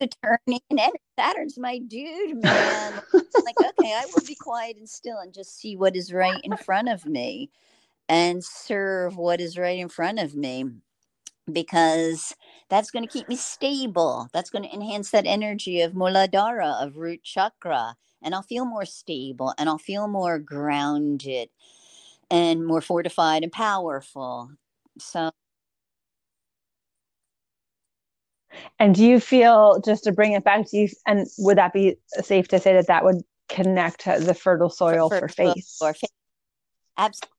attorney 0.00 0.62
and 0.70 0.80
Saturn's 1.18 1.58
my 1.58 1.78
dude, 1.78 2.42
man. 2.42 3.02
like, 3.12 3.60
okay, 3.60 3.92
I 3.94 4.06
will 4.14 4.24
be 4.26 4.34
quiet 4.34 4.76
and 4.76 4.88
still 4.88 5.18
and 5.18 5.32
just 5.32 5.58
see 5.58 5.76
what 5.76 5.96
is 5.96 6.12
right 6.12 6.40
in 6.44 6.56
front 6.56 6.88
of 6.88 7.06
me 7.06 7.50
and 8.08 8.44
serve 8.44 9.16
what 9.16 9.40
is 9.40 9.58
right 9.58 9.78
in 9.78 9.88
front 9.88 10.18
of 10.18 10.34
me 10.34 10.64
because 11.50 12.34
that's 12.68 12.90
going 12.90 13.06
to 13.06 13.12
keep 13.12 13.28
me 13.28 13.36
stable. 13.36 14.28
That's 14.32 14.50
going 14.50 14.64
to 14.64 14.74
enhance 14.74 15.10
that 15.10 15.26
energy 15.26 15.80
of 15.80 15.92
Muladhara, 15.92 16.82
of 16.82 16.96
root 16.96 17.22
chakra. 17.22 17.96
And 18.22 18.34
I'll 18.34 18.42
feel 18.42 18.64
more 18.64 18.84
stable 18.84 19.54
and 19.58 19.68
I'll 19.68 19.78
feel 19.78 20.08
more 20.08 20.38
grounded 20.38 21.50
and 22.30 22.66
more 22.66 22.80
fortified 22.80 23.42
and 23.44 23.52
powerful. 23.52 24.50
So 24.98 25.30
And 28.78 28.94
do 28.94 29.04
you 29.04 29.20
feel, 29.20 29.80
just 29.84 30.04
to 30.04 30.12
bring 30.12 30.32
it 30.32 30.44
back 30.44 30.68
to 30.70 30.76
you, 30.76 30.88
and 31.06 31.26
would 31.38 31.58
that 31.58 31.72
be 31.72 31.96
safe 32.22 32.48
to 32.48 32.58
say 32.58 32.74
that 32.74 32.88
that 32.88 33.04
would 33.04 33.22
connect 33.48 34.04
the 34.04 34.34
fertile 34.34 34.70
soil 34.70 35.08
for, 35.08 35.20
for, 35.20 35.28
for 35.28 35.34
faith? 35.34 35.76
For 35.78 35.94
faith. 35.94 36.10
Absolutely. 36.96 37.32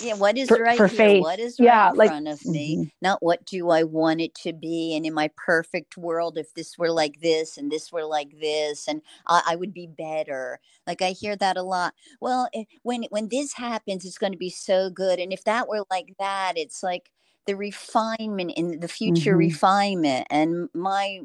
Yeah, 0.00 0.14
what 0.14 0.38
is 0.38 0.48
for, 0.48 0.56
right 0.56 0.76
for 0.76 0.86
here? 0.86 0.96
Faith. 0.96 1.22
What 1.22 1.38
is 1.38 1.60
right 1.60 1.66
yeah, 1.66 1.90
in 1.90 1.96
like, 1.96 2.08
front 2.08 2.26
of 2.26 2.44
me? 2.46 2.76
Mm-hmm. 2.76 2.88
Not 3.02 3.22
what 3.22 3.44
do 3.44 3.68
I 3.70 3.82
want 3.84 4.22
it 4.22 4.34
to 4.36 4.54
be? 4.54 4.96
And 4.96 5.04
in 5.04 5.12
my 5.12 5.30
perfect 5.36 5.98
world, 5.98 6.38
if 6.38 6.54
this 6.54 6.78
were 6.78 6.90
like 6.90 7.20
this 7.20 7.58
and 7.58 7.70
this 7.70 7.92
were 7.92 8.04
like 8.04 8.40
this, 8.40 8.88
and 8.88 9.02
I, 9.26 9.42
I 9.48 9.56
would 9.56 9.74
be 9.74 9.86
better. 9.86 10.60
Like 10.86 11.02
I 11.02 11.10
hear 11.10 11.36
that 11.36 11.58
a 11.58 11.62
lot. 11.62 11.92
Well, 12.20 12.48
if, 12.54 12.66
when 12.82 13.04
when 13.10 13.28
this 13.28 13.52
happens, 13.52 14.04
it's 14.06 14.18
going 14.18 14.32
to 14.32 14.38
be 14.38 14.50
so 14.50 14.88
good. 14.88 15.18
And 15.20 15.30
if 15.30 15.44
that 15.44 15.68
were 15.68 15.84
like 15.90 16.14
that, 16.18 16.54
it's 16.56 16.82
like 16.82 17.12
the 17.46 17.56
refinement 17.56 18.52
in 18.56 18.80
the 18.80 18.88
future 18.88 19.32
mm-hmm. 19.32 19.38
refinement 19.38 20.26
and 20.30 20.68
my 20.74 21.20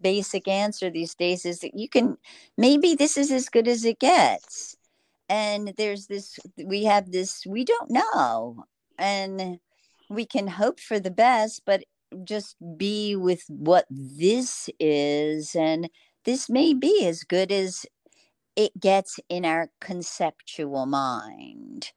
basic 0.00 0.48
answer 0.48 0.90
these 0.90 1.14
days 1.14 1.44
is 1.44 1.60
that 1.60 1.74
you 1.74 1.88
can 1.88 2.16
maybe 2.58 2.94
this 2.94 3.16
is 3.16 3.30
as 3.30 3.48
good 3.48 3.68
as 3.68 3.84
it 3.84 4.00
gets. 4.00 4.76
And 5.28 5.72
there's 5.76 6.06
this 6.06 6.38
we 6.64 6.84
have 6.84 7.12
this 7.12 7.44
we 7.46 7.64
don't 7.64 7.90
know. 7.90 8.64
And 8.98 9.58
we 10.10 10.26
can 10.26 10.46
hope 10.46 10.80
for 10.80 10.98
the 10.98 11.10
best 11.10 11.62
but 11.64 11.84
just 12.24 12.56
be 12.76 13.16
with 13.16 13.44
what 13.48 13.86
this 13.90 14.68
is 14.78 15.56
and 15.56 15.88
this 16.24 16.48
may 16.48 16.72
be 16.72 17.04
as 17.06 17.24
good 17.24 17.50
as 17.50 17.86
it 18.56 18.78
gets 18.78 19.18
in 19.28 19.44
our 19.44 19.70
conceptual 19.80 20.86
mind 20.86 21.90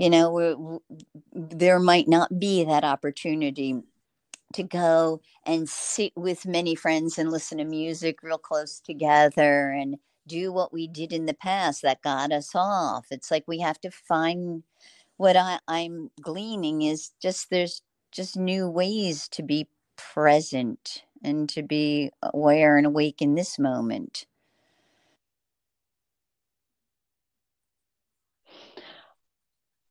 you 0.00 0.10
know 0.10 0.82
there 1.34 1.80
might 1.80 2.08
not 2.08 2.40
be 2.40 2.64
that 2.64 2.84
opportunity 2.84 3.76
to 4.54 4.64
go 4.64 5.20
and 5.46 5.68
sit 5.68 6.12
with 6.16 6.46
many 6.46 6.74
friends 6.76 7.18
and 7.18 7.32
listen 7.32 7.58
to 7.58 7.66
music 7.66 8.22
real 8.22 8.38
close 8.38 8.80
together 8.80 9.70
and 9.70 9.96
do 10.28 10.52
what 10.52 10.72
we 10.72 10.88
did 10.88 11.12
in 11.12 11.26
the 11.26 11.34
past 11.34 11.82
that 11.82 12.02
got 12.02 12.32
us 12.32 12.52
off. 12.54 13.06
It's 13.12 13.30
like 13.30 13.44
we 13.48 13.60
have 13.60 13.80
to 13.82 13.92
find 13.92 14.64
what 15.18 15.36
I, 15.36 15.60
I'm 15.68 16.10
gleaning 16.20 16.82
is 16.82 17.12
just 17.22 17.50
there's 17.50 17.82
just 18.12 18.36
new 18.36 18.68
ways 18.68 19.28
to 19.30 19.42
be 19.42 19.68
present 19.96 21.04
and 21.24 21.48
to 21.50 21.62
be 21.62 22.10
aware 22.22 22.78
and 22.78 22.86
awake 22.86 23.22
in 23.22 23.34
this 23.36 23.58
moment. 23.58 24.26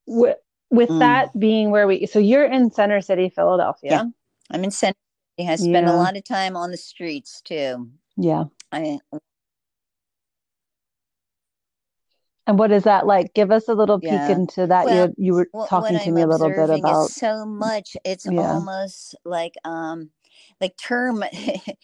With, 0.10 0.38
with 0.70 0.90
mm. 0.90 1.00
that 1.00 1.38
being 1.40 1.72
where 1.72 1.88
we, 1.88 2.06
so 2.06 2.20
you're 2.20 2.46
in 2.46 2.72
Center 2.72 3.02
City, 3.02 3.30
Philadelphia. 3.30 3.92
Yeah, 3.92 4.04
I'm 4.52 4.64
in 4.64 4.72
Center 4.72 4.98
City. 5.38 5.50
I 5.50 5.56
spend 5.56 5.88
yeah. 5.88 5.94
a 5.94 5.98
lot 5.98 6.18
of 6.18 6.24
time 6.24 6.56
on 6.56 6.72
the 6.72 6.78
streets 6.78 7.42
too. 7.42 7.90
Yeah. 8.18 8.46
I 8.72 9.00
And 12.50 12.58
what 12.58 12.72
is 12.72 12.84
that 12.86 13.06
like? 13.06 13.36
Give 13.36 13.52
us 13.52 13.68
a 13.68 13.76
little 13.76 14.00
peek 14.00 14.10
yeah. 14.10 14.32
into 14.32 14.66
that. 14.66 14.86
Well, 14.86 15.10
you 15.10 15.14
you 15.18 15.34
were 15.34 15.48
talking 15.68 16.00
to 16.00 16.04
I'm 16.04 16.14
me 16.16 16.24
a 16.24 16.28
little 16.28 16.50
bit 16.50 16.72
about 16.72 17.12
so 17.12 17.46
much. 17.46 17.96
It's 18.04 18.26
yeah. 18.26 18.42
almost 18.42 19.16
like 19.24 19.54
um 19.64 20.10
like 20.62 20.76
term 20.78 21.24
it, 21.32 21.78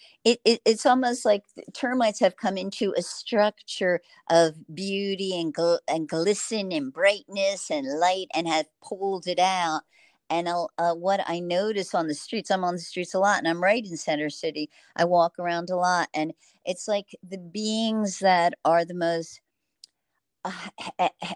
it, 0.46 0.62
it's 0.66 0.86
almost 0.86 1.26
like 1.26 1.44
termites 1.74 2.20
have 2.20 2.38
come 2.38 2.58
into 2.58 2.94
a 2.98 3.02
structure 3.02 4.02
of 4.30 4.56
beauty 4.74 5.40
and 5.40 5.54
gl- 5.54 5.80
and 5.88 6.08
glisten 6.10 6.72
and 6.72 6.94
brightness 6.94 7.70
and 7.72 8.00
light 8.00 8.28
and 8.34 8.48
have 8.48 8.66
pulled 8.84 9.28
it 9.28 9.40
out 9.40 9.82
and 10.30 10.48
uh, 10.48 10.94
what 10.96 11.22
I 11.28 11.40
notice 11.40 11.94
on 11.94 12.08
the 12.08 12.16
streets, 12.16 12.50
I'm 12.50 12.64
on 12.64 12.74
the 12.74 12.80
streets 12.80 13.14
a 13.14 13.20
lot, 13.20 13.38
and 13.38 13.48
I'm 13.48 13.62
right 13.62 13.86
in 13.86 13.96
Center 13.96 14.30
City. 14.32 14.72
I 14.96 15.06
walk 15.06 15.38
around 15.38 15.70
a 15.70 15.76
lot, 15.76 16.10
and 16.16 16.34
it's 16.66 16.88
like 16.88 17.16
the 17.28 17.38
beings 17.38 18.20
that 18.20 18.56
are 18.66 18.86
the 18.86 18.96
most 18.96 19.40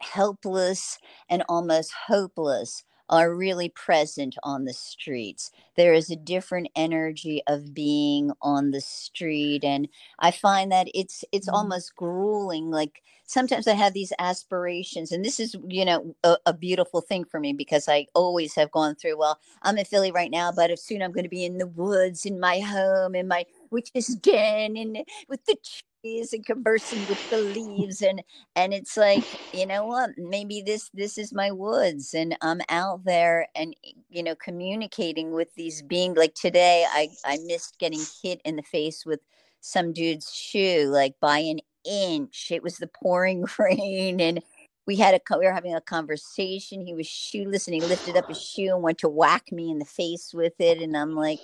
helpless 0.02 0.98
and 1.30 1.44
almost 1.50 1.92
hopeless 2.08 2.84
are 3.10 3.34
really 3.34 3.70
present 3.70 4.38
on 4.43 4.66
the 4.66 4.74
streets. 4.74 5.51
There 5.76 5.93
is 5.93 6.10
a 6.10 6.16
different 6.16 6.70
energy 6.76 7.41
of 7.47 7.74
being 7.74 8.32
on 8.41 8.72
the 8.72 8.82
street 8.82 9.64
and 9.64 9.88
I 10.20 10.32
find 10.32 10.72
that 10.72 10.88
it's 10.93 11.26
it's 11.32 11.49
mm. 11.49 11.53
almost 11.53 11.95
grueling 11.95 12.70
like 12.70 13.01
sometimes 13.26 13.68
I 13.68 13.74
have 13.74 13.93
these 13.93 14.14
aspirations 14.20 15.12
and 15.12 15.24
this 15.26 15.39
is 15.39 15.55
you 15.68 15.86
know 15.86 16.16
a, 16.24 16.38
a, 16.47 16.53
beautiful 16.53 17.01
thing 17.01 17.26
for 17.26 17.39
me 17.39 17.53
because 17.53 17.88
I 17.88 18.07
always 18.14 18.55
have 18.55 18.72
gone 18.72 18.95
through 18.95 19.18
well 19.18 19.39
I'm 19.64 19.78
in 19.78 19.86
Philly 19.86 20.12
right 20.12 20.32
now 20.32 20.51
but 20.51 20.78
soon 20.80 21.01
I'm 21.01 21.12
going 21.12 21.24
to 21.24 21.30
be 21.30 21.45
in 21.45 21.57
the 21.57 21.68
woods 21.68 22.26
in 22.26 22.39
my 22.39 22.60
home 22.60 23.16
in 23.16 23.28
my 23.28 23.45
which 23.70 23.91
is 23.93 24.07
den 24.16 24.78
and 24.78 24.99
with 25.28 25.45
the 25.45 25.55
and 26.04 26.45
conversing 26.45 27.06
with 27.06 27.20
the 27.30 27.38
leaves 27.38 28.02
and 28.02 28.24
and 28.56 28.74
it's 28.74 28.95
like 28.95 29.26
you 29.52 29.66
know 29.66 29.86
what 29.86 30.12
maybe 30.18 30.62
this 30.62 30.89
this 30.93 31.18
is 31.18 31.34
my 31.34 31.52
woods 31.52 32.14
and 32.14 32.38
i'm 32.41 32.62
out 32.70 33.04
there 33.04 33.47
and 33.54 33.76
you 34.10 34.24
know 34.24 34.34
communicating 34.36 35.32
with 35.32 35.54
these 35.56 35.82
beings 35.82 36.18
like 36.18 36.34
today 36.36 36.86
i 36.89 37.10
i 37.26 37.38
missed 37.45 37.78
getting 37.80 38.00
hit 38.24 38.39
in 38.45 38.56
the 38.56 38.64
face 38.64 39.06
with 39.06 39.20
some 39.62 39.91
dude's 39.91 40.34
shoe 40.34 40.89
like 40.89 41.16
by 41.20 41.39
an 41.39 41.60
inch. 41.86 42.52
It 42.52 42.64
was 42.64 42.78
the 42.78 42.88
pouring 42.88 43.45
rain 43.60 44.20
and 44.22 44.41
we 44.86 44.95
had 44.95 45.14
a 45.14 45.38
we 45.38 45.45
were 45.45 45.54
having 45.54 45.76
a 45.76 45.82
conversation. 45.82 46.82
He 46.86 46.93
was 46.95 47.08
shoeless 47.08 47.68
and 47.68 47.76
he 47.76 47.82
lifted 47.82 48.18
up 48.18 48.28
his 48.28 48.41
shoe 48.41 48.74
and 48.74 48.82
went 48.84 48.97
to 49.00 49.10
whack 49.10 49.52
me 49.52 49.70
in 49.70 49.80
the 49.80 49.86
face 49.86 50.34
with 50.34 50.54
it 50.60 50.82
and 50.82 50.97
i'm 50.97 51.16
like 51.16 51.41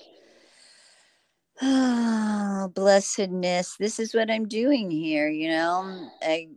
oh, 1.61 2.71
blessedness. 2.73 3.75
This 3.77 3.99
is 3.99 4.13
what 4.13 4.29
I'm 4.29 4.47
doing 4.47 4.91
here, 4.91 5.29
you 5.29 5.49
know. 5.49 6.09
I 6.21 6.49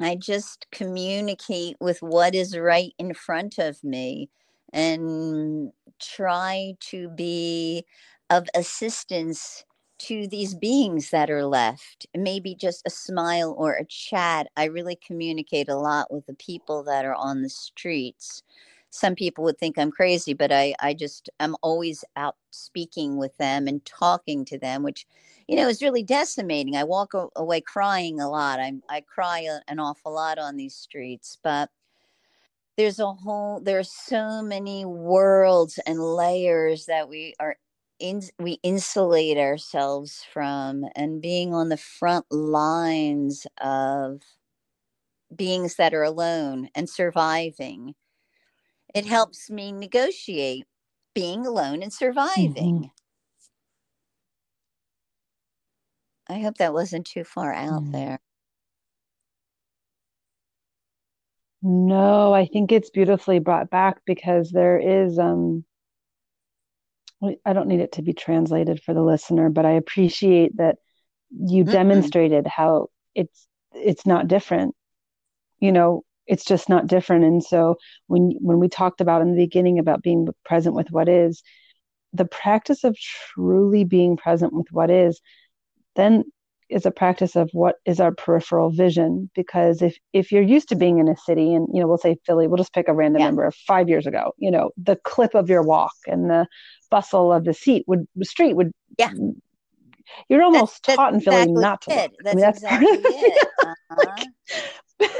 I 0.00 0.16
just 0.16 0.66
communicate 0.70 1.76
with 1.80 2.02
what 2.02 2.34
is 2.34 2.56
right 2.58 2.92
in 2.98 3.14
front 3.14 3.58
of 3.58 3.82
me 3.82 4.28
and 4.72 5.72
try 6.00 6.74
to 6.80 7.08
be 7.10 7.84
of 8.28 8.46
assistance 8.54 9.64
to 9.98 10.26
these 10.26 10.54
beings 10.54 11.10
that 11.10 11.30
are 11.30 11.46
left. 11.46 12.06
Maybe 12.14 12.54
just 12.54 12.82
a 12.86 12.90
smile 12.90 13.54
or 13.56 13.74
a 13.74 13.86
chat. 13.86 14.48
I 14.56 14.64
really 14.64 14.96
communicate 14.96 15.70
a 15.70 15.76
lot 15.76 16.12
with 16.12 16.26
the 16.26 16.34
people 16.34 16.82
that 16.84 17.06
are 17.06 17.14
on 17.14 17.42
the 17.42 17.48
streets 17.48 18.42
some 18.90 19.14
people 19.14 19.44
would 19.44 19.58
think 19.58 19.78
I'm 19.78 19.90
crazy, 19.90 20.32
but 20.32 20.52
I, 20.52 20.74
I 20.80 20.94
just, 20.94 21.28
I'm 21.40 21.56
always 21.62 22.04
out 22.16 22.36
speaking 22.50 23.16
with 23.16 23.36
them 23.36 23.66
and 23.68 23.84
talking 23.84 24.44
to 24.46 24.58
them, 24.58 24.82
which, 24.82 25.06
you 25.48 25.56
know, 25.56 25.68
is 25.68 25.82
really 25.82 26.02
decimating. 26.02 26.76
I 26.76 26.84
walk 26.84 27.12
away 27.36 27.60
crying 27.60 28.20
a 28.20 28.30
lot. 28.30 28.60
I, 28.60 28.72
I 28.88 29.02
cry 29.02 29.46
an 29.68 29.78
awful 29.78 30.14
lot 30.14 30.38
on 30.38 30.56
these 30.56 30.74
streets, 30.74 31.38
but 31.42 31.70
there's 32.76 32.98
a 32.98 33.12
whole, 33.12 33.60
there's 33.60 33.90
so 33.90 34.42
many 34.42 34.84
worlds 34.84 35.78
and 35.86 36.00
layers 36.00 36.86
that 36.86 37.08
we 37.08 37.34
are 37.40 37.56
in, 37.98 38.22
we 38.38 38.58
insulate 38.62 39.38
ourselves 39.38 40.24
from 40.32 40.84
and 40.94 41.22
being 41.22 41.54
on 41.54 41.70
the 41.70 41.76
front 41.76 42.26
lines 42.30 43.46
of 43.60 44.20
beings 45.34 45.76
that 45.76 45.94
are 45.94 46.02
alone 46.02 46.68
and 46.74 46.88
surviving 46.88 47.94
it 48.96 49.04
helps 49.04 49.50
me 49.50 49.72
negotiate 49.72 50.64
being 51.14 51.46
alone 51.46 51.82
and 51.82 51.92
surviving. 51.92 52.90
Mm-hmm. 56.28 56.34
I 56.34 56.40
hope 56.40 56.56
that 56.56 56.72
wasn't 56.72 57.06
too 57.06 57.22
far 57.22 57.52
out 57.52 57.82
mm. 57.82 57.92
there. 57.92 58.18
No, 61.62 62.32
I 62.32 62.46
think 62.46 62.72
it's 62.72 62.88
beautifully 62.88 63.38
brought 63.38 63.68
back 63.68 63.98
because 64.06 64.50
there 64.50 64.78
is 64.78 65.18
um 65.18 65.64
I 67.44 67.52
don't 67.52 67.68
need 67.68 67.80
it 67.80 67.92
to 67.92 68.02
be 68.02 68.14
translated 68.14 68.82
for 68.82 68.94
the 68.94 69.02
listener, 69.02 69.50
but 69.50 69.66
I 69.66 69.72
appreciate 69.72 70.56
that 70.56 70.76
you 71.30 71.64
mm-hmm. 71.64 71.72
demonstrated 71.72 72.46
how 72.46 72.88
it's 73.14 73.46
it's 73.72 74.06
not 74.06 74.28
different. 74.28 74.74
You 75.60 75.72
know, 75.72 76.04
it's 76.26 76.44
just 76.44 76.68
not 76.68 76.86
different 76.86 77.24
and 77.24 77.42
so 77.42 77.76
when 78.06 78.32
when 78.40 78.58
we 78.58 78.68
talked 78.68 79.00
about 79.00 79.22
in 79.22 79.30
the 79.30 79.44
beginning 79.44 79.78
about 79.78 80.02
being 80.02 80.26
present 80.44 80.74
with 80.74 80.88
what 80.90 81.08
is 81.08 81.42
the 82.12 82.24
practice 82.24 82.84
of 82.84 82.96
truly 83.34 83.84
being 83.84 84.16
present 84.16 84.52
with 84.52 84.66
what 84.70 84.90
is 84.90 85.20
then 85.94 86.24
is 86.68 86.84
a 86.84 86.90
practice 86.90 87.36
of 87.36 87.48
what 87.52 87.76
is 87.84 88.00
our 88.00 88.12
peripheral 88.12 88.70
vision 88.70 89.30
because 89.34 89.82
if 89.82 89.96
if 90.12 90.32
you're 90.32 90.42
used 90.42 90.68
to 90.68 90.74
being 90.74 90.98
in 90.98 91.08
a 91.08 91.16
city 91.16 91.54
and 91.54 91.68
you 91.72 91.80
know 91.80 91.86
we'll 91.86 91.98
say 91.98 92.16
philly 92.26 92.46
we'll 92.48 92.56
just 92.56 92.74
pick 92.74 92.88
a 92.88 92.92
random 92.92 93.20
yeah. 93.20 93.26
number 93.26 93.50
five 93.66 93.88
years 93.88 94.06
ago 94.06 94.32
you 94.38 94.50
know 94.50 94.70
the 94.76 94.96
clip 95.04 95.34
of 95.34 95.48
your 95.48 95.62
walk 95.62 95.94
and 96.06 96.28
the 96.28 96.46
bustle 96.90 97.32
of 97.32 97.44
the 97.44 97.54
seat 97.54 97.84
would 97.86 98.06
the 98.16 98.24
street 98.24 98.54
would 98.54 98.72
yeah 98.98 99.12
you're 100.28 100.42
almost 100.42 100.84
that's, 100.84 100.96
taught 100.96 101.12
that's 101.12 101.26
in 101.26 101.32
philly 101.32 101.42
exactly 101.42 101.62
not 101.62 101.80
to 101.82 101.90
it. 101.90 102.16
That's, 102.22 102.32
I 102.32 102.34
mean, 102.34 102.40
that's 102.40 102.58
exactly 102.58 102.88
it. 102.90 103.48
Uh-huh. 103.88 104.04
like, 105.06 105.12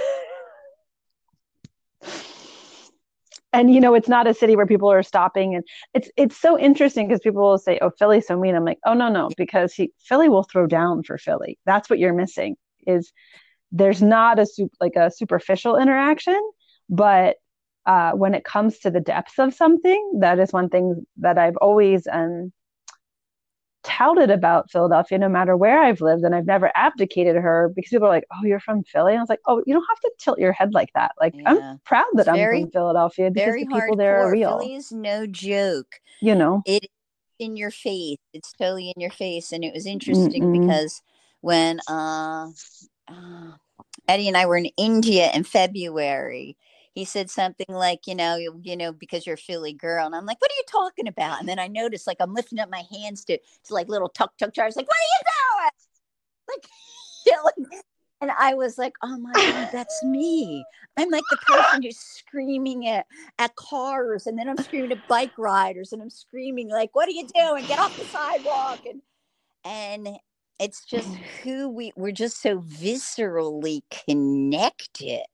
and 3.57 3.72
you 3.74 3.80
know 3.80 3.94
it's 3.94 4.09
not 4.09 4.26
a 4.26 4.34
city 4.34 4.54
where 4.54 4.66
people 4.66 4.92
are 4.92 5.02
stopping 5.02 5.54
and 5.54 5.64
it's 5.94 6.11
it's 6.16 6.36
so 6.36 6.59
interesting 6.59 7.09
because 7.09 7.20
people 7.20 7.42
will 7.42 7.59
say 7.59 7.78
oh 7.80 7.90
philly's 7.98 8.26
so 8.26 8.38
mean. 8.38 8.54
I'm 8.54 8.64
like 8.64 8.78
oh 8.84 8.94
no 8.94 9.09
no 9.09 9.30
because 9.36 9.72
he, 9.72 9.92
philly 10.04 10.28
will 10.28 10.44
throw 10.44 10.66
down 10.66 11.02
for 11.02 11.16
philly. 11.18 11.59
That's 11.64 11.88
what 11.88 11.98
you're 11.98 12.14
missing 12.14 12.57
is 12.86 13.12
there's 13.72 14.02
not 14.02 14.38
a 14.38 14.46
like 14.80 14.96
a 14.96 15.11
superficial 15.11 15.76
interaction 15.76 16.40
but 16.88 17.36
uh, 17.86 18.12
when 18.12 18.34
it 18.34 18.44
comes 18.44 18.78
to 18.80 18.90
the 18.90 19.00
depths 19.00 19.38
of 19.38 19.54
something 19.54 20.18
that 20.20 20.38
is 20.38 20.52
one 20.52 20.68
thing 20.68 21.07
that 21.16 21.38
i've 21.38 21.57
always 21.57 22.07
um, 22.12 22.52
touted 23.87 24.30
about 24.30 24.70
Philadelphia 24.70 25.16
no 25.16 25.28
matter 25.28 25.57
where 25.57 25.80
I've 25.80 26.01
lived, 26.01 26.24
and 26.24 26.34
I've 26.34 26.47
never 26.47 26.70
abdicated 26.74 27.37
her 27.37 27.72
because 27.74 27.91
people 27.91 28.07
are 28.07 28.11
like, 28.11 28.26
"Oh, 28.32 28.45
you're 28.45 28.61
from 28.61 28.82
Philly." 28.82 29.12
And 29.12 29.20
I 29.20 29.22
was 29.22 29.30
like, 29.30 29.41
"Oh, 29.47 29.62
you 29.64 29.72
don't 29.72 29.87
have 29.89 30.01
to 30.01 30.12
tilt 30.18 30.39
your 30.39 30.53
head 30.53 30.74
like 30.74 30.93
that. 30.95 31.12
Like, 31.20 31.34
yeah. 31.37 31.43
I'm 31.47 31.80
proud 31.84 32.05
that 32.14 32.22
it's 32.22 32.28
I'm 32.28 32.37
very, 32.37 32.62
from 32.62 32.70
Philadelphia 32.72 33.30
because 33.30 33.55
the 33.55 33.61
people 33.61 33.80
hardcore. 33.80 33.97
there 33.97 34.26
are 34.26 34.32
real. 34.32 34.59
Philly 34.59 34.74
is 34.74 34.93
no 34.93 35.26
joke. 35.26 36.01
You 36.20 36.34
know, 36.34 36.62
it 36.66 36.91
in 37.39 37.57
your 37.57 37.70
face. 37.70 38.18
It's 38.32 38.53
totally 38.53 38.93
in 38.95 39.01
your 39.01 39.11
face, 39.11 39.53
and 39.53 39.64
it 39.64 39.72
was 39.72 39.87
interesting 39.87 40.43
mm 40.43 40.61
because 40.61 41.03
when 41.41 41.80
uh, 41.89 42.49
uh, 43.09 43.53
Eddie 44.09 44.28
and 44.28 44.37
I 44.37 44.47
were 44.47 44.57
in 44.57 44.66
India 44.76 45.30
in 45.32 45.45
February 45.45 46.57
he 46.97 47.05
said 47.05 47.28
something 47.28 47.66
like, 47.68 48.07
you 48.07 48.14
know, 48.14 48.36
you, 48.36 48.59
you 48.64 48.74
know, 48.74 48.90
because 48.90 49.26
you're 49.26 49.34
a 49.34 49.38
Philly 49.38 49.74
girl. 49.74 50.07
And 50.07 50.14
I'm 50.14 50.24
like, 50.24 50.40
what 50.40 50.51
are 50.51 50.57
you 50.57 50.64
talking 50.66 51.07
about? 51.07 51.38
And 51.38 51.49
then 51.49 51.59
I 51.59 51.68
noticed 51.68 52.07
like 52.07 52.16
I'm 52.20 52.32
lifting 52.32 52.59
up 52.59 52.70
my 52.70 52.84
hands 52.90 53.22
to, 53.26 53.36
to 53.36 53.74
like 53.74 53.90
little 53.90 54.09
tuk 54.09 54.32
tuk 54.38 54.55
jars, 54.55 54.76
like, 54.76 54.88
what 54.88 54.97
are 54.97 55.12
you 55.18 55.22
doing? 55.22 55.70
Like, 56.49 57.44
like 57.44 57.82
and 58.20 58.30
I 58.30 58.55
was 58.55 58.78
like, 58.78 58.94
oh 59.03 59.18
my 59.18 59.32
God, 59.32 59.68
that's 59.72 60.03
me. 60.05 60.64
I'm 60.97 61.11
like 61.11 61.24
the 61.28 61.36
person 61.38 61.82
who's 61.82 61.99
screaming 61.99 62.86
at, 62.86 63.05
at 63.38 63.57
cars, 63.57 64.26
and 64.26 64.38
then 64.38 64.49
I'm 64.49 64.57
screaming 64.57 64.92
at 64.92 65.09
bike 65.09 65.36
riders, 65.36 65.92
and 65.92 66.01
I'm 66.01 66.09
screaming, 66.09 66.70
like, 66.70 66.94
what 66.94 67.09
are 67.09 67.12
you 67.12 67.26
doing? 67.34 67.66
Get 67.66 67.80
off 67.80 67.99
the 67.99 68.05
sidewalk. 68.05 68.86
And 68.86 69.03
and 69.64 70.18
it's 70.61 70.84
just 70.84 71.12
who 71.42 71.68
we 71.68 71.92
we're 71.97 72.12
just 72.12 72.40
so 72.40 72.61
viscerally 72.61 73.82
connected. 73.90 75.24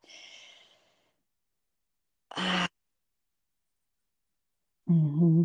Mm-hmm. 4.89 5.45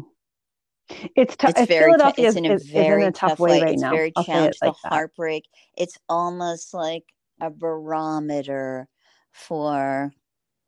It's 1.15 1.35
tough. 1.35 1.51
It's 1.57 1.67
very 1.67 1.93
Philadelphia 1.93 2.27
it's 2.27 2.37
in 2.37 2.45
a 2.45 2.53
is, 2.53 2.63
very 2.69 3.01
is 3.01 3.07
in 3.07 3.09
a 3.09 3.11
tough, 3.11 3.39
way, 3.39 3.61
right 3.61 3.73
it's 3.73 3.81
now. 3.81 3.91
very 3.91 4.11
challenged. 4.25 4.59
like 4.61 4.73
the 4.73 4.79
that. 4.83 4.91
heartbreak. 4.93 5.45
It's 5.77 5.97
almost 6.07 6.73
like 6.73 7.03
a 7.41 7.49
barometer 7.49 8.87
for 9.31 10.13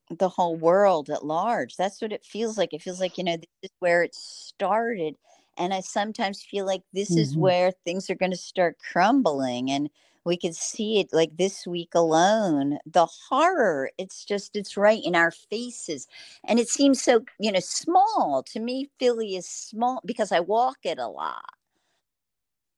the 0.10 0.30
whole 0.30 0.56
world 0.56 1.10
at 1.10 1.26
large. 1.26 1.76
That's 1.78 2.02
what 2.02 2.12
it 2.12 2.26
feels 2.26 2.58
like. 2.58 2.74
It 2.74 2.82
feels 2.82 3.00
like, 3.00 3.18
you 3.18 3.24
know, 3.24 3.38
this 3.38 3.48
is 3.64 3.70
where 3.80 4.04
it 4.04 4.16
started. 4.16 5.16
And 5.58 5.74
I 5.74 5.82
sometimes 5.82 6.44
feel 6.44 6.66
like 6.66 6.82
this 6.94 7.18
is 7.18 7.34
hmm 7.34 7.42
where 7.42 7.72
things 7.86 8.10
are 8.10 8.16
going 8.16 8.32
to 8.32 8.38
start 8.38 8.78
crumbling. 8.80 9.70
And 9.72 9.90
we 10.26 10.38
could 10.38 10.56
see 10.56 11.00
it 11.00 11.10
like 11.14 11.38
this 11.38 11.68
week 11.68 11.92
alone. 11.96 12.80
The 12.86 13.08
horror, 13.30 13.92
it's 13.98 14.26
just, 14.26 14.56
it's 14.56 14.78
right 14.78 15.02
in 15.04 15.16
our 15.16 15.32
faces. 15.32 16.08
And 16.46 16.60
it 16.60 16.70
seems 16.70 17.02
so, 17.04 17.26
you 17.40 17.52
know, 17.52 17.62
small. 17.62 18.44
To 18.54 18.60
me, 18.60 18.90
Philly 19.00 19.36
is 19.36 19.48
small 19.48 20.02
because 20.06 20.32
I 20.32 20.42
walk 20.42 20.80
it 20.84 21.00
a 21.00 21.08
lot. 21.08 21.46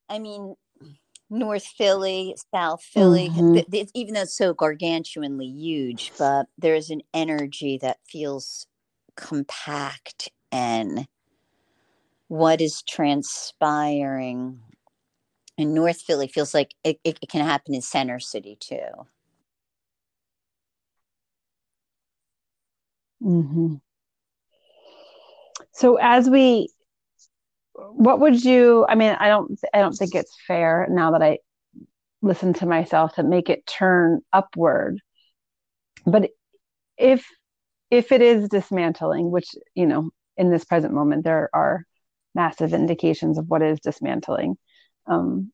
I 0.09 0.19
mean, 0.19 0.55
North 1.29 1.65
Philly, 1.65 2.35
South 2.53 2.83
Philly, 2.83 3.31
hmm 3.33 3.59
th- 3.71 3.89
even 3.95 4.15
though 4.15 4.23
it's 4.23 4.37
so 4.37 4.53
gargantuanly 4.55 5.53
huge, 5.53 6.13
but 6.17 6.47
there's 6.57 6.89
an 6.91 7.01
energy 7.13 7.79
that 7.81 7.99
feels 8.07 8.67
compact 9.17 10.31
and 10.51 11.07
what 12.29 12.61
is 12.61 12.83
transpiring 12.83 14.59
in 15.57 15.73
North 15.73 16.01
Philly 16.01 16.27
feels 16.27 16.53
like 16.53 16.73
it, 16.83 16.99
it, 17.03 17.19
it 17.21 17.29
can 17.29 17.45
happen 17.45 17.73
in 17.75 17.81
Center 17.81 18.19
City 18.19 18.57
too. 18.59 19.07
hmm 23.21 23.75
So 25.73 25.97
as 25.97 26.29
we, 26.29 26.69
what 27.73 28.19
would 28.19 28.43
you? 28.43 28.85
I 28.87 28.95
mean, 28.95 29.15
I 29.19 29.27
don't, 29.29 29.59
I 29.73 29.79
don't 29.79 29.93
think 29.93 30.15
it's 30.15 30.35
fair 30.47 30.87
now 30.89 31.11
that 31.11 31.21
I 31.21 31.39
listen 32.21 32.53
to 32.55 32.65
myself 32.65 33.15
to 33.15 33.23
make 33.23 33.49
it 33.49 33.65
turn 33.67 34.21
upward. 34.33 34.99
But 36.05 36.31
if 36.97 37.27
if 37.91 38.11
it 38.11 38.21
is 38.21 38.49
dismantling, 38.49 39.31
which 39.31 39.49
you 39.75 39.85
know, 39.87 40.11
in 40.37 40.51
this 40.51 40.65
present 40.65 40.93
moment, 40.93 41.23
there 41.25 41.49
are 41.53 41.85
massive 42.35 42.73
indications 42.73 43.37
of 43.37 43.49
what 43.49 43.61
is 43.61 43.79
dismantling. 43.81 44.57
Um, 45.07 45.51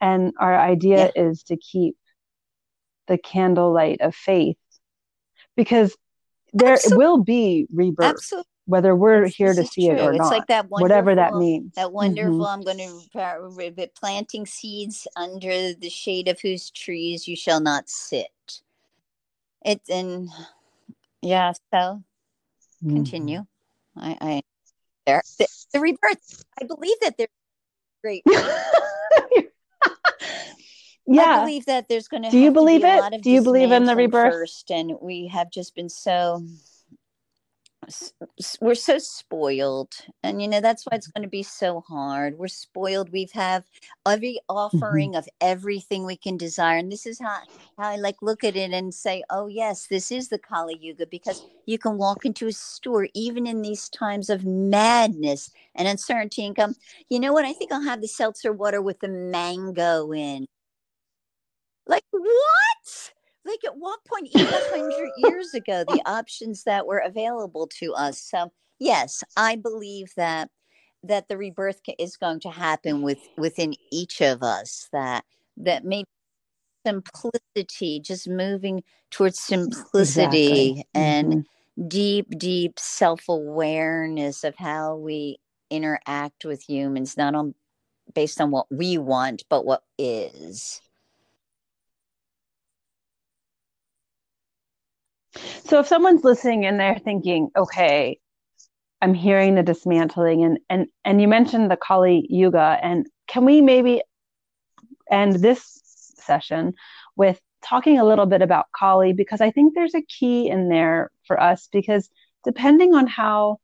and 0.00 0.32
our 0.38 0.58
idea 0.58 1.10
Yeah, 1.14 1.24
is 1.24 1.42
to 1.44 1.56
keep 1.56 1.96
the 3.06 3.18
candlelight 3.18 4.00
of 4.00 4.14
faith 4.14 4.56
because 5.56 5.96
there 6.52 6.74
absolutely. 6.74 6.96
will 6.98 7.24
be 7.24 7.66
rebirth, 7.72 8.10
Absolutely. 8.10 8.48
whether 8.66 8.94
we're 8.94 9.24
This, 9.24 9.34
here 9.34 9.54
to 9.54 9.64
see 9.64 9.88
it 9.88 9.94
or 9.94 10.12
true. 10.12 10.20
It's 10.20 10.30
like 10.30 10.46
that 10.48 10.68
whatever 10.68 11.14
that 11.14 11.34
means. 11.34 11.74
that 11.74 11.92
wonderful, 11.92 12.44
I'm 12.46 12.62
going 12.62 12.78
to 12.78 13.88
planting 13.94 14.46
seeds 14.46 15.06
under 15.16 15.74
the 15.74 15.90
shade 15.90 16.28
of 16.28 16.40
whose 16.40 16.70
trees 16.70 17.26
you 17.26 17.36
shall 17.36 17.60
not 17.60 17.88
sit. 17.88 18.62
It's 19.64 19.88
in, 19.90 20.30
yeah, 21.22 21.52
so 21.72 22.02
hmm 22.82 22.94
continue. 22.94 23.44
I, 23.96 24.16
I 24.20 24.42
there 25.06 25.22
the, 25.38 25.48
the 25.72 25.80
rebirth. 25.80 26.44
I 26.60 26.64
believe 26.66 26.96
that 27.00 27.16
there's 27.18 27.28
great 28.02 28.22
rebirth. 28.26 28.54
I 31.10 31.40
believe 31.40 31.66
that 31.66 31.88
there's 31.88 32.08
going 32.08 32.22
to 32.24 32.30
Do 32.30 32.38
you 32.38 32.50
believe 32.52 32.84
a 32.84 32.88
it? 32.88 33.00
lot 33.00 33.14
of 33.14 33.22
Do 33.22 33.30
you 33.30 33.42
believe 33.42 33.72
in 33.72 33.84
the 33.84 33.96
rebirth? 33.96 34.32
first, 34.32 34.70
and 34.70 34.92
we 35.00 35.26
have 35.28 35.50
just 35.50 35.74
been 35.74 35.88
so 35.88 36.44
we're 38.60 38.74
so 38.74 38.98
spoiled 38.98 39.94
and 40.22 40.42
you 40.42 40.48
know 40.48 40.60
that's 40.60 40.84
why 40.84 40.96
it's 40.96 41.08
going 41.08 41.22
to 41.22 41.28
be 41.28 41.42
so 41.42 41.80
hard. 41.88 42.38
We're 42.38 42.48
spoiled. 42.48 43.10
We've 43.10 43.32
have 43.32 43.64
every 44.06 44.40
hmm 44.72 45.08
offering 45.08 45.14
of 45.16 45.28
everything 45.40 46.04
we 46.04 46.16
can 46.16 46.36
desire 46.36 46.78
and 46.78 46.90
this 46.92 47.06
is 47.06 47.18
how 47.20 47.38
how 47.78 47.88
i 47.90 47.96
like 47.96 48.16
look 48.22 48.44
at 48.44 48.56
it 48.56 48.72
and 48.72 48.94
say 48.94 49.22
oh 49.30 49.46
yes 49.46 49.86
this 49.88 50.10
is 50.10 50.28
the 50.28 50.38
kali 50.38 50.76
yuga 50.80 51.06
because 51.06 51.42
you 51.66 51.78
can 51.78 51.98
walk 51.98 52.24
into 52.24 52.46
a 52.46 52.52
store 52.52 53.08
even 53.14 53.46
in 53.46 53.62
these 53.62 53.88
times 53.90 54.30
of 54.30 54.44
madness 54.44 55.50
and 55.74 55.86
uncertainty 55.88 56.44
and 56.46 56.56
come 56.56 56.74
you 57.08 57.20
know 57.20 57.32
what? 57.32 57.44
I 57.44 57.52
think 57.52 57.72
i'll 57.72 57.82
have 57.82 58.00
the 58.00 58.08
seltzer 58.08 58.52
water 58.52 58.82
with 58.82 59.00
the 59.00 59.08
mango 59.08 60.12
in. 60.12 60.46
Like 61.86 62.04
what 62.10 63.12
like 63.48 63.64
at 63.64 63.76
one 63.76 63.98
point 64.06 64.28
even 64.30 64.46
a 64.46 64.70
hundred 64.70 65.10
years 65.16 65.54
ago 65.54 65.84
the 65.88 66.02
options 66.06 66.64
that 66.64 66.86
were 66.86 66.98
available 66.98 67.66
to 67.66 67.94
us 67.94 68.20
so 68.20 68.52
yes 68.78 69.24
i 69.36 69.56
believe 69.56 70.12
that 70.16 70.50
that 71.02 71.28
the 71.28 71.36
rebirth 71.36 71.80
is 71.98 72.16
going 72.16 72.40
to 72.40 72.50
happen 72.50 73.02
with 73.02 73.18
within 73.36 73.74
each 73.90 74.20
of 74.20 74.42
us 74.42 74.88
that 74.92 75.24
that 75.56 75.84
maybe 75.84 76.06
simplicity 76.86 78.00
just 78.00 78.28
moving 78.28 78.82
towards 79.10 79.38
exactly. 79.50 79.66
simplicity 79.72 80.84
and 80.94 81.32
hmm 81.34 81.40
deep 81.86 82.26
deep 82.36 82.76
self-awareness 82.76 84.42
of 84.42 84.56
how 84.56 84.96
we 84.96 85.38
interact 85.70 86.44
with 86.44 86.68
humans 86.68 87.16
not 87.16 87.36
on 87.36 87.54
based 88.12 88.40
on 88.40 88.50
what 88.50 88.66
we 88.68 88.98
want 88.98 89.44
but 89.48 89.64
what 89.64 89.84
is 89.96 90.80
So 95.64 95.80
if 95.80 95.86
someone's 95.86 96.24
listening 96.24 96.64
and 96.64 96.80
they're 96.80 96.98
thinking, 96.98 97.50
okay, 97.56 98.18
I'm 99.00 99.14
hearing 99.14 99.54
the 99.54 99.62
dismantling 99.62 100.44
and 100.44 100.58
and 100.68 100.86
and 101.04 101.20
you 101.20 101.28
mentioned 101.28 101.70
the 101.70 101.76
Kali 101.76 102.26
Yuga 102.28 102.78
and 102.82 103.06
can 103.28 103.44
we 103.44 103.60
maybe 103.60 104.02
end 105.10 105.36
this 105.36 105.80
session 106.16 106.74
with 107.16 107.40
talking 107.62 107.98
a 107.98 108.04
little 108.04 108.26
bit 108.26 108.42
about 108.42 108.66
Kali? 108.76 109.12
Because 109.12 109.40
I 109.40 109.50
think 109.50 109.74
there's 109.74 109.94
a 109.94 110.02
key 110.02 110.48
in 110.48 110.68
there 110.68 111.10
for 111.26 111.40
us 111.40 111.68
because 111.70 112.08
depending 112.44 112.94
on 112.94 113.06
how 113.06 113.58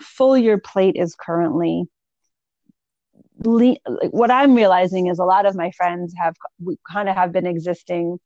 full 0.00 0.36
your 0.36 0.58
plate 0.58 0.96
is 0.96 1.14
currently 1.14 1.84
what 3.36 4.30
I'm 4.30 4.54
realizing 4.54 5.08
is 5.08 5.18
a 5.18 5.24
lot 5.24 5.44
of 5.44 5.54
my 5.54 5.70
friends 5.72 6.14
have 6.18 6.34
we 6.62 6.78
kind 6.90 7.08
of 7.08 7.16
have 7.16 7.32
been 7.32 7.46
existing 7.46 8.18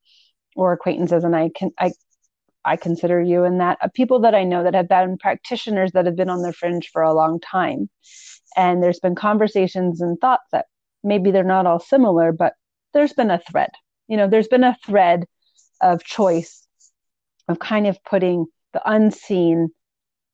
or 0.56 0.72
acquaintances 0.72 1.24
and 1.24 1.36
I 1.36 1.50
can 1.54 1.70
I 1.78 1.92
I 2.64 2.76
consider 2.76 3.22
you 3.22 3.44
in 3.44 3.58
that 3.58 3.78
uh, 3.82 3.88
people 3.94 4.20
that 4.20 4.34
I 4.34 4.44
know 4.44 4.62
that 4.64 4.74
have 4.74 4.88
been 4.88 5.18
practitioners 5.18 5.92
that 5.92 6.06
have 6.06 6.16
been 6.16 6.30
on 6.30 6.42
the 6.42 6.52
fringe 6.52 6.90
for 6.92 7.02
a 7.02 7.14
long 7.14 7.40
time. 7.40 7.88
And 8.56 8.82
there's 8.82 9.00
been 9.00 9.14
conversations 9.14 10.00
and 10.00 10.18
thoughts 10.20 10.44
that 10.52 10.66
maybe 11.04 11.30
they're 11.30 11.44
not 11.44 11.66
all 11.66 11.80
similar, 11.80 12.32
but 12.32 12.54
there's 12.94 13.12
been 13.14 13.30
a 13.30 13.40
thread. 13.50 13.70
You 14.08 14.16
know, 14.16 14.28
there's 14.28 14.48
been 14.48 14.64
a 14.64 14.76
thread 14.84 15.24
of 15.80 16.04
choice 16.04 16.66
of 17.48 17.58
kind 17.58 17.86
of 17.86 17.98
putting 18.04 18.46
the 18.72 18.82
unseen 18.90 19.70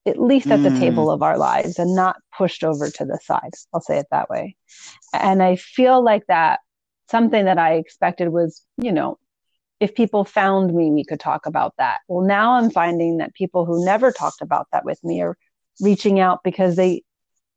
at 0.06 0.20
least 0.20 0.50
at 0.52 0.62
the 0.62 0.70
Mm, 0.70 0.78
table 0.78 1.10
of 1.10 1.22
our 1.22 1.38
lives 1.38 1.78
and 1.78 1.94
not 1.94 2.16
pushed 2.36 2.64
over 2.64 2.90
to 2.90 3.04
the 3.04 3.18
side. 3.24 3.52
I'll 3.72 3.80
say 3.80 3.98
it 3.98 4.06
that 4.10 4.28
way. 4.30 4.56
And 5.12 5.42
I 5.42 5.56
feel 5.56 6.02
like 6.04 6.24
that 6.28 6.60
something 7.10 7.44
that 7.46 7.58
I 7.58 7.74
expected 7.74 8.28
was, 8.28 8.62
you 8.78 8.92
know, 8.92 9.18
if 9.80 9.94
people 9.94 10.24
found 10.24 10.74
me, 10.74 10.90
we 10.90 11.04
could 11.04 11.20
talk 11.20 11.46
about 11.46 11.74
that. 11.78 11.98
Well, 12.08 12.26
now 12.26 12.54
I'm 12.54 12.70
finding 12.70 13.18
that 13.18 13.34
people 13.34 13.64
who 13.64 13.84
never 13.84 14.12
talked 14.12 14.40
about 14.40 14.68
that 14.72 14.84
with 14.84 15.02
me 15.02 15.20
are 15.22 15.36
reaching 15.80 16.20
out 16.20 16.40
because 16.44 16.76
they, 16.76 17.02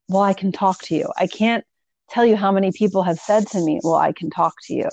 well, 0.08 0.22
I 0.22 0.34
can 0.34 0.52
talk 0.52 0.82
to 0.82 0.94
you. 0.94 1.08
I 1.16 1.26
can't 1.26 1.64
tell 2.10 2.26
you 2.26 2.36
how 2.36 2.50
many 2.50 2.72
people 2.72 3.02
have 3.02 3.18
said 3.18 3.46
to 3.48 3.60
me, 3.60 3.80
well, 3.82 3.94
I 3.94 4.12
can 4.12 4.30
talk 4.30 4.54
to 4.64 4.74
you. 4.74 4.88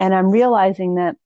And 0.00 0.14
I'm 0.14 0.30
realizing 0.30 0.96
that, 0.96 1.16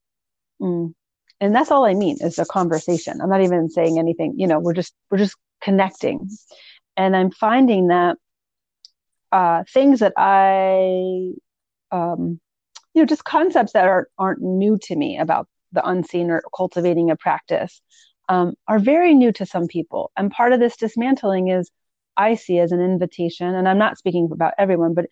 mm, 0.60 0.92
and 1.40 1.54
that's 1.54 1.70
all 1.70 1.84
I 1.84 1.94
mean 1.94 2.18
is 2.20 2.38
a 2.38 2.44
conversation. 2.44 3.20
I'm 3.20 3.30
not 3.30 3.42
even 3.42 3.70
saying 3.70 3.98
anything, 3.98 4.34
you 4.36 4.46
know, 4.46 4.58
we're 4.58 4.74
just, 4.74 4.94
we're 5.10 5.18
just 5.18 5.36
connecting. 5.60 6.28
And 6.96 7.16
I'm 7.16 7.30
finding 7.30 7.88
that 7.88 8.16
uh, 9.32 9.64
things 9.72 10.00
that 10.00 10.12
I, 10.16 11.32
um, 11.90 12.40
you 12.98 13.04
know, 13.04 13.06
just 13.06 13.24
concepts 13.24 13.72
that 13.72 13.86
are, 13.86 14.08
aren't 14.18 14.42
new 14.42 14.76
to 14.82 14.96
me 14.96 15.18
about 15.18 15.48
the 15.72 15.86
unseen 15.88 16.30
or 16.30 16.42
cultivating 16.56 17.10
a 17.10 17.16
practice 17.16 17.80
um, 18.28 18.54
are 18.66 18.78
very 18.78 19.14
new 19.14 19.32
to 19.32 19.46
some 19.46 19.68
people. 19.68 20.10
And 20.16 20.30
part 20.30 20.52
of 20.52 20.60
this 20.60 20.76
dismantling 20.76 21.48
is 21.48 21.70
I 22.16 22.34
see 22.34 22.58
as 22.58 22.72
an 22.72 22.80
invitation, 22.80 23.54
and 23.54 23.68
I'm 23.68 23.78
not 23.78 23.98
speaking 23.98 24.28
about 24.32 24.54
everyone, 24.58 24.94
but 24.94 25.06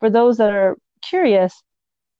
for 0.00 0.10
those 0.10 0.38
that 0.38 0.50
are 0.50 0.76
curious, 1.02 1.62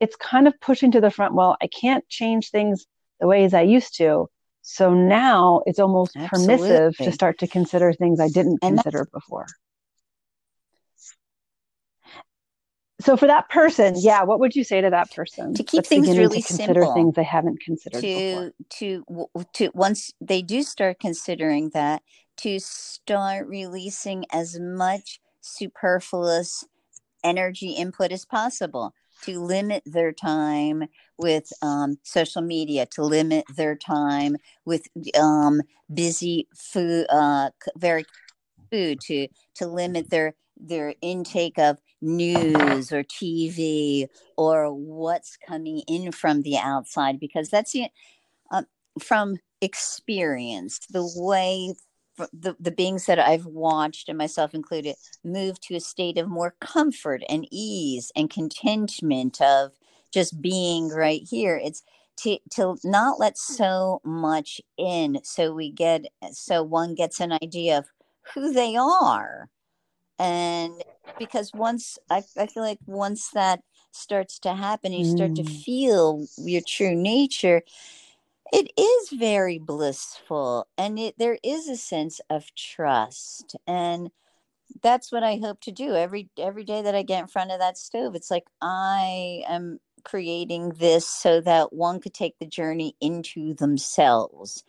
it's 0.01 0.17
kind 0.17 0.47
of 0.47 0.55
pushing 0.61 0.93
to 0.93 1.01
the 1.01 1.11
front 1.11 1.35
well 1.35 1.57
i 1.61 1.67
can't 1.67 2.09
change 2.09 2.51
things 2.51 2.87
the 3.21 3.27
ways 3.27 3.55
i 3.55 3.61
used 3.61 3.97
to 3.97 4.27
so 4.63 4.93
now 4.93 5.63
it's 5.67 5.79
almost 5.79 6.15
Absolutely. 6.17 6.69
permissive 6.69 6.97
to 6.97 7.13
start 7.13 7.39
to 7.39 7.47
consider 7.47 7.93
things 7.93 8.21
i 8.21 8.29
didn't 8.29 8.59
and 8.63 8.77
consider 8.77 9.09
before 9.13 9.47
so 13.01 13.17
for 13.17 13.27
that 13.27 13.49
person 13.49 13.95
yeah 13.99 14.23
what 14.23 14.41
would 14.41 14.55
you 14.55 14.65
say 14.65 14.81
to 14.81 14.91
that 14.91 15.11
person 15.15 15.55
to 15.55 15.63
keep 15.63 15.87
things 15.87 16.17
really 16.17 16.41
to 16.41 16.47
consider 16.47 16.75
simple 16.75 16.95
things 16.95 17.15
they 17.15 17.25
haven't 17.25 17.61
considered 17.61 18.01
to 18.01 18.15
before? 18.15 18.53
to 18.71 19.45
to 19.53 19.71
once 19.75 20.13
they 20.21 20.43
do 20.43 20.63
start 20.63 20.99
considering 21.01 21.71
that 21.71 22.03
to 22.37 22.59
start 22.59 23.47
releasing 23.47 24.25
as 24.33 24.59
much 24.61 25.21
superfluous 25.41 26.65
energy 27.25 27.71
input 27.71 28.13
as 28.13 28.25
possible 28.25 28.93
to 29.23 29.41
limit 29.41 29.83
their 29.85 30.13
time 30.13 30.85
with 31.17 31.53
um, 31.63 31.99
social 32.05 32.43
media 32.43 32.87
to 32.87 33.03
limit 33.03 33.45
their 33.57 33.75
time 33.75 34.37
with 34.65 34.87
um, 35.19 35.61
busy 35.93 36.47
food 36.57 37.07
uh, 37.11 37.51
very 37.77 38.05
food 38.71 39.01
to 39.01 39.29
to 39.55 39.67
limit 39.67 40.11
their 40.11 40.35
their 40.61 40.95
intake 41.01 41.59
of 41.59 41.79
news 42.01 42.93
or 42.93 43.03
TV 43.03 44.07
or 44.37 44.73
what's 44.73 45.37
coming 45.37 45.83
in 45.89 46.13
from 46.13 46.43
the 46.43 46.57
outside 46.57 47.19
because 47.19 47.49
that's 47.49 47.73
the 47.73 47.89
uh, 48.51 48.63
from 49.01 49.37
experience 49.61 50.81
the 50.91 51.09
way 51.17 51.75
the, 52.33 52.57
the 52.59 52.73
beings 52.73 53.07
that 53.07 53.19
I've 53.19 53.47
watched 53.47 54.09
and 54.09 54.19
myself 54.19 54.55
included 54.55 54.97
move 55.25 55.61
to 55.63 55.77
a 55.77 55.81
state 55.81 56.19
of 56.19 56.29
more 56.29 56.55
comfort 56.61 57.23
and 57.29 57.47
ease 57.51 58.11
and 58.17 58.29
contentment 58.29 59.41
of 59.41 59.73
just 60.13 60.41
being 60.41 60.89
right 60.89 61.23
here. 61.23 61.61
It's 61.63 61.83
to 62.19 62.39
to 62.55 62.77
not 62.83 63.21
let 63.21 63.39
so 63.39 64.01
much 64.05 64.61
in 64.77 65.21
so 65.23 65.53
we 65.53 65.71
get 65.71 66.07
so 66.33 66.63
one 66.63 66.95
gets 66.95 67.21
an 67.21 67.33
idea 67.33 67.79
of 67.79 67.87
who 68.35 68.53
they 68.53 68.75
are 68.75 69.49
and 70.19 70.73
because 71.19 71.53
once 71.55 71.99
I, 72.11 72.23
I 72.37 72.47
feel 72.47 72.63
like 72.63 72.79
once 72.87 73.31
that 73.31 73.61
starts 73.93 74.39
to 74.41 74.55
happen 74.55 74.93
you 74.93 75.05
start 75.05 75.35
to 75.37 75.43
mm. 75.43 75.63
feel 75.65 76.27
your 76.37 76.63
true 76.67 76.95
nature 76.95 77.63
it 78.53 78.71
is 78.79 79.19
very 79.19 79.59
blissful. 79.59 80.67
And 80.77 80.99
it, 80.99 81.17
there 81.19 81.39
is 81.43 81.69
a 81.69 81.77
sense 81.77 82.21
of 82.31 82.55
trust. 82.55 83.57
And 83.67 84.11
that's 84.83 85.11
what 85.11 85.23
i 85.23 85.39
hope 85.39 85.61
to 85.63 85.73
do. 85.73 85.95
Every 85.95 86.29
every 86.39 86.63
day 86.63 86.83
that 86.83 86.95
i 86.95 87.03
get 87.03 87.23
in 87.23 87.27
front 87.27 87.51
of 87.51 87.59
that 87.59 87.79
stove 87.79 88.15
it's 88.15 88.31
like 88.31 88.45
i 88.61 89.43
am 89.49 89.81
creating 90.05 90.71
this 90.79 91.07
so 91.07 91.41
that 91.41 91.73
one 91.73 92.01
could 92.01 92.15
take 92.15 92.39
the 92.39 92.47
journey 92.47 92.95
into 93.01 93.55
themselves 93.55 94.63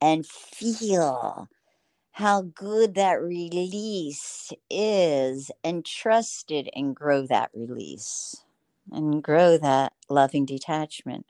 and 0.00 0.26
feel 0.26 1.48
how 2.12 2.42
good 2.42 2.94
that 2.94 3.20
release 3.22 4.52
is 4.70 5.50
and 5.64 5.84
trust 5.84 6.50
it 6.50 6.68
and 6.74 6.94
grow 6.94 7.26
that 7.26 7.50
release 7.54 8.44
and 8.90 9.22
grow 9.22 9.56
that 9.56 9.94
loving 10.10 10.44
detachment. 10.44 11.24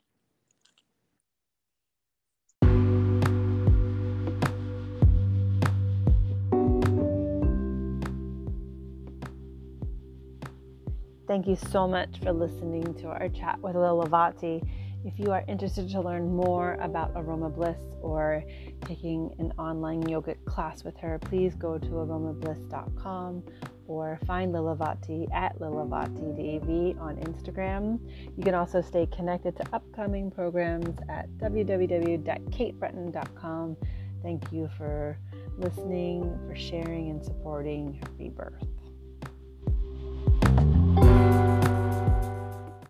Thank 11.25 11.47
you 11.47 11.55
so 11.55 11.87
much 11.87 12.19
for 12.21 12.33
listening 12.33 12.93
to 12.95 13.07
our 13.07 13.29
chat 13.29 13.59
with 13.61 13.75
Lilavati. 13.75 14.61
If 15.05 15.19
you 15.19 15.31
are 15.31 15.43
interested 15.49 15.89
to 15.89 16.01
learn 16.01 16.33
more 16.33 16.77
about 16.79 17.11
Aroma 17.15 17.49
Bliss 17.49 17.77
or 18.01 18.41
taking 18.85 19.35
an 19.37 19.51
online 19.59 20.01
yogic 20.03 20.45
class 20.45 20.85
with 20.85 20.95
her, 20.97 21.19
please 21.19 21.55
go 21.55 21.77
to 21.77 21.87
aromabliss.com 21.87 23.43
or 23.87 24.17
find 24.25 24.53
Lilavati 24.53 25.33
at 25.33 25.57
LilavatiDAV 25.59 27.01
on 27.01 27.17
Instagram. 27.17 27.99
You 28.37 28.43
can 28.43 28.55
also 28.55 28.79
stay 28.81 29.07
connected 29.07 29.57
to 29.57 29.65
upcoming 29.73 30.31
programs 30.31 30.97
at 31.09 31.27
www.katebretton.com. 31.37 33.77
Thank 34.21 34.53
you 34.53 34.69
for 34.77 35.17
listening, 35.57 36.39
for 36.47 36.55
sharing, 36.55 37.09
and 37.09 37.21
supporting 37.23 38.01
rebirth. 38.17 38.63